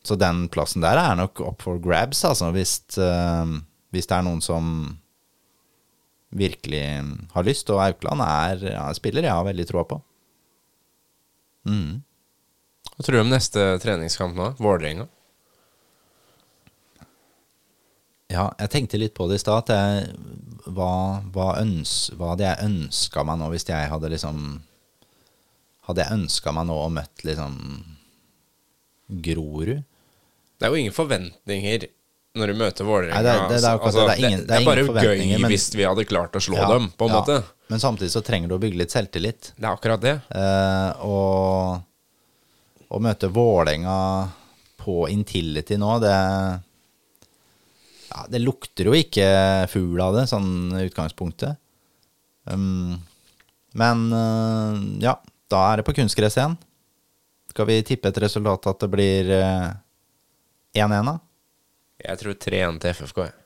så 0.04 0.16
den 0.20 0.46
plassen 0.52 0.84
der 0.84 1.00
er 1.00 1.18
nok 1.20 1.42
up 1.44 1.64
for 1.66 1.80
grabs, 1.82 2.24
altså, 2.28 2.52
hvis, 2.56 2.78
uh, 2.96 3.58
hvis 3.92 4.08
det 4.08 4.18
er 4.18 4.26
noen 4.28 4.44
som 4.44 4.72
virkelig 6.36 6.84
har 7.32 7.46
lyst. 7.46 7.72
Og 7.72 7.84
Aukland 7.84 8.24
er 8.24 8.68
ja, 8.72 8.88
spiller 8.96 9.28
jeg 9.28 9.36
har 9.36 9.48
veldig 9.48 9.68
troa 9.68 9.84
på. 9.88 10.00
Hva 12.96 13.04
tror 13.04 13.18
du 13.18 13.20
om 13.26 13.32
neste 13.32 13.64
treningskamp 13.82 14.36
nå? 14.38 14.52
Vålerenga? 14.62 15.04
Ja, 18.32 18.48
jeg 18.58 18.70
tenkte 18.72 18.98
litt 18.98 19.14
på 19.14 19.28
det 19.30 19.38
i 19.38 19.42
stad. 19.42 19.68
Hva, 20.66 20.92
hva, 21.34 21.48
øns, 21.60 22.08
hva 22.16 22.32
hadde 22.32 22.46
jeg 22.48 22.66
ønska 22.66 23.22
meg 23.28 23.38
nå 23.38 23.50
hvis 23.52 23.68
jeg 23.68 23.90
hadde 23.92 24.10
liksom 24.10 24.40
Hadde 25.86 26.02
jeg 26.02 26.16
ønska 26.16 26.50
meg 26.50 26.66
nå 26.66 26.76
å 26.82 26.88
møtt 26.90 27.22
liksom 27.22 27.60
Grorud? 29.22 29.84
Det 30.56 30.66
er 30.66 30.72
jo 30.72 30.80
ingen 30.80 30.96
forventninger 30.96 31.84
når 32.36 32.50
du 32.50 32.58
møter 32.58 32.88
Vålerenga. 32.88 33.20
Det, 33.22 33.34
det 33.52 33.60
det 33.62 33.68
er 33.70 33.78
altså. 33.78 34.06
det. 34.08 34.16
Det 34.18 34.26
er 34.26 34.40
det, 34.40 34.46
det 34.50 34.64
bare 34.66 35.12
ingen 35.14 35.36
gøy 35.36 35.44
men- 35.44 35.52
hvis 35.52 35.68
vi 35.76 35.86
hadde 35.86 36.04
klart 36.08 36.34
å 36.36 36.42
slå 36.42 36.58
Ja, 36.58 36.66
dem, 36.72 36.90
på 36.98 37.06
en 37.06 37.14
ja. 37.14 37.20
måte. 37.20 37.36
Men 37.70 37.80
samtidig 37.80 38.10
så 38.12 38.24
trenger 38.26 38.50
du 38.50 38.56
å 38.56 38.62
bygge 38.62 38.80
litt 38.82 38.92
selvtillit. 38.92 39.52
Det 39.54 39.62
er 39.62 39.70
akkurat 39.70 40.02
det. 40.02 40.16
Uh, 40.34 41.06
og 41.06 41.86
å 42.88 43.00
møte 43.02 43.30
Vålerenga 43.32 43.96
på 44.80 45.08
Intility 45.10 45.78
nå, 45.80 45.96
det 46.02 46.14
ja, 48.06 48.22
Det 48.30 48.40
lukter 48.40 48.88
jo 48.88 48.94
ikke 48.96 49.26
fugl 49.70 50.00
av 50.00 50.14
det, 50.16 50.26
sånn 50.30 50.70
utgangspunktet. 50.78 51.58
Um, 52.46 52.94
men 53.76 54.04
eh, 54.14 54.76
ja, 55.02 55.16
da 55.52 55.62
er 55.68 55.80
det 55.80 55.86
på 55.88 55.96
kunstgress 55.98 56.38
igjen. 56.38 56.54
Skal 57.52 57.68
vi 57.68 57.80
tippe 57.88 58.12
et 58.12 58.20
resultat 58.22 58.70
at 58.70 58.84
det 58.84 58.88
blir 58.92 59.32
eh, 59.34 59.66
1-1, 60.78 61.10
da? 61.10 61.16
Jeg 62.06 62.22
tror 62.22 62.38
3-1 62.46 62.80
til 62.84 62.94
FFK. 62.94 63.20
jeg. 63.26 63.45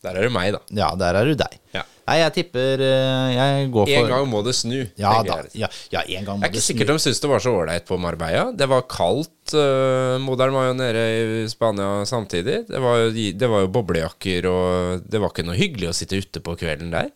Der 0.00 0.16
er 0.16 0.26
det 0.26 0.32
meg, 0.32 0.54
da. 0.56 0.60
ja, 0.72 0.90
der 0.96 1.18
er 1.20 1.28
du 1.28 1.34
deg. 1.36 1.56
Ja. 1.76 1.82
Nei, 2.10 2.16
jeg 2.18 2.32
tipper 2.34 2.80
eh, 2.82 3.26
Jeg 3.36 3.66
går 3.70 3.86
for 3.86 4.00
En 4.00 4.08
gang 4.10 4.24
må 4.26 4.40
det 4.42 4.54
snu. 4.58 4.78
Ja 4.98 5.12
da. 5.22 5.36
Ja, 5.54 5.68
ja, 5.92 6.00
en 6.02 6.26
gang 6.26 6.40
må 6.40 6.42
Jeg 6.42 6.48
er 6.48 6.50
ikke 6.50 6.56
det 6.56 6.62
snu. 6.64 6.70
sikkert 6.72 6.90
de 6.90 6.96
syns 7.04 7.20
det 7.22 7.30
var 7.30 7.44
så 7.44 7.52
ålreit 7.54 7.86
på 7.86 7.98
Marbella. 8.02 8.48
Det 8.56 8.66
var 8.70 8.86
kaldt. 8.90 9.54
Uh, 9.54 10.16
Modern 10.22 10.56
var 10.56 10.70
jo 10.70 10.74
nede 10.78 11.04
i 11.44 11.44
Spania 11.52 12.02
samtidig. 12.08 12.64
Det 12.70 12.82
var, 12.82 13.04
jo, 13.04 13.12
det 13.44 13.50
var 13.52 13.64
jo 13.66 13.70
boblejakker, 13.76 14.48
og 14.50 15.06
det 15.06 15.22
var 15.22 15.34
ikke 15.34 15.46
noe 15.46 15.58
hyggelig 15.58 15.92
å 15.92 15.96
sitte 16.00 16.18
ute 16.18 16.42
på 16.42 16.56
kvelden 16.58 16.90
der. 16.94 17.12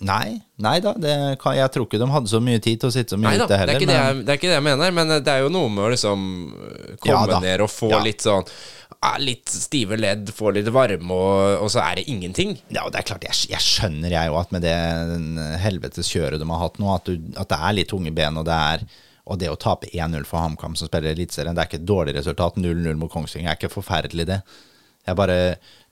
Nei, 0.00 0.38
nei 0.64 0.78
da. 0.80 0.94
Det 0.96 1.14
kan, 1.42 1.52
jeg 1.58 1.70
tror 1.74 1.84
ikke 1.84 1.98
de 2.00 2.06
hadde 2.08 2.30
så 2.32 2.38
mye 2.40 2.60
tid 2.64 2.80
til 2.80 2.88
å 2.88 2.92
sitte 2.94 3.12
så 3.12 3.18
mye 3.20 3.34
Nei 3.34 3.38
da, 3.40 3.44
ute 3.44 3.52
det 3.52 3.56
er, 3.58 3.66
heller. 3.68 3.86
det, 3.90 3.96
jeg, 3.98 4.20
det 4.24 4.32
er 4.32 4.38
ikke 4.40 4.48
det 4.48 4.54
jeg 4.56 4.64
mener, 4.64 4.94
men 4.96 5.10
det 5.20 5.32
er 5.34 5.42
jo 5.44 5.50
noe 5.52 5.68
med 5.74 5.84
å 5.84 5.90
liksom 5.92 6.22
komme 7.04 7.26
Ja 7.34 7.40
ned 7.44 7.64
og 7.66 7.68
få 7.72 7.90
Ja. 7.92 7.98
litt 8.06 8.24
sånn 8.24 8.46
ah, 9.04 9.18
Litt 9.20 9.52
stive 9.52 9.98
ledd, 10.00 10.32
få 10.36 10.54
litt 10.56 10.70
varme, 10.72 11.12
og, 11.12 11.58
og 11.66 11.68
så 11.72 11.82
er 11.84 12.00
det 12.00 12.06
ingenting. 12.12 12.56
Ja, 12.72 12.86
og 12.86 12.94
det 12.94 13.02
er 13.02 13.08
klart, 13.12 13.24
jeg, 13.28 13.36
jeg 13.52 13.60
skjønner 13.64 14.12
jeg 14.16 14.32
jo 14.32 14.38
at 14.40 14.50
med 14.56 14.64
det 14.64 14.74
helvetes 15.62 16.08
kjøret 16.12 16.40
de 16.40 16.48
har 16.48 16.62
hatt 16.64 16.80
nå, 16.80 16.90
at, 16.96 17.08
du, 17.08 17.30
at 17.40 17.48
det 17.52 17.60
er 17.60 17.76
litt 17.76 17.92
tunge 17.92 18.12
ben, 18.16 18.40
og 18.40 18.48
det 18.48 18.56
er 18.56 18.84
og 19.30 19.36
det 19.38 19.50
å 19.52 19.58
tape 19.60 19.86
1-0 19.94 20.24
for 20.26 20.42
HamKam 20.42 20.72
som 20.74 20.88
spiller 20.88 21.12
Eliteserien, 21.12 21.54
det 21.54 21.62
er 21.62 21.68
ikke 21.68 21.78
et 21.78 21.86
dårlig 21.86 22.14
resultat. 22.16 22.56
0-0 22.58 22.96
mot 22.98 23.12
Kongsvinger 23.12 23.52
er 23.52 23.58
ikke 23.60 23.68
forferdelig, 23.70 24.24
det. 24.26 24.38
Jeg 25.06 25.14
bare, 25.20 25.36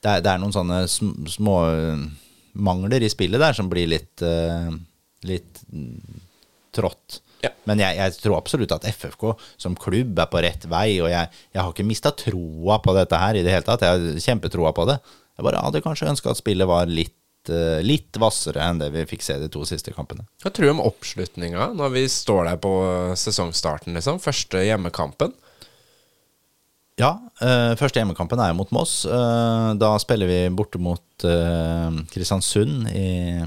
det, 0.03 0.09
er, 0.11 0.25
det 0.25 0.33
er 0.33 0.41
noen 0.43 0.55
sånne 0.57 0.81
sm- 0.91 1.29
små 1.31 1.55
mangler 2.53 3.05
i 3.05 3.11
spillet 3.13 3.41
der 3.43 3.57
som 3.57 3.71
blir 3.71 3.91
litt, 3.91 4.23
uh, 4.23 4.71
litt 5.29 5.63
trått. 6.75 7.21
Ja. 7.45 7.53
Men 7.71 7.83
jeg, 7.83 7.99
jeg 7.99 8.17
tror 8.19 8.39
absolutt 8.39 8.73
at 8.75 8.87
FFK 8.89 9.31
som 9.61 9.77
klubb 9.79 10.19
er 10.19 10.31
på 10.31 10.43
rett 10.43 10.67
vei, 10.71 10.99
og 11.03 11.11
jeg, 11.13 11.31
jeg 11.55 11.63
har 11.63 11.71
ikke 11.75 11.87
mista 11.87 12.13
troa 12.17 12.81
på 12.83 12.95
dette 12.97 13.21
her 13.21 13.39
i 13.39 13.45
det 13.47 13.55
hele 13.55 13.67
tatt. 13.67 13.85
Jeg 13.87 13.95
har 13.95 14.25
kjempetroa 14.27 14.75
på 14.75 14.89
det. 14.91 14.99
Jeg 15.39 15.47
bare 15.47 15.63
hadde 15.63 15.85
kanskje 15.85 16.11
ønska 16.11 16.33
at 16.33 16.41
spillet 16.41 16.67
var 16.67 16.91
litt, 16.91 17.15
eh, 17.53 17.79
litt 17.87 18.19
hvassere 18.19 18.65
enn 18.65 18.81
det 18.83 18.91
vi 18.95 19.07
fikk 19.07 19.23
se 19.23 19.39
de 19.39 19.51
to 19.55 19.63
siste 19.69 19.95
kampene. 19.95 20.27
Hva 20.43 20.51
tror 20.51 20.67
du 20.67 20.73
om 20.75 20.83
oppslutninga 20.89 21.71
når 21.79 21.95
vi 21.95 22.05
står 22.11 22.51
der 22.51 22.59
på 22.65 22.73
sesongstarten, 23.19 23.95
liksom? 23.95 24.19
Første 24.23 24.65
hjemmekampen. 24.67 25.37
Ja, 26.99 27.13
eh, 27.41 27.73
første 27.79 28.01
hjemmekampen 28.01 28.41
er 28.43 28.51
jo 28.51 28.59
mot 28.59 28.73
Moss. 28.75 29.05
Eh, 29.07 29.69
da 29.79 29.93
spiller 30.03 30.27
vi 30.31 30.39
borte 30.55 30.81
mot 30.83 31.25
eh, 31.27 31.99
Kristiansund 32.11 32.89
i 32.91 33.45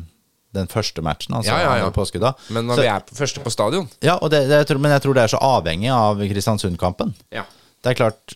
den 0.52 0.68
første 0.72 1.04
matchen, 1.04 1.36
altså 1.38 1.52
Ja, 1.54 1.60
ja, 1.64 1.76
ja. 1.86 1.89
påske. 1.95 2.20
Men 2.49 2.68
når 2.68 2.76
Så- 2.76 2.82
vi 2.82 2.88
er 2.88 2.99
på 3.08 3.16
første 3.16 3.39
på 3.43 3.52
stadion 3.52 3.89
Ja, 4.02 4.18
og 4.22 4.30
det, 4.32 4.47
det, 4.49 4.58
jeg 4.64 4.68
tror, 4.68 4.80
men 4.82 4.91
jeg 4.91 5.02
tror 5.02 5.14
det 5.16 5.24
er 5.24 5.36
så 5.38 5.39
avhengig 5.39 5.91
av 5.91 6.18
Kristiansund-kampen. 6.20 7.14
Ja. 7.32 7.43
Det 7.84 7.91
er 7.91 7.95
klart, 7.95 8.36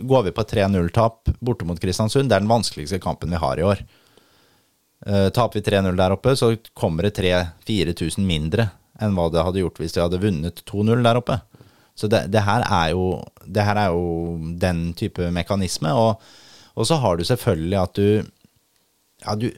går 0.00 0.24
vi 0.24 0.30
på 0.30 0.44
3-0-tap 0.44 1.28
borte 1.42 1.64
mot 1.68 1.78
Kristiansund, 1.80 2.28
det 2.28 2.36
er 2.36 2.40
den 2.40 2.48
vanskeligste 2.48 3.00
kampen 3.00 3.30
vi 3.30 3.36
har 3.36 3.58
i 3.58 3.62
år. 3.62 3.80
Uh, 5.06 5.30
taper 5.32 5.60
vi 5.60 5.64
3-0 5.64 5.96
der 5.96 6.12
oppe, 6.12 6.36
så 6.36 6.58
kommer 6.76 7.02
det 7.02 7.14
3000-4000 7.16 8.18
mindre 8.20 8.70
enn 9.00 9.14
hva 9.16 9.30
det 9.32 9.42
hadde 9.42 9.62
gjort 9.62 9.78
hvis 9.80 9.94
de 9.96 10.02
hadde 10.02 10.20
vunnet 10.20 10.60
2-0 10.68 11.02
der 11.02 11.16
oppe. 11.16 11.40
Så 11.98 12.08
det, 12.10 12.26
det, 12.32 12.42
her 12.46 12.64
er 12.64 12.90
jo, 12.94 13.20
det 13.44 13.64
her 13.66 13.76
er 13.76 13.94
jo 13.94 14.38
den 14.60 14.90
type 14.98 15.30
mekanisme. 15.34 15.92
Og, 15.92 16.22
og 16.74 16.88
så 16.88 17.00
har 17.02 17.16
du 17.16 17.24
selvfølgelig 17.24 17.80
at 17.82 17.96
du 17.96 18.08
Ja, 19.20 19.34
du 19.36 19.50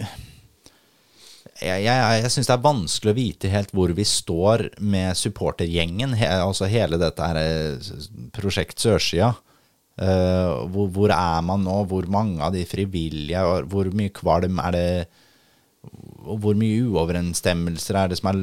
jeg, 1.63 1.85
jeg, 1.85 2.23
jeg 2.25 2.31
syns 2.35 2.49
det 2.49 2.55
er 2.57 2.65
vanskelig 2.65 3.13
å 3.13 3.19
vite 3.19 3.51
helt 3.53 3.73
hvor 3.77 3.93
vi 3.95 4.05
står 4.09 4.65
med 4.83 5.15
supportergjengen. 5.19 6.17
He, 6.19 6.27
altså 6.27 6.67
hele 6.71 6.99
dette 6.99 7.29
her 7.29 7.39
eh, 7.39 7.93
prosjekt 8.35 8.83
Sørsida. 8.83 9.33
Uh, 9.93 10.65
hvor, 10.73 10.89
hvor 10.91 11.13
er 11.13 11.43
man 11.45 11.63
nå? 11.67 11.83
Hvor 11.91 12.09
mange 12.11 12.41
av 12.43 12.55
de 12.57 12.65
frivillige? 12.67 13.43
Hvor 13.71 13.91
mye 13.95 14.15
kvalm 14.17 14.59
er 14.65 14.75
det? 14.75 14.87
Og 16.23 16.37
hvor 16.39 16.55
mye 16.55 16.85
uoverensstemmelser 16.87 17.97
er 17.99 18.11
det 18.13 18.19
som 18.21 18.29
er 18.31 18.39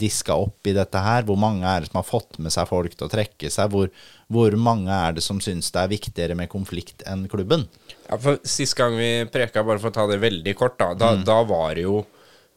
diska 0.00 0.34
opp 0.34 0.66
i 0.66 0.74
dette 0.74 0.98
her? 0.98 1.22
Hvor 1.28 1.38
mange 1.38 1.62
er 1.62 1.84
det 1.84 1.92
som 1.92 2.00
har 2.00 2.08
fått 2.08 2.40
med 2.42 2.50
seg 2.54 2.66
folk 2.70 2.96
til 2.96 3.06
å 3.06 3.12
trekke 3.12 3.50
seg? 3.54 3.70
Hvor, 3.70 3.92
hvor 4.32 4.56
mange 4.58 4.90
er 4.90 5.14
det 5.14 5.22
som 5.22 5.38
syns 5.44 5.70
det 5.70 5.84
er 5.84 5.92
viktigere 5.92 6.36
med 6.38 6.50
konflikt 6.50 7.04
enn 7.06 7.28
klubben? 7.30 7.68
Ja, 8.08 8.18
for 8.18 8.40
Sist 8.42 8.74
gang 8.78 8.98
vi 8.98 9.12
preka, 9.30 9.62
bare 9.62 9.78
for 9.78 9.92
å 9.92 9.94
ta 9.94 10.08
det 10.10 10.18
veldig 10.24 10.56
kort, 10.58 10.80
da, 10.82 10.90
da, 10.98 11.14
da 11.22 11.38
var 11.46 11.76
det 11.78 11.86
jo 11.86 12.00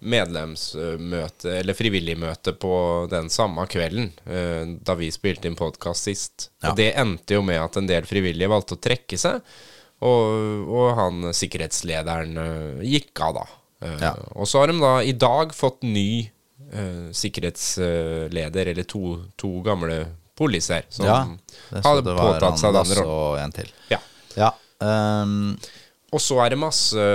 medlemsmøte, 0.05 1.51
eller 1.59 1.77
frivilligmøte, 1.77 2.55
på 2.59 2.73
den 3.11 3.29
samme 3.33 3.67
kvelden 3.71 4.09
eh, 4.25 4.65
da 4.85 4.95
vi 4.97 5.11
spilte 5.13 5.49
inn 5.49 5.57
podkast 5.57 6.09
sist. 6.09 6.49
Ja. 6.59 6.71
Og 6.71 6.79
det 6.81 6.91
endte 6.99 7.37
jo 7.37 7.45
med 7.45 7.61
at 7.61 7.77
en 7.79 7.89
del 7.89 8.07
frivillige 8.09 8.51
valgte 8.51 8.77
å 8.77 8.81
trekke 8.81 9.19
seg, 9.21 9.45
og, 10.05 10.65
og 10.67 10.89
han 10.97 11.29
sikkerhetslederen 11.33 12.41
eh, 12.41 12.83
gikk 12.95 13.23
av 13.25 13.37
da. 13.39 13.45
Eh, 13.85 13.97
Ja. 14.01 14.13
Og 14.35 14.47
så 14.49 14.59
har 14.63 14.67
de 14.73 14.79
da 14.81 14.93
i 15.05 15.13
dag 15.13 15.53
fått 15.55 15.83
ny 15.85 16.31
uh, 16.73 17.11
sikkerhetsleder, 17.15 18.67
eller 18.73 18.83
to, 18.89 19.01
to 19.39 19.59
gamle 19.65 20.01
poliser, 20.35 20.83
som 20.89 21.05
Ja, 21.07 21.17
hadde 21.85 22.03
det 22.09 22.15
var 22.17 22.33
påtatt 22.39 22.59
seg 22.59 22.73
den 22.75 22.95
rollen. 22.99 23.53
Ja. 23.91 23.99
Ja. 24.35 24.49
um, 24.83 25.55
Og 26.11 26.19
så 26.23 26.39
er 26.43 26.49
det 26.53 26.59
masse 26.59 27.05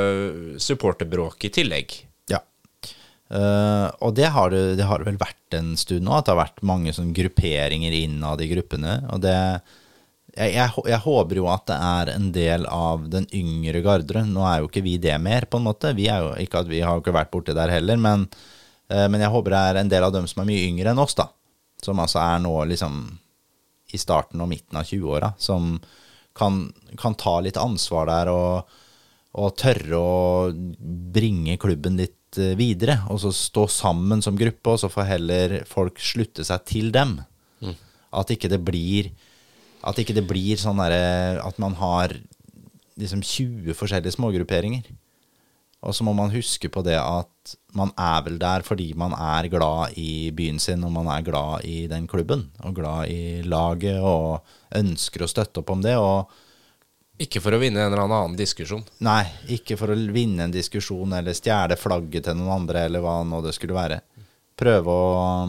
supporterbråk 0.61 1.45
i 1.45 1.51
tillegg. 1.53 1.99
ja. 2.33 2.41
Uh, 3.31 3.87
og 4.03 4.17
det 4.19 4.27
har, 4.35 4.51
det, 4.51 4.77
det 4.81 4.87
har 4.89 5.05
vel 5.07 5.15
vært 5.21 5.55
en 5.55 5.77
stund 5.79 6.03
nå, 6.03 6.17
at 6.17 6.27
det 6.27 6.33
har 6.35 6.41
vært 6.49 6.65
mange 6.67 6.91
sånn 6.97 7.13
grupperinger 7.15 7.93
innad 7.95 8.41
i 8.43 8.49
gruppene. 8.51 8.97
Og 9.15 9.21
det 9.23 9.37
jeg, 10.37 10.53
jeg, 10.55 10.85
jeg 10.93 11.03
håper 11.05 11.41
jo 11.41 11.47
at 11.51 11.67
det 11.71 11.77
er 11.77 12.13
en 12.15 12.29
del 12.35 12.67
av 12.71 13.07
den 13.11 13.27
yngre 13.35 13.83
gardere. 13.85 14.23
Nå 14.29 14.45
er 14.47 14.61
jo 14.61 14.71
ikke 14.71 14.85
vi 14.85 14.97
det 15.03 15.17
mer, 15.23 15.47
på 15.51 15.61
en 15.61 15.67
måte. 15.67 15.95
Vi 15.99 16.07
er 16.13 16.25
jo 16.25 16.35
ikke 16.45 16.63
at 16.63 16.71
vi 16.71 16.83
har 16.85 16.97
jo 16.97 17.05
ikke 17.05 17.17
vært 17.17 17.33
borti 17.33 17.57
der 17.57 17.73
heller, 17.73 17.99
men, 18.01 18.29
eh, 18.93 19.07
men 19.11 19.25
jeg 19.25 19.33
håper 19.33 19.57
det 19.57 19.63
er 19.63 19.81
en 19.81 19.93
del 19.93 20.07
av 20.07 20.15
dem 20.15 20.29
som 20.31 20.43
er 20.43 20.51
mye 20.53 20.69
yngre 20.69 20.93
enn 20.93 21.03
oss, 21.03 21.17
da. 21.19 21.31
Som 21.83 22.03
altså 22.03 22.21
er 22.23 22.43
nå 22.45 22.55
liksom 22.71 23.03
i 23.91 23.99
starten 23.99 24.43
og 24.43 24.51
midten 24.53 24.79
av 24.79 24.87
20-åra, 24.87 25.33
som 25.41 25.75
kan, 26.37 26.63
kan 27.01 27.17
ta 27.19 27.41
litt 27.43 27.59
ansvar 27.59 28.07
der 28.07 28.31
og, 28.31 28.77
og 29.41 29.57
tørre 29.59 29.99
å 29.99 30.53
bringe 31.15 31.59
klubben 31.61 31.99
litt 31.99 32.39
eh, 32.39 32.55
videre. 32.61 33.01
Og 33.11 33.19
så 33.25 33.35
stå 33.35 33.67
sammen 33.73 34.23
som 34.23 34.39
gruppe, 34.39 34.77
og 34.77 34.85
så 34.85 34.93
får 34.93 35.11
heller 35.17 35.57
folk 35.69 35.99
slutte 35.99 36.47
seg 36.47 36.69
til 36.71 36.95
dem. 36.95 37.19
At 38.15 38.31
ikke 38.35 38.51
det 38.51 38.63
blir 38.67 39.11
At 39.87 40.01
ikke 40.01 40.17
det 40.17 40.27
blir 40.29 40.59
sånn 40.61 40.81
derre 40.83 41.41
At 41.41 41.57
man 41.63 41.73
har 41.79 42.13
liksom 43.01 43.23
20 43.25 43.73
forskjellige 43.79 44.13
smågrupperinger. 44.19 44.91
Og 45.81 45.95
så 45.97 46.05
må 46.05 46.13
man 46.13 46.33
huske 46.35 46.69
på 46.69 46.83
det 46.85 46.99
at 47.01 47.55
man 47.73 47.89
er 47.97 48.19
vel 48.27 48.37
der 48.41 48.61
fordi 48.67 48.91
man 48.99 49.15
er 49.17 49.49
glad 49.49 49.97
i 49.97 50.29
byen 50.37 50.59
sin, 50.61 50.85
og 50.85 50.93
man 50.93 51.09
er 51.09 51.25
glad 51.25 51.65
i 51.65 51.87
den 51.89 52.05
klubben, 52.11 52.51
og 52.61 52.77
glad 52.77 53.09
i 53.09 53.41
laget, 53.49 53.97
og 54.05 54.45
ønsker 54.77 55.25
å 55.25 55.31
støtte 55.31 55.63
opp 55.63 55.73
om 55.73 55.81
det. 55.81 55.97
Og 55.97 56.29
Ikke 57.21 57.41
for 57.41 57.57
å 57.57 57.63
vinne 57.63 57.81
en 57.81 57.89
eller 57.89 58.05
annen 58.05 58.37
diskusjon. 58.37 58.85
nei, 59.01 59.25
ikke 59.49 59.77
for 59.81 59.93
å 59.93 59.97
vinne 59.97 60.45
en 60.45 60.53
diskusjon 60.53 61.17
eller 61.17 61.33
stjele 61.37 61.77
flagget 61.77 62.29
til 62.29 62.37
noen 62.37 62.61
andre, 62.61 62.85
eller 62.85 63.01
hva 63.01 63.23
nå 63.25 63.41
det 63.45 63.57
skulle 63.57 63.77
være. 63.77 64.03
Prøve 64.57 64.93
å 64.93 65.49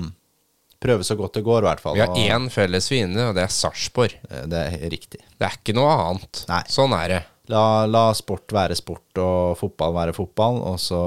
Prøve 0.81 1.05
så 1.05 1.13
godt 1.19 1.35
det 1.37 1.43
går, 1.45 1.61
i 1.61 1.67
hvert 1.69 1.81
fall. 1.83 1.93
Vi 1.95 2.01
har 2.01 2.15
én 2.37 2.47
felles 2.49 2.87
fiende, 2.89 3.27
og 3.29 3.35
det 3.37 3.43
er 3.45 3.51
Sarpsborg. 3.53 4.15
Eh, 4.31 4.45
Det 4.49 4.61
er 4.65 4.89
riktig. 4.89 5.19
Det 5.37 5.45
er 5.45 5.57
ikke 5.59 5.75
noe 5.77 5.91
annet. 5.93 6.43
Nei. 6.49 6.63
Sånn 6.73 6.95
er 6.97 7.07
det. 7.15 7.19
La, 7.53 7.85
la 7.85 8.07
sport 8.17 8.53
være 8.55 8.75
sport 8.79 9.19
og 9.21 9.57
fotball 9.59 9.93
være 9.93 10.13
fotball, 10.15 10.57
og 10.71 10.79
så 10.81 11.01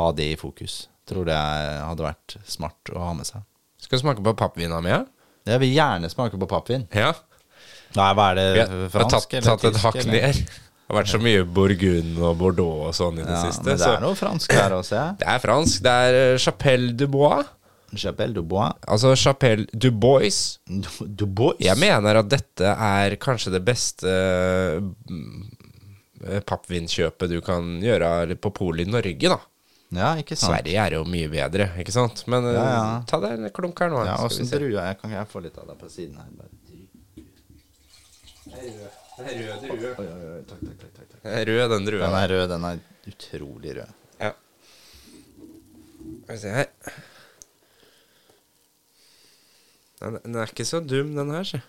ha 0.00 0.10
det 0.16 0.30
i 0.32 0.36
fokus. 0.40 0.86
Tror 1.06 1.28
det 1.28 1.36
hadde 1.38 2.02
vært 2.06 2.36
smart 2.50 2.90
å 2.94 3.04
ha 3.04 3.12
med 3.14 3.28
seg. 3.28 3.44
Skal 3.82 4.00
du 4.00 4.02
smake 4.06 4.24
på 4.26 4.34
pappvina 4.38 4.80
mi? 4.82 4.90
ja? 4.90 5.04
Jeg 5.46 5.62
vil 5.62 5.74
gjerne 5.76 6.08
smake 6.10 6.38
på 6.42 6.48
pappvin. 6.50 6.88
Ja. 6.96 7.12
Nei, 7.96 8.08
hva 8.18 8.30
er 8.32 8.38
det? 8.40 8.46
Vi 8.56 8.60
har 8.64 8.70
vi 8.72 8.86
har 8.88 8.94
fransk 8.96 9.12
tatt, 9.14 9.34
eller 9.38 9.50
tatt 9.52 9.66
et 9.70 9.82
hakk 9.84 10.00
ned. 10.10 10.40
Det 10.86 10.94
har 10.94 10.98
vært 11.00 11.10
så 11.12 11.18
mye 11.22 11.44
Bourgogne 11.50 12.18
og 12.28 12.36
Bordeaux 12.38 12.88
og 12.88 12.94
sånn 12.94 13.20
i 13.20 13.24
det 13.26 13.30
Ja, 13.34 13.44
siste. 13.46 13.64
men 13.66 13.78
det 13.78 13.86
er 13.90 14.02
noe 14.02 14.18
fransk 14.18 14.52
her 14.54 14.74
også, 14.76 14.94
ja. 14.98 15.06
det 15.18 15.26
er 15.32 15.40
fransk. 15.42 15.80
Det 15.86 15.94
er 16.08 16.18
eh, 16.18 16.36
Chapelle 16.42 16.92
du 16.98 17.06
Bois. 17.10 17.46
Chapelle 17.94 18.34
du 18.34 18.42
Bois. 18.42 18.72
Altså 18.88 19.14
Chapelle 19.16 19.66
du 19.72 19.90
Bois. 19.94 20.58
Du, 20.66 20.88
du 21.20 21.26
Bois. 21.26 21.54
Jeg 21.62 21.78
mener 21.78 22.16
at 22.22 22.28
dette 22.32 22.64
er 22.74 23.14
kanskje 23.22 23.52
det 23.54 23.62
beste 23.66 24.10
eh, 24.10 24.80
pappvinkjøpet 26.48 27.30
du 27.30 27.38
kan 27.46 27.76
gjøre 27.84 28.34
på 28.42 28.50
polet 28.56 28.88
i 28.88 28.90
Norge, 28.90 29.28
da. 29.30 29.38
Ja, 29.94 30.16
ikke 30.18 30.34
sant. 30.34 30.50
Sverige 30.50 30.82
er 30.82 30.92
jo 30.98 31.04
mye 31.06 31.28
bedre, 31.30 31.68
ikke 31.78 31.94
sant? 31.94 32.24
Men 32.26 32.42
eh, 32.50 32.56
Ja, 32.58 32.64
ja. 32.74 33.02
ta 33.06 33.20
deg 33.22 33.38
en 33.38 33.50
klunk 33.54 33.78
her 33.84 33.90
nå. 33.92 34.02
Ja, 34.08 34.16
åssen 34.26 34.48
drue 34.50 34.72
jeg 34.74 34.98
Kan 35.00 35.10
jeg 35.14 35.28
få 35.30 35.38
litt 35.44 35.58
av 35.62 35.66
deg 35.70 35.78
på 35.78 35.86
siden 35.92 36.18
her? 36.18 36.26
Bare. 36.34 36.50
Er 39.16 39.32
rød 39.40 39.62
drue. 39.62 39.90
Oi, 39.96 40.06
oi, 40.06 40.24
oi, 40.36 40.40
takk, 40.48 40.60
takk, 40.60 40.78
takk, 40.82 40.94
takk, 40.98 41.10
er 41.24 41.46
rød, 41.48 41.70
den 41.72 41.86
drua. 41.88 42.04
Den 42.10 42.16
er 42.18 42.28
rød, 42.34 42.46
den 42.52 42.64
er 42.68 42.76
utrolig 43.10 43.70
rød. 43.78 43.90
Ja. 44.20 44.30
Skal 46.26 46.34
vi 46.34 46.38
se 46.42 46.50
her. 46.58 46.68
Den, 50.00 50.18
den 50.24 50.36
er 50.42 50.50
ikke 50.52 50.66
så 50.68 50.82
dum, 50.84 51.14
den 51.16 51.32
her, 51.32 51.46
si. 51.48 51.60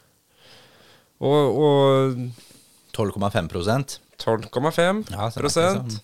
Og, 1.23 1.57
og 1.63 2.17
12,5 2.97 3.49
prosent. 3.51 3.99
12,5 4.21 5.05
Ja, 5.13 5.30
sånn- 5.32 5.99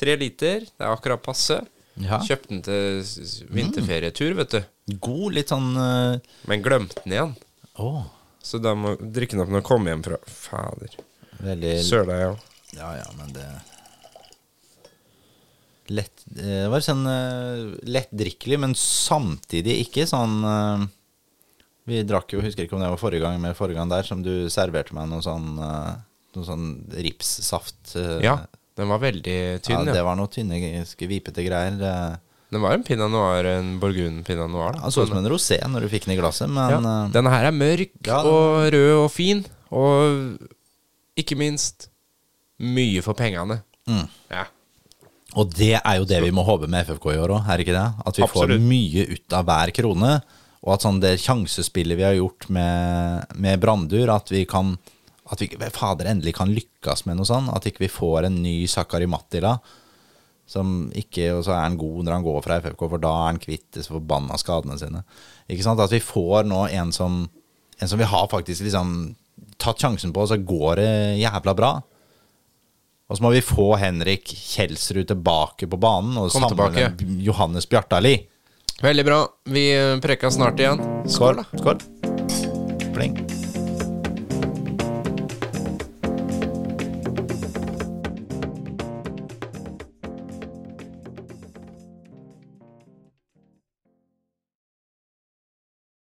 Tre 0.00 0.14
liter. 0.16 0.64
Det 0.64 0.84
er 0.86 0.94
akkurat 0.94 1.20
passe. 1.22 1.58
Ja. 2.00 2.20
Kjøpte 2.24 2.48
den 2.54 2.62
til 2.64 3.48
vinterferietur, 3.52 4.36
vet 4.38 4.54
du. 4.54 4.60
God, 5.02 5.34
litt 5.36 5.50
sånn 5.52 5.74
uh... 5.76 6.16
Men 6.48 6.62
glemte 6.64 7.02
den 7.04 7.16
igjen. 7.16 7.34
Oh. 7.82 8.06
Så 8.42 8.60
da 8.62 8.72
må 8.78 8.94
drikke 9.00 9.36
den 9.36 9.44
opp 9.44 9.50
når 9.52 9.60
jeg 9.60 9.68
kommer 9.68 9.92
hjem 9.92 10.04
fra 10.06 10.20
Fader. 10.30 10.94
veldig 11.44 11.74
Søla, 11.84 12.16
ja. 12.22 12.30
Ja, 12.78 12.94
ja, 13.00 13.08
men 13.18 13.34
det 13.34 13.44
Lett 15.90 16.22
Det 16.24 16.68
var 16.70 16.84
sånn 16.86 17.02
uh, 17.02 17.74
lettdrikkelig, 17.82 18.60
men 18.62 18.76
samtidig 18.78 19.80
ikke 19.84 20.06
sånn 20.06 20.36
eh, 20.46 20.84
Vi 21.88 22.02
drakk 22.06 22.32
jo, 22.34 22.40
husker 22.44 22.64
ikke 22.66 22.76
om 22.76 22.82
det 22.84 22.90
var 22.92 23.00
forrige 23.00 23.22
gang, 23.24 23.40
med 23.40 23.56
forrige 23.56 23.76
gang 23.80 23.88
der, 23.90 24.02
som 24.06 24.22
du 24.22 24.48
serverte 24.52 24.92
meg 24.94 25.08
noe 25.08 25.22
sånn 25.24 25.58
uh, 25.58 25.94
Noe 26.36 26.44
sånn 26.46 26.66
ripssaft. 26.94 27.96
eh, 27.98 28.20
Ja, 28.22 28.36
den 28.78 28.86
var 28.92 29.00
veldig 29.02 29.62
tynn. 29.66 29.86
ja, 29.88 29.92
det 29.96 30.02
var 30.06 30.14
noe 30.14 30.28
tynne, 30.30 30.60
vipete 30.94 31.42
greier. 31.42 31.74
Det, 31.80 32.20
Den 32.52 32.60
var 32.62 32.72
en 32.76 32.84
pinot 32.86 33.10
noir, 33.10 33.44
en 33.46 33.80
borgund 33.80 34.22
pinot 34.24 34.48
noir. 34.50 34.72
Den 34.76 34.80
han 34.84 34.90
så 34.94 35.02
ut 35.02 35.08
som 35.10 35.18
en 35.18 35.26
rosé 35.32 35.58
når 35.66 35.80
du 35.82 35.88
fikk 35.88 36.04
den 36.06 36.14
i 36.14 36.20
glasset, 36.20 36.48
men 36.48 36.70
Ja. 36.70 36.78
eh, 36.78 37.08
Denne 37.10 37.30
her 37.34 37.46
er 37.46 37.50
mørk 37.50 37.90
Ja, 38.06 38.22
den- 38.22 38.30
og 38.32 38.72
rød 38.72 39.04
og 39.04 39.10
fin, 39.10 39.44
og 39.72 40.38
ikke 41.18 41.36
minst 41.36 41.88
mye 42.60 43.02
for 43.02 43.14
pengene. 43.14 43.62
Mm. 43.88 44.06
Ja. 44.30 44.44
Og 45.34 45.50
det 45.54 45.80
er 45.84 45.96
jo 45.98 46.04
det 46.04 46.22
vi 46.22 46.30
må 46.30 46.44
håpe 46.46 46.68
med 46.68 46.86
FFK 46.86 47.10
i 47.14 47.18
år 47.18 47.28
òg, 47.40 47.48
er 47.50 47.56
det 47.58 47.66
ikke 47.66 47.74
det? 47.78 48.06
At 48.06 48.16
vi 48.16 48.22
får 48.26 48.54
mye 48.60 49.08
ut 49.16 49.32
av 49.32 49.44
hver 49.46 49.72
krone. 49.74 50.22
Og 50.66 50.74
at 50.74 50.84
sånn 50.84 51.00
det 51.00 51.16
sjansespillet 51.22 51.96
vi 51.96 52.04
har 52.04 52.16
gjort 52.18 52.48
med, 52.52 53.30
med 53.40 53.60
Brandur, 53.62 54.12
at 54.12 54.32
vi 54.32 54.44
kan 54.48 54.74
at 55.30 55.42
vi 55.44 55.68
fader, 55.70 56.08
endelig 56.10 56.34
kan 56.40 56.50
lykkes 56.50 57.04
med 57.06 57.20
noe 57.20 57.28
sånt. 57.28 57.52
At 57.54 57.68
ikke 57.68 57.84
vi 57.84 57.92
får 57.92 58.26
en 58.26 58.40
ny 58.42 58.64
Sakari 58.68 59.06
Mattila 59.06 59.54
som 60.50 60.88
ikke 60.98 61.28
Og 61.36 61.44
så 61.46 61.54
er 61.54 61.62
han 61.62 61.78
god 61.78 62.06
når 62.06 62.16
han 62.16 62.26
går 62.26 62.40
fra 62.42 62.58
FFK, 62.58 62.80
for 62.90 63.02
da 63.02 63.12
er 63.14 63.28
han 63.28 63.42
kvitt 63.42 63.68
disse 63.76 63.92
forbanna 63.92 64.38
skadene 64.40 64.78
sine. 64.80 65.04
Ikke 65.46 65.62
sant? 65.66 65.82
At 65.82 65.94
vi 65.94 66.02
får 66.02 66.48
nå 66.50 66.64
en 66.80 66.90
som, 66.94 67.22
en 67.78 67.90
som 67.90 68.00
vi 68.00 68.08
har 68.10 68.26
faktisk 68.32 68.64
liksom 68.66 68.96
tatt 69.60 69.82
sjansen 69.82 70.14
på, 70.14 70.24
og 70.24 70.32
så 70.32 70.40
går 70.42 70.80
det 70.80 70.90
jævla 71.20 71.54
bra. 71.54 71.70
Og 73.10 73.18
så 73.18 73.22
må 73.22 73.32
vi 73.34 73.44
få 73.44 73.72
Henrik 73.78 74.26
Kjelsrud 74.26 75.06
tilbake 75.10 75.70
på 75.70 75.78
banen, 75.80 76.18
og 76.18 76.34
sammen 76.34 76.74
med 76.74 77.22
Johannes 77.22 77.70
Bjartali. 77.70 78.16
Veldig 78.80 79.04
bra. 79.04 79.20
Vi 79.44 79.66
eh, 79.76 79.98
prekas 80.00 80.34
snart 80.34 80.60
igjen. 80.60 80.80
Skål, 81.06 81.42
da. 81.42 81.44
Skål. 81.58 81.78
Pling. 82.94 83.39